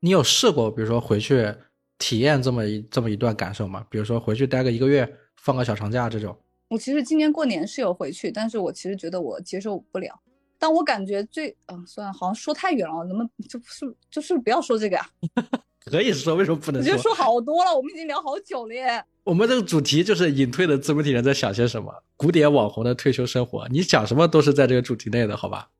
[0.00, 1.54] 你有试过，比如说回去
[1.98, 3.86] 体验这么一这么一段感受吗？
[3.90, 6.36] 比如说回去待个一个月，放个小长假这种。
[6.68, 10.20] 我其实今年过年是有回去，但是我其实觉得我接受不了。
[10.58, 11.56] 但我感觉最……
[11.66, 15.10] 嗯，算了，好像说太远了，能不能就是就是不要说这个呀？
[15.80, 16.92] 可以说，为什么不能说？
[16.92, 19.02] 我觉得说好多了，我们已经聊好久了耶。
[19.30, 25.70] 我们这个主题就是隐退的自媒体人在想些什么，古典网红的退休生活，你讲什么都是在这个主题内的，好吧？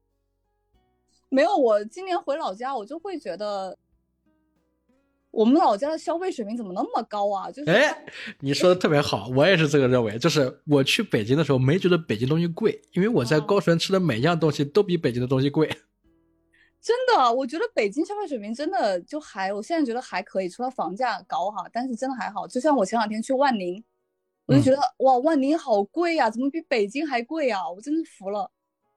[1.28, 3.76] 没有，我今年回老家，我就会觉得。
[5.32, 7.50] 我们老家的消费水平怎么那么高啊？
[7.50, 8.04] 就是哎，
[8.38, 10.16] 你说的特别好，我也是这个认为。
[10.16, 15.68] 就是我去北京的时候，没觉得北京东西贵，因为我在高淳吃的每样东西都比北京的东西贵。
[16.80, 22.46] 真的，我觉得北京消费水平真的就还，我现在觉得还可以，除了房价高哈，但是真的还好。
[22.46, 23.84] 就像我前两天去万宁，
[24.46, 27.70] 我就觉得哇，万宁好贵呀，怎么比北京还贵啊？
[27.70, 28.50] 我真是服了。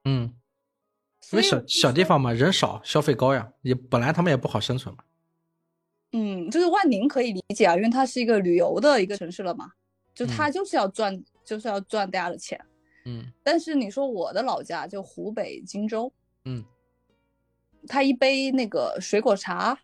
[0.05, 0.33] 嗯，
[1.31, 5.03] 因为小小地方嘛，人少，消费高呀，也本来他们也不好生存嘛。
[6.13, 9.71] 嗯，就是万宁可以理解啊，因为它是一个旅游的一个城市了嘛，
[10.15, 12.59] 就它就是要赚，就是要赚大家的钱。
[13.05, 16.09] 嗯，但是你说我的老家就湖北荆州，
[16.45, 16.63] 嗯，
[17.87, 19.77] 它一杯那个水果茶，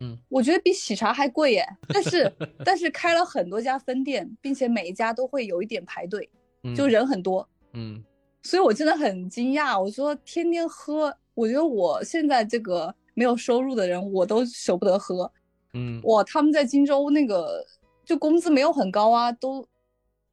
[0.00, 1.66] 嗯，我觉得比喜茶还贵耶。
[1.88, 2.32] 但是
[2.64, 6.28] 但是开了很多家分店，并且每一家都会有一点排队，
[6.76, 7.48] 就人很多。
[7.72, 8.02] 嗯，
[8.42, 15.30] 所以我真的很惊讶，我说天天喝，我觉得我现在这个没有收入的人，我都舍不得喝。
[15.72, 17.64] 嗯，哇，他们在荆州那个
[18.04, 19.64] 就工资没有很高啊，都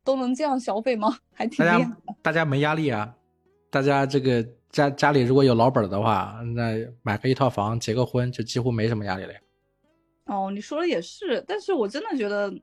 [0.03, 1.19] 都能这样消费吗？
[1.33, 2.15] 还挺厉害的。
[2.23, 3.15] 大家没压力啊，
[3.69, 9.33] 大家这个家家里如果有老本的话，那买个一套房，结个婚就几乎没什么压力了。
[10.25, 12.53] 哦，你说的也是，但是我真的觉得，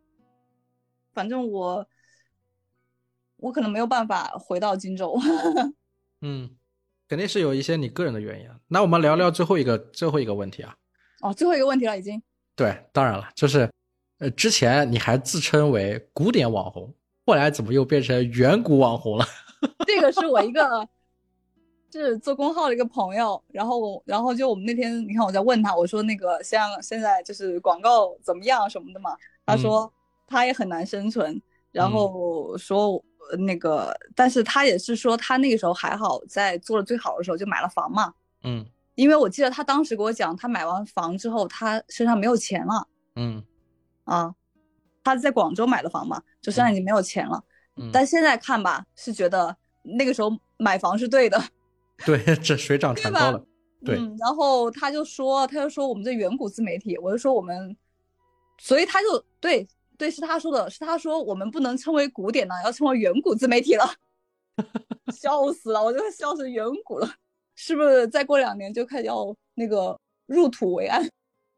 [1.13, 1.87] 反正我
[3.39, 5.19] 我可能没有办法回到荆州。
[6.21, 6.51] 嗯，
[7.09, 8.49] 肯定是有一些你个人的原因。
[8.69, 10.75] 那我们聊聊最后一个最后一个问题啊。
[11.21, 12.23] 哦，最后一个问题了，已经。
[12.55, 13.71] 对，当然了，就是，
[14.19, 16.95] 呃，之前你还自称为古典网红，
[17.27, 19.25] 后来怎么又变成远古网红了？
[19.87, 20.87] 这个是我一个，
[22.01, 29.17] 是做公号的一个朋友，然后，然后就我们那天，你看我在问他，我说那个像现在就是广告怎么样什么的嘛，
[29.47, 29.93] 他说
[30.27, 31.41] 他也很难生存，
[31.71, 33.01] 然后说
[33.39, 38.13] 那个，但是他也是说他那个时候还好，在做的最好的时候就买了房嘛，
[38.43, 38.67] 嗯。
[38.97, 42.87] 因为我记得他当时给我讲，他买完房之后，他身上没有钱了。
[43.17, 43.43] 嗯，
[44.05, 44.33] 啊，
[45.03, 47.43] 他在广州买的房嘛，就身上已经没有钱了。
[47.75, 51.43] 嗯，但现在看吧，是觉得那个时候买房是对的。
[52.07, 53.45] 对，这水涨船高了。
[53.85, 53.97] 对。
[54.19, 57.77] 然后他就说，他就说我们这远古自媒体，我就说我们，
[58.59, 59.67] 所以他就对
[59.97, 63.85] 对，是他说的，是他说我们不能称为古典了，要称为远古自媒体了。
[65.13, 67.11] 笑死了，我就笑成远古了。
[67.57, 69.97] 是不是再过两年就开始要那个
[70.27, 71.09] 入土为安？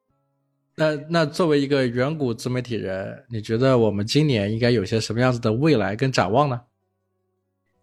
[0.76, 6.60] 那那作为一个远古自媒体人，你觉得我们今年应该有些什么样子的未来跟展望呢？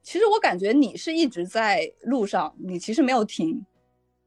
[0.04, 3.66] 其实我感觉你是一直在路上，你其实没有停。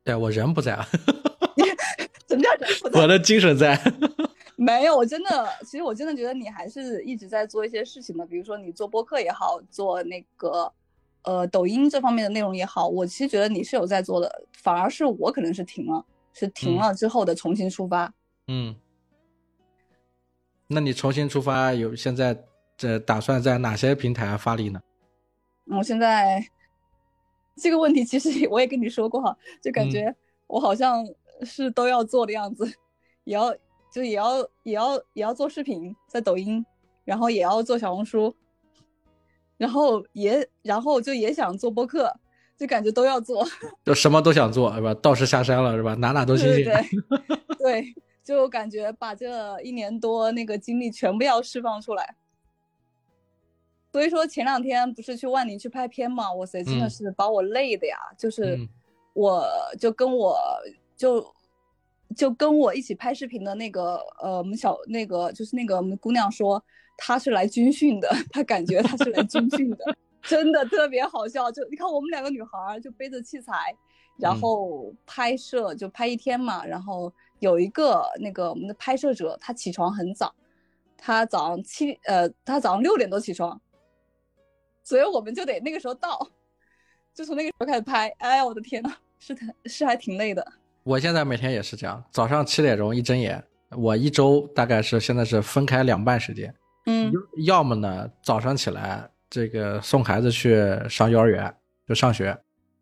[0.03, 0.89] 对我人不在啊。
[2.27, 3.01] 怎么叫人不在？
[3.01, 3.81] 我的精神在。
[4.57, 10.73] 没有，我真的，其实我真的觉得你还是一直在做一些事情的，比如说你做播客也好，做那个。
[11.23, 18.15] 呃，抖音这方面的内容也好，我其实觉得你是有在做的，反而是我可能是停了，是停了之后的重新出发。
[18.47, 18.77] 嗯，
[20.69, 22.45] 那你重新出发有现在
[22.77, 24.81] 这打算在哪些平台发力呢？
[25.67, 26.45] 我现在
[27.57, 30.15] 这个问题其实我也跟你说过哈，就感觉
[30.47, 31.05] 我好像
[31.43, 32.65] 是都要做的样子，
[33.25, 33.55] 也要
[33.93, 36.65] 就也要也要也要做视频在抖音，
[37.05, 38.35] 然后也要做小红书。
[39.59, 42.13] 然后也，然后就也想做播客，
[42.59, 43.43] 就感觉都要做，
[43.83, 44.93] 就什么都想做，是吧？
[44.93, 45.95] 道士下山了，是吧？
[45.95, 46.65] 哪哪都行行。
[46.69, 46.85] 对
[47.57, 52.15] 对，就感觉把这一年多那个精力全部要释放出来。
[53.97, 56.31] 所以说前两天不是去万宁去拍片嘛？
[56.35, 57.97] 哇塞，真的是把我累的呀！
[58.19, 58.59] 就是
[59.15, 59.43] 我
[59.81, 60.37] 就跟我
[60.95, 61.35] 就
[62.15, 66.63] 就跟我一起拍视频的那个呃，我们小那个就是那个我们姑娘说。
[66.99, 71.53] 她是来军训的，她感觉她是来军训的，真的特别好笑。
[71.53, 73.53] 就你看我们两个女孩就背着器材，
[74.19, 76.65] 然后拍摄就拍一天嘛。
[76.65, 80.35] 然后有一个那个我们的拍摄者，他起床很早，
[80.97, 83.61] 他早上七呃，他早上六点多起床，
[84.87, 86.17] 所以我们就得那个时候到，
[87.13, 88.09] 就从那个时候开始拍。
[88.19, 90.47] 哎呀，我的天呐，是是还挺累的。
[90.85, 93.43] 我现在每天也是这样，早上七点钟一睁眼，
[93.77, 96.55] 我一周大概是现在是分开两半时间。
[96.87, 97.13] 嗯，
[97.45, 100.57] 要么呢，早上起来这个送孩子去
[100.89, 101.53] 上幼儿园
[101.89, 102.39] 就上学，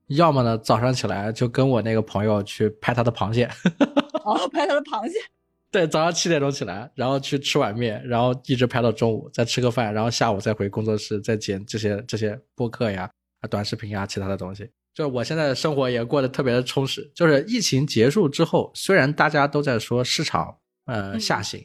[0.08, 3.48] 要么呢，早上起来就跟我那个朋友去拍他的螃蟹。
[4.26, 5.14] 哦，拍他的螃蟹。
[5.74, 13.10] 对，早上七点钟起来，然后去吃碗面，然后一直拍到中午，再吃个饭，然后下午再回工作室再剪这些这些播客呀、
[13.40, 14.70] 啊短视频呀、其他的东西。
[14.94, 17.10] 就是我现在的生活也过得特别的充实。
[17.12, 20.56] 就是疫情结束之后，虽然大家都在说市场
[20.86, 21.58] 呃嗯下行，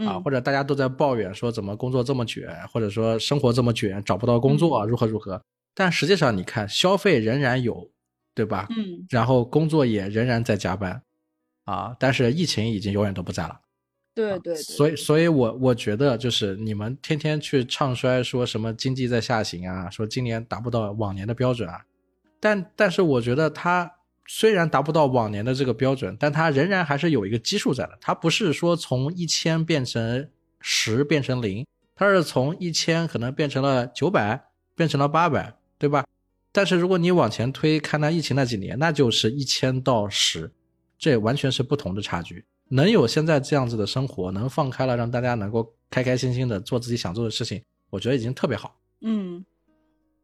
[0.00, 5.40] 啊，嗯或者大家都在抱怨说怎么工作这么卷，或者说生活这么卷，找不到工作、嗯如何如何。
[5.74, 7.90] 但实际上你看，消费仍然有，
[8.34, 8.66] 对吧？
[8.76, 11.00] 嗯，然后工作也仍然在加班，
[11.66, 13.60] 啊，但是疫情已经永远都不在了。
[14.14, 21.84] 对对对，所以，所以我我觉得就是你们天天去唱衰说什么经济在下行啊，说今年达不到往年的标准啊，
[22.40, 23.92] 但但是我觉得它
[24.26, 30.26] 虽然达不到往年的这个标准，但它仍然还是有一个基数在的，它不是说从一千变成
[30.60, 36.06] 十变成零，它是从一千可能变成了九百，变成了八百，对吧？
[36.52, 40.50] 但是如果你往前推，看那疫情那几年，那就是一千到十，
[40.98, 42.44] 这完全是不同的差距。
[42.68, 49.44] 能有现在这样子的生活，能放开了，让大家能够开开心心的做自己想做的事情，我觉得已经特别好，嗯，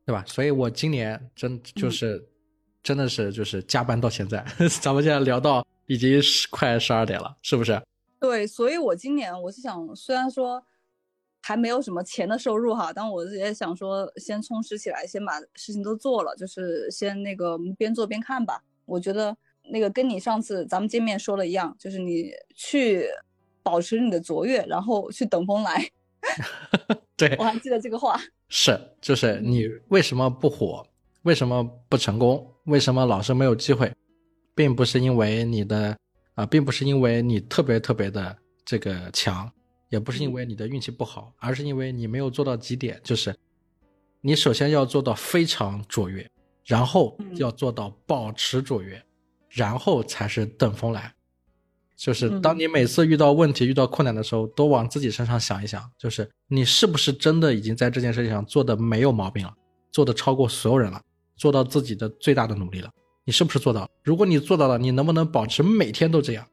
[0.04, 0.24] 对吧？
[0.26, 2.26] 所以我今年真就是、
[2.82, 4.44] 真的是就是加班到现在，
[4.82, 7.80] 咱们现在聊到已经十快十二点了，是不是？
[8.18, 10.64] 对，所以我今年我是想，虽然说
[11.42, 18.64] 还没有什么钱的收入哈，但我也想说先充实起来，先把事情都做了，就是先那个边做边看吧。
[18.84, 19.36] 我觉得
[19.70, 23.06] 那个跟你上次咱们见面说的一样，就是你去
[23.62, 25.88] 保持你的卓越，然后去等风来。
[27.16, 28.20] 对我，还记得这个话。
[28.48, 30.86] 是，就是你为什么不火，
[31.22, 33.92] 为什么不成功，为什么老是没有机会，
[34.54, 35.96] 并不是因为你的
[36.34, 39.50] 啊、并不是因为你特别特别的这个强，
[39.90, 43.34] 也不是因为你的运气不好，而是因为你没有做到几点，就是
[44.20, 46.28] 你首先要做到非常卓越，
[46.64, 49.02] 然后嗯要做到保持卓越，
[49.52, 51.14] 然后才是等风来。
[51.94, 59.54] 就是当嗯你每次遇到问题、遇到困难的时候，都往自己身上想一想，就是你是不是真的已经在这件事情上做的没有毛病了，
[59.92, 61.00] 做的超过所有人了，
[61.36, 62.90] 做到自己的最大的努力了，
[63.24, 63.88] 你是不是做到了？
[64.02, 66.44] 如果你做到了，你能不能保持每天都这样？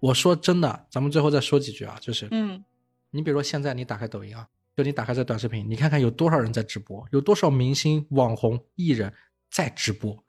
[0.00, 2.62] 我说真的，咱们最后再说几句啊，就是，嗯，
[3.10, 9.10] 你比如说现在你打开抖音啊，就你打开这短视频，你看看有多少人在直播，有多少明星、网红、艺人
[9.50, 10.22] 在直播。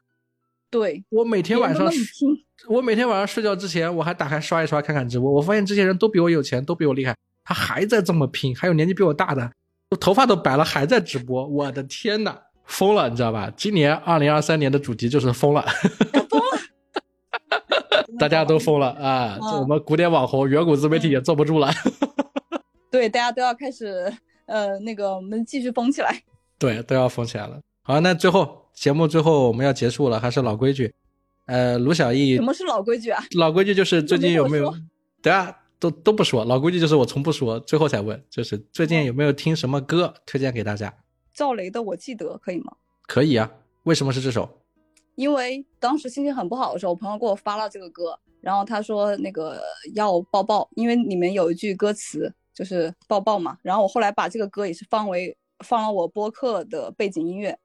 [0.71, 1.89] 对，我每天晚上
[2.67, 5.31] 我每天晚上睡觉之前，我还打开刷一刷看看直播。
[5.31, 9.51] 我发现这些人都比我有钱，都比我厉害，他还在这么拼，还有年纪比我大的，
[9.99, 11.47] 头发都白了还在直播。
[11.47, 13.51] 我的天呐，疯了，你知道吧？
[13.55, 15.65] 今年二零二三年的主题就是疯了，
[18.19, 19.37] 大家都疯了啊！
[19.41, 21.71] 嗯这我们古典网红、远古自媒体也坐不住了。
[22.91, 24.11] 对，大家都要开始
[24.45, 26.21] 呃那个我们继续疯起来。
[26.57, 27.59] 对，都要疯起来了。
[27.81, 30.95] 好，那最后节目最后我们要结束了，还是老规矩。
[31.47, 33.21] 呃，卢小艺什么是老规矩啊？
[33.35, 34.73] 老规矩就是最近有没有？
[35.21, 36.45] 对啊，都都不说。
[36.45, 40.93] 老规矩就是我从不说，最后才问，就是最近有没有听什么歌推荐给大家？
[41.33, 42.71] 赵雷的《我记得》可以吗？
[43.05, 43.51] 可以啊，
[43.83, 44.49] 为什么是这首？
[45.15, 49.61] 因为当时心情很不好的时候，我朋友给我发了这个歌，然后他说那个
[49.93, 53.57] 要抱抱，因为里面有一句歌词就是抱抱嘛。
[53.61, 55.35] 然后我后来把这个歌也是放为
[55.65, 57.59] 放了我播客的背景音乐，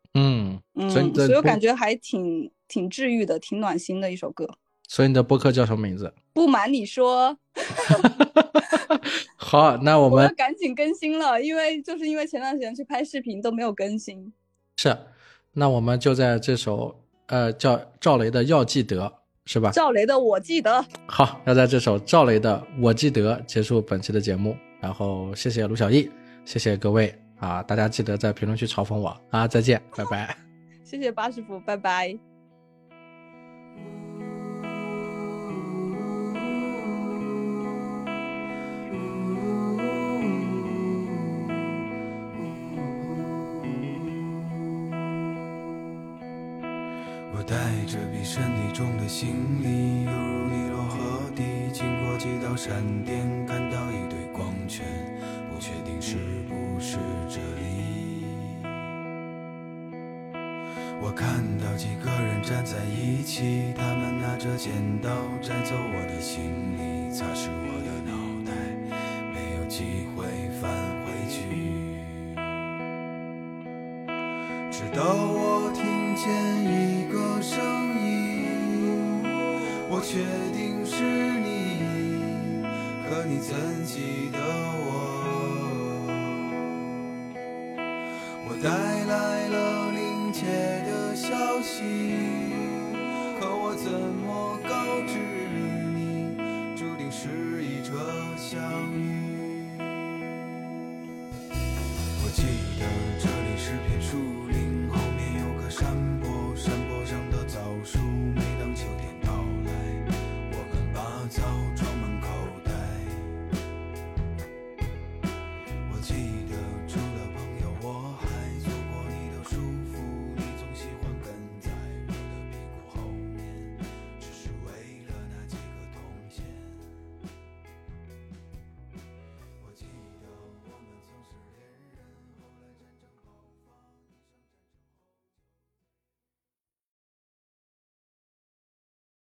[0.74, 4.48] 嗯，嗯，所以所以我感觉还挺挺治愈的，挺暖心的一首歌。
[4.86, 6.12] 所以你的播客叫什么名字？
[6.32, 7.36] 不瞒你说，
[9.36, 14.32] 好，那我们赶紧更新了，因为就是因为前段时间去拍视频都没有更新。
[14.76, 14.96] 是，
[15.52, 16.94] 那我们就在这首
[17.26, 19.00] 呃叫赵雷的《要记得》
[19.46, 19.70] 是吧？
[19.70, 20.70] 赵雷的《我记得》，
[21.06, 24.56] 好，要在这首赵雷的《我记得》结束本期的节目。
[24.80, 26.10] 然后谢谢卢小艺，
[26.44, 27.62] 谢谢各位啊！
[27.62, 29.48] 大家记得在评论区嘲讽我啊！
[29.48, 30.43] 再见，拜拜。
[30.94, 32.16] 谢谢巴师傅，拜拜。
[47.32, 47.56] 我带
[47.86, 49.34] 着比身体重的行
[49.64, 51.42] 李，犹如尼罗河底，
[51.72, 54.86] 经过几道闪电，看到一堆光圈，
[55.52, 56.14] 不确定是
[56.48, 56.98] 不是
[57.28, 57.93] 这里。
[61.00, 64.72] 我看到几个人站在一起，他们拿着剪
[65.02, 65.10] 刀
[65.42, 66.40] 摘走我的行
[66.78, 67.83] 李，擦拭我